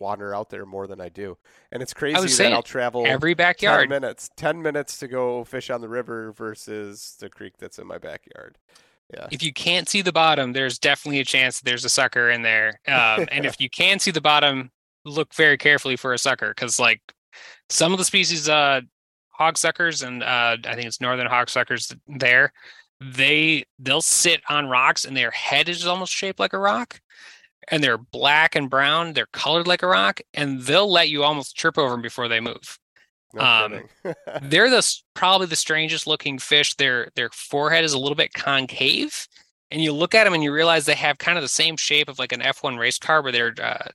wander 0.00 0.34
out 0.34 0.50
there 0.50 0.66
more 0.66 0.86
than 0.86 1.00
I 1.00 1.08
do. 1.08 1.36
And 1.70 1.82
it's 1.82 1.94
crazy 1.94 2.20
that 2.20 2.28
saying, 2.28 2.54
I'll 2.54 2.62
travel 2.62 3.04
Every 3.06 3.34
10 3.34 3.36
backyard, 3.36 3.88
minutes, 3.88 4.30
10 4.36 4.60
minutes 4.62 4.98
to 4.98 5.08
go 5.08 5.44
fish 5.44 5.70
on 5.70 5.80
the 5.80 5.88
river 5.88 6.32
versus 6.32 7.16
the 7.20 7.28
creek 7.28 7.58
that's 7.58 7.78
in 7.78 7.86
my 7.86 7.98
backyard. 7.98 8.58
Yeah. 9.12 9.26
if 9.32 9.42
you 9.42 9.52
can't 9.52 9.88
see 9.88 10.02
the 10.02 10.12
bottom, 10.12 10.52
there's 10.52 10.78
definitely 10.78 11.18
a 11.18 11.24
chance 11.24 11.58
that 11.58 11.64
there's 11.64 11.84
a 11.84 11.88
sucker 11.88 12.30
in 12.30 12.42
there. 12.42 12.80
Um, 12.86 13.26
and 13.32 13.44
if 13.44 13.56
you 13.60 13.68
can 13.68 13.98
see 13.98 14.12
the 14.12 14.20
bottom, 14.20 14.70
look 15.04 15.34
very 15.34 15.58
carefully 15.58 15.96
for 15.96 16.12
a 16.12 16.18
sucker 16.18 16.50
because, 16.50 16.78
like, 16.78 17.00
some 17.68 17.92
of 17.92 17.98
the 17.98 18.04
species, 18.04 18.48
uh, 18.48 18.82
hog 19.30 19.58
suckers, 19.58 20.02
and 20.02 20.22
uh, 20.22 20.56
I 20.64 20.74
think 20.74 20.86
it's 20.86 21.00
northern 21.00 21.26
hog 21.26 21.48
suckers 21.48 21.92
there, 22.06 22.52
they 23.00 23.64
they'll 23.78 24.02
sit 24.02 24.42
on 24.48 24.68
rocks 24.68 25.04
and 25.04 25.16
their 25.16 25.30
head 25.30 25.68
is 25.68 25.86
almost 25.86 26.12
shaped 26.12 26.38
like 26.38 26.52
a 26.52 26.58
rock, 26.58 27.00
and 27.68 27.82
they're 27.82 27.98
black 27.98 28.54
and 28.54 28.70
brown. 28.70 29.12
They're 29.12 29.26
colored 29.32 29.66
like 29.66 29.82
a 29.82 29.86
rock, 29.86 30.20
and 30.34 30.62
they'll 30.62 30.90
let 30.90 31.08
you 31.08 31.22
almost 31.22 31.56
trip 31.56 31.78
over 31.78 31.90
them 31.90 32.02
before 32.02 32.28
they 32.28 32.40
move 32.40 32.78
No 33.34 33.42
um, 33.42 33.80
they're 34.42 34.70
the 34.70 34.96
probably 35.14 35.46
the 35.46 35.56
strangest 35.56 36.06
looking 36.06 36.38
fish. 36.38 36.74
Their 36.74 37.10
their 37.14 37.30
forehead 37.30 37.84
is 37.84 37.92
a 37.92 37.98
little 37.98 38.16
bit 38.16 38.32
concave, 38.34 39.26
and 39.70 39.82
you 39.82 39.92
look 39.92 40.14
at 40.14 40.24
them 40.24 40.34
and 40.34 40.42
you 40.42 40.52
realize 40.52 40.86
they 40.86 40.94
have 40.94 41.18
kind 41.18 41.38
of 41.38 41.42
the 41.42 41.48
same 41.48 41.76
shape 41.76 42.08
of 42.08 42.18
like 42.18 42.32
an 42.32 42.40
F1 42.40 42.78
race 42.78 42.98
car, 42.98 43.22
where 43.22 43.32
they're 43.32 43.54
uh, 43.62 43.88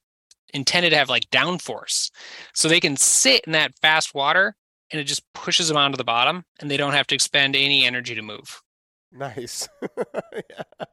intended 0.54 0.92
to 0.92 0.98
have 0.98 1.10
like 1.10 1.30
downforce, 1.32 2.12
so 2.54 2.68
they 2.68 2.80
can 2.80 2.96
sit 2.98 3.44
in 3.46 3.52
that 3.54 3.78
fast 3.80 4.14
water 4.14 4.56
and 4.92 5.02
it 5.02 5.06
just 5.06 5.24
pushes 5.34 5.68
them 5.68 5.78
onto 5.78 5.98
the 5.98 6.04
bottom, 6.04 6.46
and 6.60 6.70
they 6.70 6.78
don't 6.78 6.94
have 6.94 7.08
to 7.08 7.16
expend 7.16 7.56
any 7.56 7.86
energy 7.86 8.16
to 8.16 8.22
move. 8.22 8.62
nice. 9.12 9.68
yeah. 9.98 10.86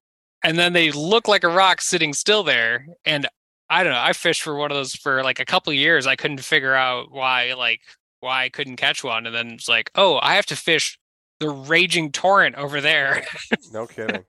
And 0.45 0.59
then 0.59 0.73
they 0.73 0.91
look 0.91 1.29
like 1.29 1.45
a 1.45 1.49
rock 1.49 1.81
sitting 1.81 2.13
still 2.13 2.43
there. 2.43 2.87
And 3.05 3.29
I 3.71 3.83
don't 3.85 3.93
know. 3.93 4.01
I 4.01 4.13
fished 4.13 4.43
for 4.43 4.55
one 4.57 4.71
of 4.71 4.77
those 4.77 4.95
for 4.95 5.23
like 5.23 5.41
a 5.41 5.45
couple 5.45 5.71
of 5.71 5.77
years. 5.79 6.07
I 6.07 6.17
couldn't 6.17 6.41
figure 6.41 6.75
out 6.75 7.11
why, 7.11 7.55
like, 7.55 7.81
why 8.21 8.45
I 8.45 8.49
couldn't 8.49 8.77
catch 8.77 9.03
one. 9.05 9.27
And 9.27 9.35
then 9.35 9.53
it's 9.53 9.69
like, 9.69 9.91
oh, 9.95 10.19
I 10.23 10.35
have 10.35 10.47
to 10.47 10.57
fish 10.57 10.99
the 11.41 11.49
raging 11.51 12.13
torrent 12.13 12.57
over 12.57 12.81
there. 12.81 13.25
No 13.73 13.87
kidding. 13.87 14.25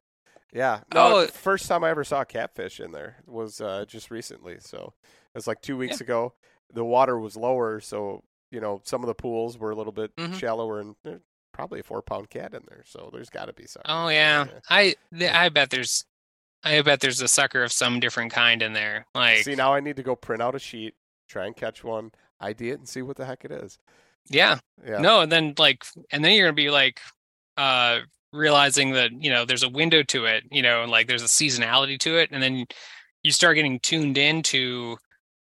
Yeah. 0.54 0.82
No, 0.94 1.16
Oh. 1.18 1.22
the 1.26 1.32
first 1.32 1.68
time 1.68 1.84
I 1.84 1.90
ever 1.90 2.04
saw 2.04 2.24
catfish 2.24 2.80
in 2.80 2.92
there 2.92 3.18
was 3.26 3.60
uh, 3.60 3.86
just 3.88 4.12
recently. 4.12 4.58
So 4.60 4.94
it 5.04 5.38
was 5.38 5.48
like 5.48 5.62
two 5.62 5.78
weeks 5.78 6.00
ago. 6.00 6.34
The 6.74 6.86
water 6.86 7.20
was 7.20 7.36
lower, 7.36 7.80
so 7.80 8.24
you 8.52 8.60
know 8.62 8.82
some 8.84 9.02
of 9.04 9.08
the 9.08 9.14
pools 9.16 9.58
were 9.58 9.72
a 9.72 9.76
little 9.76 9.92
bit 9.92 10.16
Mhm. 10.16 10.36
shallower, 10.40 10.80
and 10.80 10.96
there's 11.04 11.22
probably 11.54 11.80
a 11.80 11.84
four 11.84 12.02
pound 12.02 12.30
cat 12.30 12.54
in 12.54 12.64
there. 12.68 12.84
So 12.86 13.10
there's 13.14 13.30
got 13.30 13.46
to 13.46 13.54
be 13.54 13.66
some. 13.66 13.84
oh 13.86 14.10
yeah, 14.10 14.46
I 14.70 14.96
I 15.22 15.50
bet 15.50 15.70
there's, 15.70 16.06
I 16.64 16.82
bet 16.82 17.00
there's 17.00 17.22
a 17.22 17.28
sucker 17.28 17.64
of 17.64 17.72
some 17.72 18.00
different 18.00 18.32
kind 18.34 18.62
in 18.62 18.74
there. 18.74 19.06
Like, 19.16 19.44
See, 19.44 19.56
now 19.56 19.74
I 19.74 19.80
need 19.80 19.96
to 19.98 20.04
go 20.04 20.16
print 20.16 20.42
out 20.42 20.56
a 20.56 20.60
sheet, 20.60 20.96
try 21.30 21.46
and 21.46 21.56
catch 21.56 21.84
one, 21.84 22.12
ID 22.42 22.72
it, 22.72 22.80
and 22.80 22.88
see 22.90 23.02
what 23.02 23.16
the 23.18 23.26
heck 23.26 23.46
it 23.46 23.52
is. 23.52 23.78
yeah, 24.30 24.60
Yeah. 24.86 25.00
no, 25.00 25.22
and 25.22 25.32
then 25.32 25.54
like, 25.58 25.86
and 26.12 26.24
then 26.26 26.34
you're 26.34 26.48
gonna 26.48 26.54
be 26.56 26.70
like, 26.70 27.00
uh, 27.58 28.00
realizing 28.32 28.92
that 28.94 29.12
you 29.24 29.30
know 29.30 29.46
there's 29.46 29.64
a 29.64 29.70
window 29.70 30.02
to 30.04 30.26
it, 30.26 30.44
you 30.52 30.62
know, 30.64 30.82
and 30.84 30.92
like 30.92 31.08
there's 31.08 31.24
a 31.24 31.28
seasonality 31.28 32.00
to 32.00 32.18
it, 32.18 32.30
and 32.32 32.42
then 32.42 32.66
you 33.24 33.32
start 33.32 33.56
getting 33.56 33.80
tuned 33.80 34.18
into, 34.18 34.98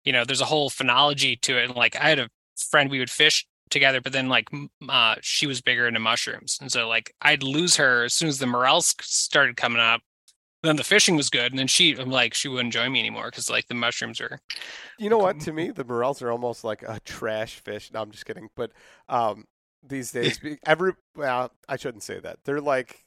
you 0.05 0.13
know, 0.13 0.25
there's 0.25 0.41
a 0.41 0.45
whole 0.45 0.71
phenology 0.71 1.41
to 1.41 1.59
it. 1.59 1.65
And 1.65 1.75
like, 1.75 1.97
I 1.97 2.09
had 2.09 2.21
a 2.21 2.29
friend 2.71 2.89
we 2.91 3.01
would 3.01 3.11
fish 3.11 3.45
together, 3.71 4.01
but 4.01 4.13
then 4.13 4.29
like, 4.29 4.49
uh, 4.89 5.17
she 5.21 5.47
was 5.47 5.61
bigger 5.61 5.87
into 5.87 6.01
mushrooms, 6.01 6.59
and 6.61 6.71
so 6.71 6.89
like 6.89 7.15
I'd 7.23 7.43
lose 7.43 7.77
her 7.77 8.05
as 8.05 8.15
soon 8.15 8.29
as 8.29 8.39
the 8.39 8.47
morels 8.47 8.95
started 9.01 9.57
coming 9.57 9.81
up. 9.81 10.01
Then 10.63 10.77
the 10.77 10.85
fishing 10.85 11.17
was 11.17 11.31
good, 11.31 11.53
and 11.53 11.59
then 11.59 11.67
she, 11.69 11.97
I'm 11.97 12.11
like, 12.11 12.35
she 12.35 12.49
wouldn't 12.49 12.73
join 12.73 12.91
me 12.91 12.99
anymore 12.99 13.27
because 13.27 13.49
like 13.51 13.69
the 13.69 13.75
mushrooms 13.75 14.21
are. 14.21 14.41
You 14.99 15.11
know 15.11 15.19
what? 15.19 15.39
To 15.41 15.53
me, 15.53 15.71
the 15.71 15.85
morels 15.85 16.23
are 16.23 16.33
almost 16.33 16.65
like 16.65 16.83
a 16.83 16.99
trash 17.05 17.57
fish. 17.57 17.91
No, 17.93 18.01
I'm 18.01 18.11
just 18.11 18.27
kidding. 18.27 18.49
But 18.57 18.73
um, 19.09 19.45
these 19.87 20.11
days, 20.11 20.41
every 20.67 20.95
well, 21.15 21.53
I 21.69 21.77
shouldn't 21.77 22.03
say 22.03 22.19
that. 22.21 22.39
They're 22.45 22.61
like 22.61 23.05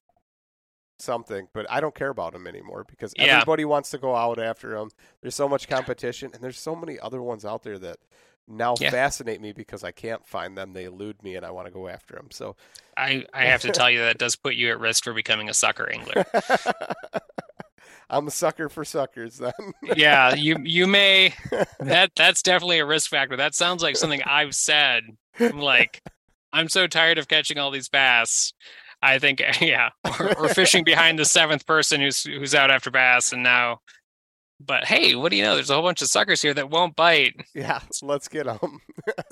something, 0.99 1.47
but 1.53 1.65
I 1.69 1.79
don't 1.79 1.95
care 1.95 2.09
about 2.09 2.33
them 2.33 2.47
anymore 2.47 2.85
because 2.87 3.13
Yeah. 3.17 3.35
everybody 3.37 3.65
wants 3.65 3.89
to 3.91 3.97
go 3.97 4.15
out 4.15 4.39
after 4.39 4.77
them. 4.77 4.89
There's 5.21 5.35
so 5.35 5.49
much 5.49 5.67
competition, 5.67 6.31
and 6.33 6.43
there's 6.43 6.59
so 6.59 6.75
many 6.75 6.99
other 6.99 7.21
ones 7.21 7.45
out 7.45 7.63
there 7.63 7.79
that 7.79 7.97
now 8.49 8.75
Yeah. 8.79 8.89
fascinate 8.89 9.39
me 9.39 9.53
because 9.53 9.83
I 9.83 9.91
can't 9.91 10.25
find 10.25 10.57
them. 10.57 10.73
They 10.73 10.85
elude 10.85 11.21
me, 11.23 11.35
and 11.35 11.45
I 11.45 11.51
want 11.51 11.67
to 11.67 11.71
go 11.71 11.87
after 11.87 12.15
them. 12.15 12.29
So 12.31 12.55
I, 12.97 13.25
I 13.33 13.45
have 13.45 13.61
to 13.61 13.71
tell 13.71 13.89
you 13.89 13.99
that 13.99 14.17
does 14.17 14.35
put 14.35 14.55
you 14.55 14.71
at 14.71 14.79
risk 14.79 15.03
for 15.03 15.13
becoming 15.13 15.47
a 15.49 15.53
sucker 15.53 15.89
angler. 15.89 16.25
I'm 18.09 18.27
a 18.27 18.31
sucker 18.31 18.69
for 18.69 18.83
suckers. 18.83 19.37
Then 19.37 19.53
yeah, 19.95 20.33
you 20.33 20.57
you 20.63 20.87
may 20.87 21.33
that 21.79 22.11
that's 22.15 22.41
definitely 22.41 22.79
a 22.79 22.85
risk 22.85 23.09
factor. 23.11 23.37
That 23.37 23.53
sounds 23.53 23.83
like 23.83 23.95
something 23.95 24.23
I've 24.23 24.55
said. 24.55 25.03
I'm 25.39 25.59
like, 25.59 26.01
I'm 26.51 26.69
so 26.69 26.87
tired 26.87 27.19
of 27.19 27.27
catching 27.27 27.59
all 27.59 27.69
these 27.71 27.87
bass. 27.89 28.53
I 29.01 29.19
think 29.19 29.41
yeah, 29.61 29.89
or 30.19 30.49
fishing 30.49 30.83
behind 30.83 31.19
the 31.19 31.25
seventh 31.25 31.65
person 31.67 32.01
who's 32.01 32.23
who's 32.23 32.55
out 32.55 32.71
after 32.71 32.89
bass, 32.91 33.31
and 33.31 33.43
now. 33.43 33.79
But 34.59 34.85
hey, 34.85 35.15
what 35.15 35.31
do 35.31 35.37
you 35.37 35.43
know? 35.43 35.55
There's 35.55 35.69
a 35.69 35.73
whole 35.73 35.83
bunch 35.83 36.01
of 36.01 36.09
suckers 36.09 36.41
here 36.41 36.53
that 36.53 36.69
won't 36.69 36.95
bite. 36.95 37.33
yeah, 37.55 37.79
let's 38.01 38.27
get 38.27 38.45
them. 38.45 38.79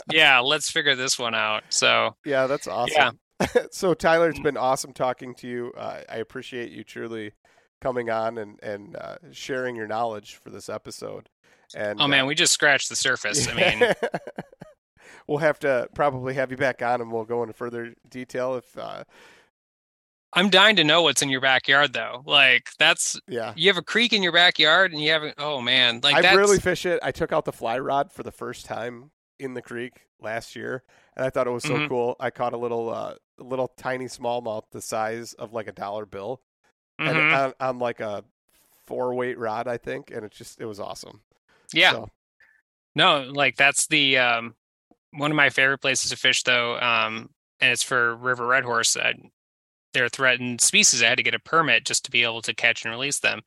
Yeah, 0.10 0.40
let's 0.40 0.72
figure 0.72 0.96
this 0.96 1.20
one 1.20 1.36
out. 1.36 1.64
So 1.70 2.16
Yeah, 2.26 2.48
that's 2.48 2.66
awesome. 2.66 3.20
Yeah. 3.42 3.64
so 3.72 3.94
Tyler, 3.94 4.30
it's 4.30 4.40
been 4.40 4.56
awesome 4.56 4.94
talking 4.94 5.36
to 5.36 5.48
you. 5.48 5.74
Uh, 5.78 6.00
I 6.08 6.16
appreciate 6.18 6.72
you 6.72 6.86
truly 6.86 7.34
coming 7.82 8.10
on 8.10 8.38
and 8.38 8.58
and 8.64 8.96
uh, 8.96 9.18
sharing 9.34 9.76
your 9.76 9.86
knowledge 9.86 10.40
for 10.42 10.50
this 10.50 10.70
episode. 10.70 11.30
And 11.76 12.00
oh 12.00 12.08
man, 12.08 12.24
uh, 12.24 12.28
we 12.28 12.36
just 12.36 12.54
scratched 12.54 12.88
the 12.88 12.96
surface. 12.96 13.50
I 13.50 13.54
mean, 13.54 13.94
we'll 15.28 15.40
have 15.40 15.60
to 15.60 15.90
probably 15.94 16.36
have 16.36 16.52
you 16.52 16.58
back 16.58 16.82
on, 16.82 17.02
and 17.02 17.12
we'll 17.12 17.26
go 17.26 17.44
into 17.44 17.54
further 17.54 17.94
detail 18.10 18.56
if. 18.56 18.78
I'm 20.38 20.50
dying 20.50 20.76
to 20.78 20.84
know 20.84 21.02
what's 21.02 21.22
in 21.22 21.30
your 21.30 21.42
backyard 21.42 21.94
though. 21.94 22.24
Like 22.26 22.70
that's 22.80 23.20
yeah, 23.28 23.54
you 23.56 23.68
have 23.70 23.78
a 23.78 23.82
creek 23.82 24.14
in 24.14 24.24
your 24.24 24.32
backyard 24.32 24.94
and 24.94 25.02
you 25.02 25.12
haven't 25.12 25.36
oh 25.38 25.62
man, 25.62 26.00
like 26.04 26.18
I 26.18 26.22
that's 26.22 26.38
rarely 26.38 26.60
fish 26.60 26.86
it. 26.86 27.00
I 27.04 27.12
took 27.12 27.32
out 27.34 27.46
the 27.46 27.52
fly 27.52 27.80
rod 27.80 28.12
for 28.12 28.24
the 28.24 28.32
first 28.32 28.66
time 28.66 29.12
in 29.40 29.54
the 29.54 29.62
creek 29.62 30.08
last 30.22 30.56
year, 30.56 30.84
and 31.16 31.26
I 31.26 31.30
thought 31.30 31.48
it 31.48 31.52
was 31.52 31.64
so 31.64 31.76
Mhm. 31.76 31.90
cool. 31.90 32.16
I 32.20 32.30
caught 32.30 32.54
a 32.54 32.58
little, 32.58 32.90
uh, 32.90 33.16
a 33.40 33.44
little 33.44 33.68
tiny 33.78 34.06
smallmouth 34.06 34.64
the 34.72 34.82
size 34.82 35.34
of 35.34 35.54
like 35.54 35.68
a 35.68 35.72
dollar 35.72 36.06
bill, 36.06 36.42
and 37.00 37.18
Mhm. 37.20 37.34
on, 37.34 37.54
on 37.60 37.80
like 37.80 38.00
a 38.00 38.24
four 38.86 39.14
weight 39.14 39.38
rod, 39.38 39.68
I 39.68 39.78
think, 39.78 40.12
and 40.12 40.24
it 40.26 40.32
just 40.32 40.60
it 40.62 40.66
was 40.66 40.80
awesome. 40.80 41.22
yeah. 41.74 41.92
So, 41.92 42.10
No, 42.96 43.22
like 43.24 43.58
that's 43.58 43.88
the 43.88 44.18
um 44.18 44.56
one 45.12 45.32
of 45.32 45.36
my 45.38 45.50
favorite 45.50 45.80
places 45.80 46.12
to 46.12 46.18
fish 46.18 46.44
though. 46.44 46.78
Um 46.80 47.30
and 47.60 47.72
it's 47.72 47.84
for 47.84 48.16
river 48.16 48.46
red 48.46 48.64
horse. 48.64 48.96
Uh, 48.96 49.14
they're 49.98 50.10
threatened 50.10 50.62
species. 50.62 51.02
I 51.02 51.08
had 51.08 51.18
to 51.18 51.24
get 51.24 51.34
a 51.34 51.40
permit 51.40 51.86
just 51.86 52.06
to 52.06 52.12
be 52.12 52.24
able 52.24 52.42
to 52.44 52.54
catch 52.54 52.84
and 52.86 52.92
release 52.94 53.20
them. 53.20 53.42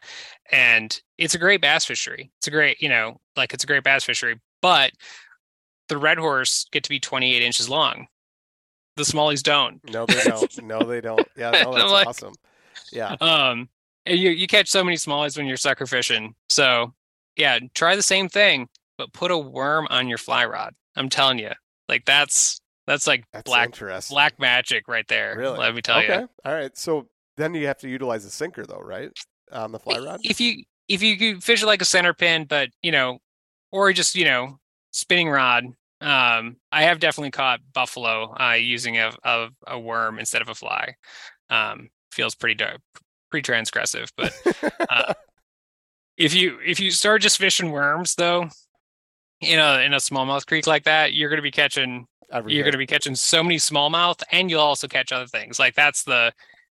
And 0.50 1.00
it's 1.16 1.34
a 1.34 1.38
great 1.38 1.60
bass 1.60 1.84
fishery. 1.84 2.30
It's 2.38 2.48
a 2.48 2.50
great, 2.50 2.82
you 2.82 2.88
know, 2.88 3.20
like 3.36 3.54
it's 3.54 3.64
a 3.64 3.66
great 3.66 3.84
bass 3.84 4.04
fishery, 4.04 4.40
but 4.60 4.92
the 5.88 5.98
red 5.98 6.18
horse 6.18 6.66
get 6.72 6.82
to 6.84 6.90
be 6.90 7.00
28 7.00 7.42
inches 7.42 7.68
long. 7.68 8.06
The 8.96 9.04
smallies 9.04 9.42
don't. 9.42 9.80
no, 9.90 10.04
they 10.06 10.22
don't. 10.24 10.62
no, 10.62 10.80
they 10.82 11.00
don't. 11.00 11.26
Yeah, 11.36 11.50
no, 11.52 11.72
that's 11.74 11.90
like- 11.92 12.06
awesome. 12.08 12.34
Yeah, 12.92 13.14
Um, 13.20 13.68
and 14.04 14.18
you 14.18 14.30
you 14.30 14.46
catch 14.48 14.68
so 14.68 14.82
many 14.82 14.96
smallies 14.96 15.36
when 15.36 15.46
you're 15.46 15.56
sucker 15.56 15.86
fishing. 15.86 16.34
So 16.48 16.92
yeah, 17.36 17.58
try 17.74 17.94
the 17.94 18.02
same 18.02 18.28
thing, 18.28 18.68
but 18.98 19.12
put 19.12 19.30
a 19.30 19.38
worm 19.38 19.86
on 19.90 20.08
your 20.08 20.18
fly 20.18 20.44
rod. 20.44 20.74
I'm 20.96 21.08
telling 21.08 21.38
you, 21.38 21.50
like 21.88 22.04
that's 22.04 22.60
that's 22.90 23.06
like 23.06 23.24
that's 23.32 23.44
black 23.44 23.78
black 24.08 24.40
magic 24.40 24.88
right 24.88 25.06
there. 25.06 25.36
Really? 25.38 25.56
Let 25.56 25.76
me 25.76 25.80
tell 25.80 25.98
okay, 25.98 26.22
you. 26.22 26.28
all 26.44 26.52
right. 26.52 26.76
So 26.76 27.06
then 27.36 27.54
you 27.54 27.68
have 27.68 27.78
to 27.78 27.88
utilize 27.88 28.24
a 28.24 28.30
sinker, 28.30 28.66
though, 28.66 28.80
right? 28.80 29.12
On 29.52 29.70
the 29.70 29.78
fly 29.78 30.00
rod. 30.00 30.18
If 30.24 30.40
you 30.40 30.64
if 30.88 31.00
you 31.00 31.40
fish 31.40 31.62
it 31.62 31.66
like 31.66 31.80
a 31.80 31.84
center 31.84 32.12
pin, 32.12 32.46
but 32.48 32.70
you 32.82 32.90
know, 32.90 33.18
or 33.70 33.92
just 33.92 34.16
you 34.16 34.24
know, 34.24 34.58
spinning 34.90 35.30
rod. 35.30 35.66
Um, 36.00 36.56
I 36.72 36.82
have 36.82 36.98
definitely 36.98 37.30
caught 37.30 37.60
buffalo 37.72 38.34
uh, 38.40 38.54
using 38.54 38.98
a, 38.98 39.12
a 39.22 39.50
a 39.68 39.78
worm 39.78 40.18
instead 40.18 40.42
of 40.42 40.48
a 40.48 40.54
fly. 40.56 40.96
Um, 41.48 41.90
feels 42.10 42.34
pretty 42.34 42.56
dark, 42.56 42.80
pretty 43.30 43.52
transgressive, 43.52 44.08
but 44.16 44.34
uh, 44.90 45.14
if 46.16 46.34
you 46.34 46.58
if 46.66 46.80
you 46.80 46.90
start 46.90 47.22
just 47.22 47.38
fishing 47.38 47.70
worms 47.70 48.16
though 48.16 48.48
in 49.40 49.60
a 49.60 49.78
in 49.82 49.94
a 49.94 49.98
smallmouth 49.98 50.44
creek 50.46 50.66
like 50.66 50.84
that 50.84 51.14
you're 51.14 51.30
going 51.30 51.38
to 51.38 51.42
be 51.42 51.50
catching 51.50 52.06
Every 52.32 52.54
you're 52.54 52.62
going 52.62 52.72
to 52.72 52.78
be 52.78 52.86
catching 52.86 53.14
so 53.14 53.42
many 53.42 53.56
smallmouth 53.56 54.22
and 54.30 54.50
you'll 54.50 54.60
also 54.60 54.86
catch 54.86 55.12
other 55.12 55.26
things 55.26 55.58
like 55.58 55.74
that's 55.74 56.04
the 56.04 56.32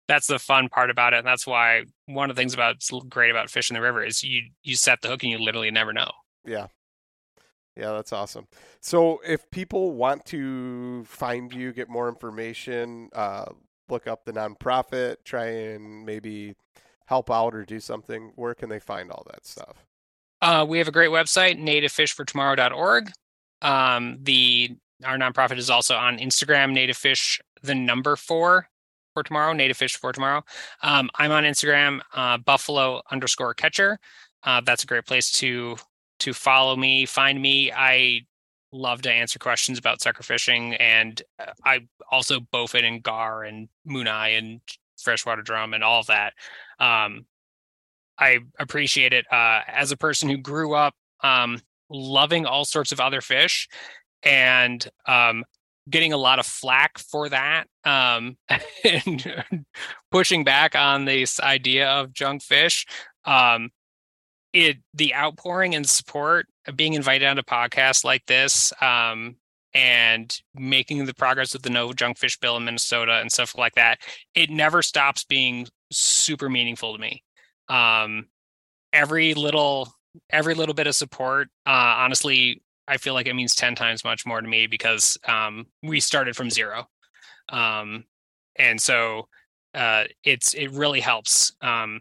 that's 0.07 0.27
the 0.27 0.39
fun 0.39 0.67
part 0.67 0.89
about 0.89 1.13
it 1.13 1.17
and 1.17 1.27
that's 1.27 1.45
why 1.45 1.83
one 2.07 2.29
of 2.29 2.35
the 2.35 2.39
things 2.39 2.53
about 2.53 2.83
great 3.09 3.29
about 3.29 3.49
fishing 3.49 3.75
the 3.75 3.81
river 3.81 4.03
is 4.03 4.23
you 4.23 4.41
you 4.63 4.75
set 4.75 5.01
the 5.01 5.07
hook 5.07 5.23
and 5.23 5.31
you 5.31 5.37
literally 5.37 5.71
never 5.71 5.93
know 5.93 6.11
Yeah. 6.45 6.67
Yeah, 7.75 7.91
that's 7.93 8.13
awesome. 8.13 8.47
So 8.81 9.19
if 9.25 9.49
people 9.49 9.93
want 9.93 10.25
to 10.27 11.03
find 11.05 11.51
you, 11.51 11.73
get 11.73 11.89
more 11.89 12.07
information, 12.07 13.09
uh, 13.13 13.45
look 13.89 14.07
up 14.07 14.25
the 14.25 14.33
nonprofit, 14.33 15.17
try 15.23 15.45
and 15.45 16.05
maybe 16.05 16.53
help 17.07 17.31
out 17.31 17.55
or 17.55 17.65
do 17.65 17.79
something, 17.79 18.31
where 18.35 18.53
can 18.53 18.69
they 18.69 18.79
find 18.79 19.11
all 19.11 19.25
that 19.31 19.45
stuff? 19.45 19.85
Uh, 20.41 20.65
we 20.67 20.77
have 20.77 20.87
a 20.87 20.91
great 20.91 21.09
website, 21.09 21.59
nativefishfortomorrow.org. 21.59 23.11
Um, 23.61 24.17
the 24.21 24.75
our 25.03 25.17
nonprofit 25.17 25.57
is 25.57 25.69
also 25.69 25.95
on 25.95 26.17
Instagram, 26.17 26.71
Native 26.71 26.97
Fish 26.97 27.41
the 27.61 27.75
number 27.75 28.15
four 28.15 28.67
for 29.13 29.23
tomorrow, 29.23 29.53
Native 29.53 29.77
Fish 29.77 29.95
for 29.95 30.11
tomorrow. 30.11 30.43
Um, 30.81 31.09
I'm 31.15 31.31
on 31.31 31.43
Instagram, 31.43 32.01
uh, 32.13 32.37
Buffalo 32.37 33.01
underscore 33.11 33.53
catcher. 33.53 33.99
Uh, 34.43 34.61
that's 34.61 34.83
a 34.83 34.87
great 34.87 35.05
place 35.05 35.31
to 35.33 35.77
to 36.19 36.33
follow 36.33 36.75
me, 36.75 37.05
find 37.05 37.41
me. 37.41 37.71
I 37.71 38.21
love 38.71 39.01
to 39.03 39.11
answer 39.11 39.39
questions 39.39 39.77
about 39.77 40.01
sucker 40.01 40.23
fishing, 40.23 40.75
and 40.75 41.21
uh, 41.39 41.51
I 41.65 41.87
also 42.11 42.39
bowfin 42.39 42.83
and 42.83 43.03
gar 43.03 43.43
and 43.43 43.69
mooneye 43.87 44.37
and 44.37 44.61
freshwater 44.97 45.41
drum 45.41 45.73
and 45.73 45.83
all 45.83 45.99
of 45.99 46.07
that. 46.07 46.33
Um, 46.79 47.25
I 48.17 48.39
appreciate 48.59 49.13
it 49.13 49.25
uh, 49.31 49.61
as 49.67 49.91
a 49.91 49.97
person 49.97 50.29
who 50.29 50.37
grew 50.37 50.73
up 50.73 50.95
um, 51.21 51.59
loving 51.89 52.45
all 52.45 52.65
sorts 52.65 52.91
of 52.91 52.99
other 52.99 53.21
fish 53.21 53.67
and 54.23 54.87
um, 55.07 55.43
getting 55.89 56.13
a 56.13 56.17
lot 56.17 56.39
of 56.39 56.45
flack 56.45 56.97
for 56.97 57.29
that 57.29 57.67
um, 57.83 58.37
and 58.83 59.65
pushing 60.11 60.43
back 60.43 60.75
on 60.75 61.05
this 61.05 61.39
idea 61.39 61.87
of 61.89 62.13
junk 62.13 62.41
fish. 62.41 62.85
Um, 63.25 63.69
it 64.53 64.77
the 64.93 65.15
outpouring 65.15 65.73
and 65.73 65.87
support 65.87 66.47
of 66.67 66.77
being 66.77 66.93
invited 66.93 67.27
on 67.27 67.39
a 67.39 67.43
podcast 67.43 68.03
like 68.03 68.25
this 68.27 68.71
um, 68.81 69.35
and 69.73 70.39
making 70.53 71.05
the 71.05 71.13
progress 71.13 71.53
with 71.53 71.63
the 71.63 71.69
no 71.69 71.91
junk 71.91 72.17
fish 72.19 72.37
bill 72.37 72.57
in 72.57 72.65
Minnesota 72.65 73.19
and 73.19 73.31
stuff 73.31 73.57
like 73.57 73.73
that. 73.75 73.99
It 74.35 74.51
never 74.51 74.81
stops 74.83 75.23
being 75.23 75.67
super 75.91 76.49
meaningful 76.49 76.93
to 76.93 76.99
me 76.99 77.23
um 77.69 78.25
every 78.91 79.33
little 79.33 79.93
every 80.29 80.53
little 80.53 80.75
bit 80.75 80.87
of 80.87 80.95
support 80.95 81.47
uh 81.65 81.95
honestly 81.97 82.61
i 82.87 82.97
feel 82.97 83.13
like 83.13 83.27
it 83.27 83.33
means 83.35 83.55
10 83.55 83.75
times 83.75 84.03
much 84.03 84.25
more 84.25 84.41
to 84.41 84.47
me 84.47 84.67
because 84.67 85.17
um 85.27 85.65
we 85.81 85.99
started 85.99 86.35
from 86.35 86.49
zero. 86.49 86.87
Um 87.49 88.05
and 88.55 88.81
so 88.81 89.27
uh 89.73 90.03
it's 90.23 90.53
it 90.53 90.71
really 90.71 90.99
helps. 90.99 91.53
Um 91.61 91.99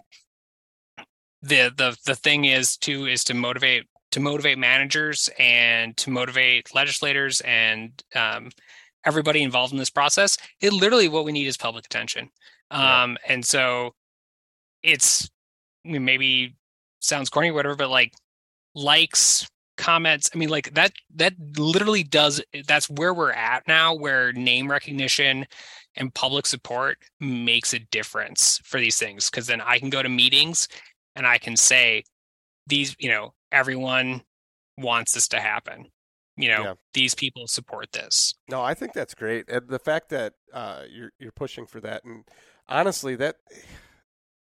the 1.42 1.72
the 1.76 1.96
the 2.06 2.14
thing 2.14 2.44
is 2.44 2.76
too 2.76 3.06
is 3.06 3.24
to 3.24 3.34
motivate 3.34 3.84
to 4.12 4.20
motivate 4.20 4.58
managers 4.58 5.28
and 5.38 5.96
to 5.96 6.10
motivate 6.10 6.74
legislators 6.74 7.40
and 7.42 8.02
um 8.14 8.50
everybody 9.04 9.42
involved 9.42 9.72
in 9.72 9.78
this 9.78 9.90
process 9.90 10.36
it 10.60 10.72
literally 10.72 11.08
what 11.08 11.24
we 11.24 11.32
need 11.32 11.46
is 11.46 11.56
public 11.56 11.84
attention. 11.86 12.28
Yeah. 12.70 13.02
um 13.02 13.18
and 13.26 13.44
so 13.44 13.94
it's 14.82 15.28
maybe 15.84 16.54
sounds 17.00 17.28
corny 17.30 17.50
or 17.50 17.54
whatever 17.54 17.74
but 17.76 17.90
like 17.90 18.12
likes 18.74 19.48
comments 19.82 20.30
i 20.32 20.38
mean 20.38 20.48
like 20.48 20.72
that 20.74 20.92
that 21.14 21.34
literally 21.58 22.04
does 22.04 22.40
that's 22.68 22.88
where 22.88 23.12
we're 23.12 23.32
at 23.32 23.66
now 23.66 23.92
where 23.92 24.32
name 24.32 24.70
recognition 24.70 25.44
and 25.96 26.14
public 26.14 26.46
support 26.46 26.98
makes 27.20 27.74
a 27.74 27.80
difference 27.90 28.60
for 28.64 28.78
these 28.78 28.96
things 28.96 29.28
because 29.28 29.48
then 29.48 29.60
i 29.60 29.78
can 29.80 29.90
go 29.90 30.00
to 30.02 30.08
meetings 30.08 30.68
and 31.16 31.26
i 31.26 31.36
can 31.36 31.56
say 31.56 32.04
these 32.68 32.94
you 33.00 33.08
know 33.10 33.34
everyone 33.50 34.22
wants 34.78 35.12
this 35.14 35.26
to 35.26 35.40
happen 35.40 35.86
you 36.36 36.48
know 36.48 36.62
Yeah. 36.62 36.74
these 36.94 37.14
people 37.14 37.46
support 37.46 37.90
this 37.92 38.34
No, 38.48 38.62
I 38.62 38.74
think 38.74 38.92
that's 38.92 39.14
great, 39.14 39.48
and 39.48 39.68
the 39.68 39.78
fact 39.78 40.08
that 40.10 40.34
uh, 40.52 40.84
you're 40.88 41.10
you're 41.18 41.32
pushing 41.32 41.66
for 41.66 41.80
that, 41.80 42.04
and 42.04 42.24
honestly, 42.68 43.16
that 43.16 43.36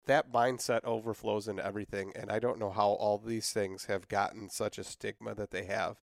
that 0.10 0.31
mindset 0.34 0.84
overflows 0.86 1.48
into 1.48 1.65
everything, 1.65 2.14
and 2.15 2.31
I 2.31 2.40
don't 2.40 2.60
know 2.60 2.72
how 2.72 2.90
all 2.90 3.18
these 3.19 3.53
things 3.53 3.86
have 3.86 4.10
gotten 4.10 4.49
such 4.49 4.77
a 4.80 4.84
stigma 4.86 5.36
that 5.36 5.52
they 5.52 5.65
have. 5.65 6.02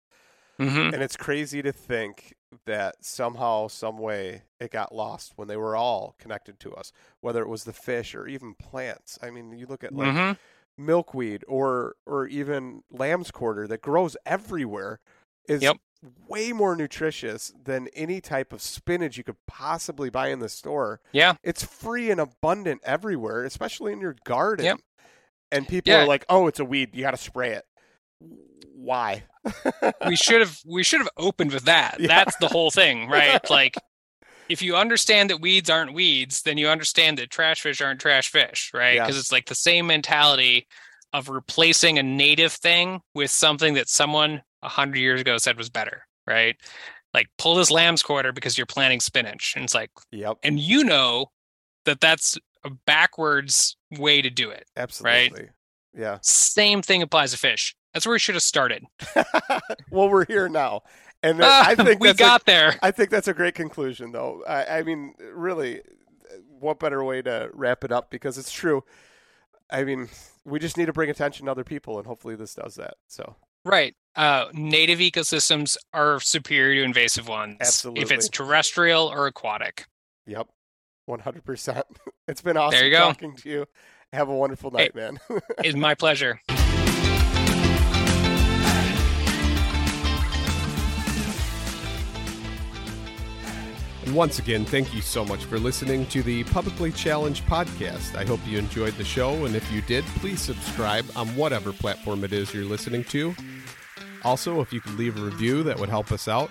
hmm 0.59 0.91
And 0.93 1.03
it's 1.03 1.17
crazy 1.17 1.63
to 1.63 1.73
think 1.73 2.35
that 2.67 3.05
somehow, 3.05 3.69
some 3.69 3.99
way, 3.99 4.43
it 4.59 4.73
got 4.73 4.95
lost 4.95 5.35
when 5.37 5.47
they 5.49 5.57
were 5.57 5.77
all 5.77 6.17
connected 6.19 6.59
to 6.61 6.75
us, 6.75 6.93
whether 7.21 7.43
it 7.43 7.49
was 7.49 7.65
the 7.65 7.73
fish 7.73 8.15
or 8.15 8.27
even 8.27 8.55
plants. 8.55 9.19
I 9.23 9.31
mean, 9.31 9.53
you 9.53 9.67
look 9.67 9.85
at 9.85 9.95
like 9.95 10.17
hmm 10.17 10.33
milkweed 10.79 11.45
or 11.49 11.97
or 12.07 12.27
even 12.29 12.83
lamb's 12.91 13.31
quarter 13.31 13.67
that 13.69 13.83
grows 13.83 14.17
everywhere 14.27 15.01
is 15.49 15.73
Yep. 15.73 15.77
Way 16.29 16.53
more 16.53 16.75
nutritious 16.77 17.53
than 17.65 17.89
any 17.89 18.21
type 18.21 18.53
of 18.53 18.63
spinach 18.63 19.17
you 19.17 19.25
could 19.25 19.37
possibly 19.47 20.09
buy 20.11 20.29
in 20.29 20.39
the 20.39 20.49
store. 20.49 21.01
Yeah. 21.13 21.35
It's 21.43 21.63
free 21.63 22.11
and 22.11 22.21
abundant 22.21 22.81
everywhere, 22.85 23.45
especially 23.45 23.93
in 23.93 24.01
your 24.01 24.17
garden. 24.25 24.65
Yep. 24.67 24.79
And 25.53 25.69
people 25.69 25.93
Yeah. 25.93 26.03
are 26.03 26.07
like, 26.07 26.25
"Oh, 26.29 26.47
it's 26.47 26.61
a 26.61 26.65
weed. 26.65 26.91
You 26.95 27.03
got 27.03 27.11
to 27.11 27.17
spray 27.17 27.51
it." 27.53 27.65
Why? 28.75 29.25
we 30.07 30.17
should 30.17 30.41
have 30.41 30.59
we 30.67 30.83
should 30.83 31.01
have 31.01 31.11
opened 31.17 31.53
with 31.53 31.65
that. 31.65 31.99
Yeah. 32.01 32.07
That's 32.09 32.37
the 32.37 32.49
whole 32.49 32.71
thing, 32.71 33.09
right? 33.09 33.41
like 33.51 33.75
if 34.49 34.63
you 34.63 34.77
understand 34.77 35.31
that 35.31 35.41
weeds 35.41 35.71
aren't 35.71 35.93
weeds, 35.95 36.43
then 36.43 36.59
you 36.59 36.69
understand 36.69 37.19
that 37.19 37.31
trash 37.31 37.61
fish 37.61 37.81
aren't 37.81 38.01
trash 38.01 38.31
fish, 38.31 38.71
right? 38.75 38.95
Because 38.95 39.15
Yes. 39.17 39.21
it's 39.25 39.33
like 39.33 39.47
the 39.47 39.55
same 39.55 39.87
mentality 39.87 40.67
of 41.13 41.29
replacing 41.29 41.99
a 41.99 42.03
native 42.03 42.53
thing 42.53 43.01
with 43.15 43.31
something 43.31 43.75
that 43.75 43.89
someone 43.89 44.43
a 44.63 44.69
hundred 44.69 44.99
years 44.99 45.21
ago 45.21 45.39
said 45.39 45.57
was 45.57 45.71
better, 45.71 46.03
right? 46.27 46.57
Like 47.15 47.29
pull 47.39 47.55
this 47.57 47.71
lamb's 47.71 48.03
quarter 48.03 48.33
because 48.33 48.57
you're 48.57 48.67
planting 48.67 49.01
spinach, 49.01 49.55
and 49.57 49.65
it's 49.65 49.75
like, 49.75 49.91
Yep. 50.13 50.39
and 50.43 50.59
you 50.61 50.85
know 50.85 51.27
that 51.87 52.01
that's 52.01 52.39
a 52.65 52.71
backwards 52.87 53.77
way 53.99 54.21
to 54.23 54.31
do 54.31 54.51
it. 54.51 54.67
Absolutely. 54.77 55.49
Yeah. 55.97 56.19
Same 56.23 56.83
thing 56.83 57.03
applies 57.03 57.33
to 57.33 57.39
fish. 57.39 57.75
That's 57.95 58.07
where 58.07 58.13
we 58.13 58.19
should 58.21 58.37
have 58.37 58.43
started. 58.43 58.85
well, 59.91 60.09
we're 60.09 60.27
here 60.27 60.49
now, 60.49 60.83
and 61.23 61.41
Ah, 61.43 61.65
I 61.67 61.75
think 61.75 61.99
we 62.01 62.09
that's 62.09 62.21
a- 62.21 62.23
got 62.23 62.47
there. 62.47 62.77
I 62.83 62.91
think 62.93 63.11
that's 63.11 63.27
a 63.29 63.35
great 63.35 63.55
conclusion, 63.57 64.13
though. 64.13 64.45
I, 64.47 64.79
I 64.79 64.83
mean, 64.85 65.15
really, 65.33 65.81
what 66.61 66.79
better 66.79 67.03
way 67.03 67.23
to 67.23 67.51
wrap 67.53 67.83
it 67.83 67.91
up? 67.91 68.11
Because 68.11 68.39
it's 68.39 68.53
true. 68.53 68.85
I 69.71 69.83
mean, 69.83 70.09
we 70.45 70.61
just 70.61 70.77
need 70.77 70.87
to 70.87 70.93
bring 70.93 71.11
attention 71.11 71.47
to 71.47 71.51
other 71.51 71.65
people, 71.65 71.99
and 71.99 72.07
hopefully, 72.07 72.37
this 72.37 72.55
does 72.55 72.77
that. 72.77 72.95
So, 73.09 73.35
Right. 73.65 73.97
Uh, 74.17 74.47
native 74.53 74.99
ecosystems 74.99 75.77
are 75.93 76.21
superior 76.21 76.81
to 76.81 76.85
invasive 76.85 77.29
ones. 77.29 77.59
Absolutely. 77.61 78.03
If 78.03 78.11
it's 78.11 78.29
terrestrial 78.29 79.07
or 79.07 79.27
aquatic. 79.27 79.87
yep, 80.27 80.49
one 81.07 81.21
hundred 81.21 81.45
percent. 81.45 81.87
It's 82.29 82.43
been 82.43 82.57
awesome 82.57 82.79
There 82.79 82.87
you 82.87 82.93
go. 82.93 82.99
talking 83.07 83.35
to 83.39 83.51
you. 83.51 83.67
Have 84.13 84.29
a 84.29 84.35
wonderful 84.35 84.71
Hey. 84.71 84.85
night, 84.85 84.95
man. 84.95 85.19
It's 85.65 85.75
my 85.89 85.97
pleasure. 85.97 86.41
And 94.05 94.15
once 94.15 94.39
again, 94.39 94.65
thank 94.65 94.95
you 94.95 95.03
so 95.03 95.25
much 95.25 95.45
for 95.45 95.59
listening 95.59 96.07
to 96.07 96.23
the 96.23 96.43
Publicly 96.45 96.91
Challenged 96.91 97.45
podcast. 97.45 98.17
I 98.17 98.25
hope 98.25 98.41
you 98.47 98.59
enjoyed 98.59 98.95
the 98.95 99.05
show, 99.05 99.45
and 99.45 99.55
if 99.55 99.71
you 99.71 99.83
did, 99.83 100.05
please 100.19 100.41
subscribe 100.41 101.05
on 101.15 101.29
whatever 101.37 101.73
platform 101.73 102.25
it 102.25 102.33
is 102.33 102.53
you're 102.55 102.65
listening 102.65 103.05
to. 103.05 103.35
Also, 104.25 104.61
if 104.61 104.73
you 104.73 104.81
could 104.81 104.99
leave 104.99 105.21
a 105.21 105.25
review, 105.25 105.63
that 105.63 105.79
would 105.79 105.89
help 105.89 106.13
us 106.13 106.29
out. 106.29 106.51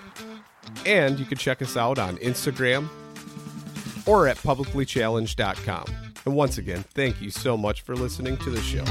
And 0.86 1.20
you 1.20 1.26
can 1.26 1.38
check 1.38 1.62
us 1.62 1.78
out 1.78 1.98
on 2.00 2.18
Instagram 2.18 2.88
or 4.06 4.28
at 4.28 4.38
publiclychallenged.com. 4.38 5.86
And 6.26 6.36
once 6.36 6.58
again, 6.58 6.84
thank 6.94 7.22
you 7.22 7.30
so 7.30 7.58
much 7.58 7.82
for 7.82 7.96
listening 7.96 8.38
to 8.38 8.50
the 8.50 8.62
show. 8.62 8.84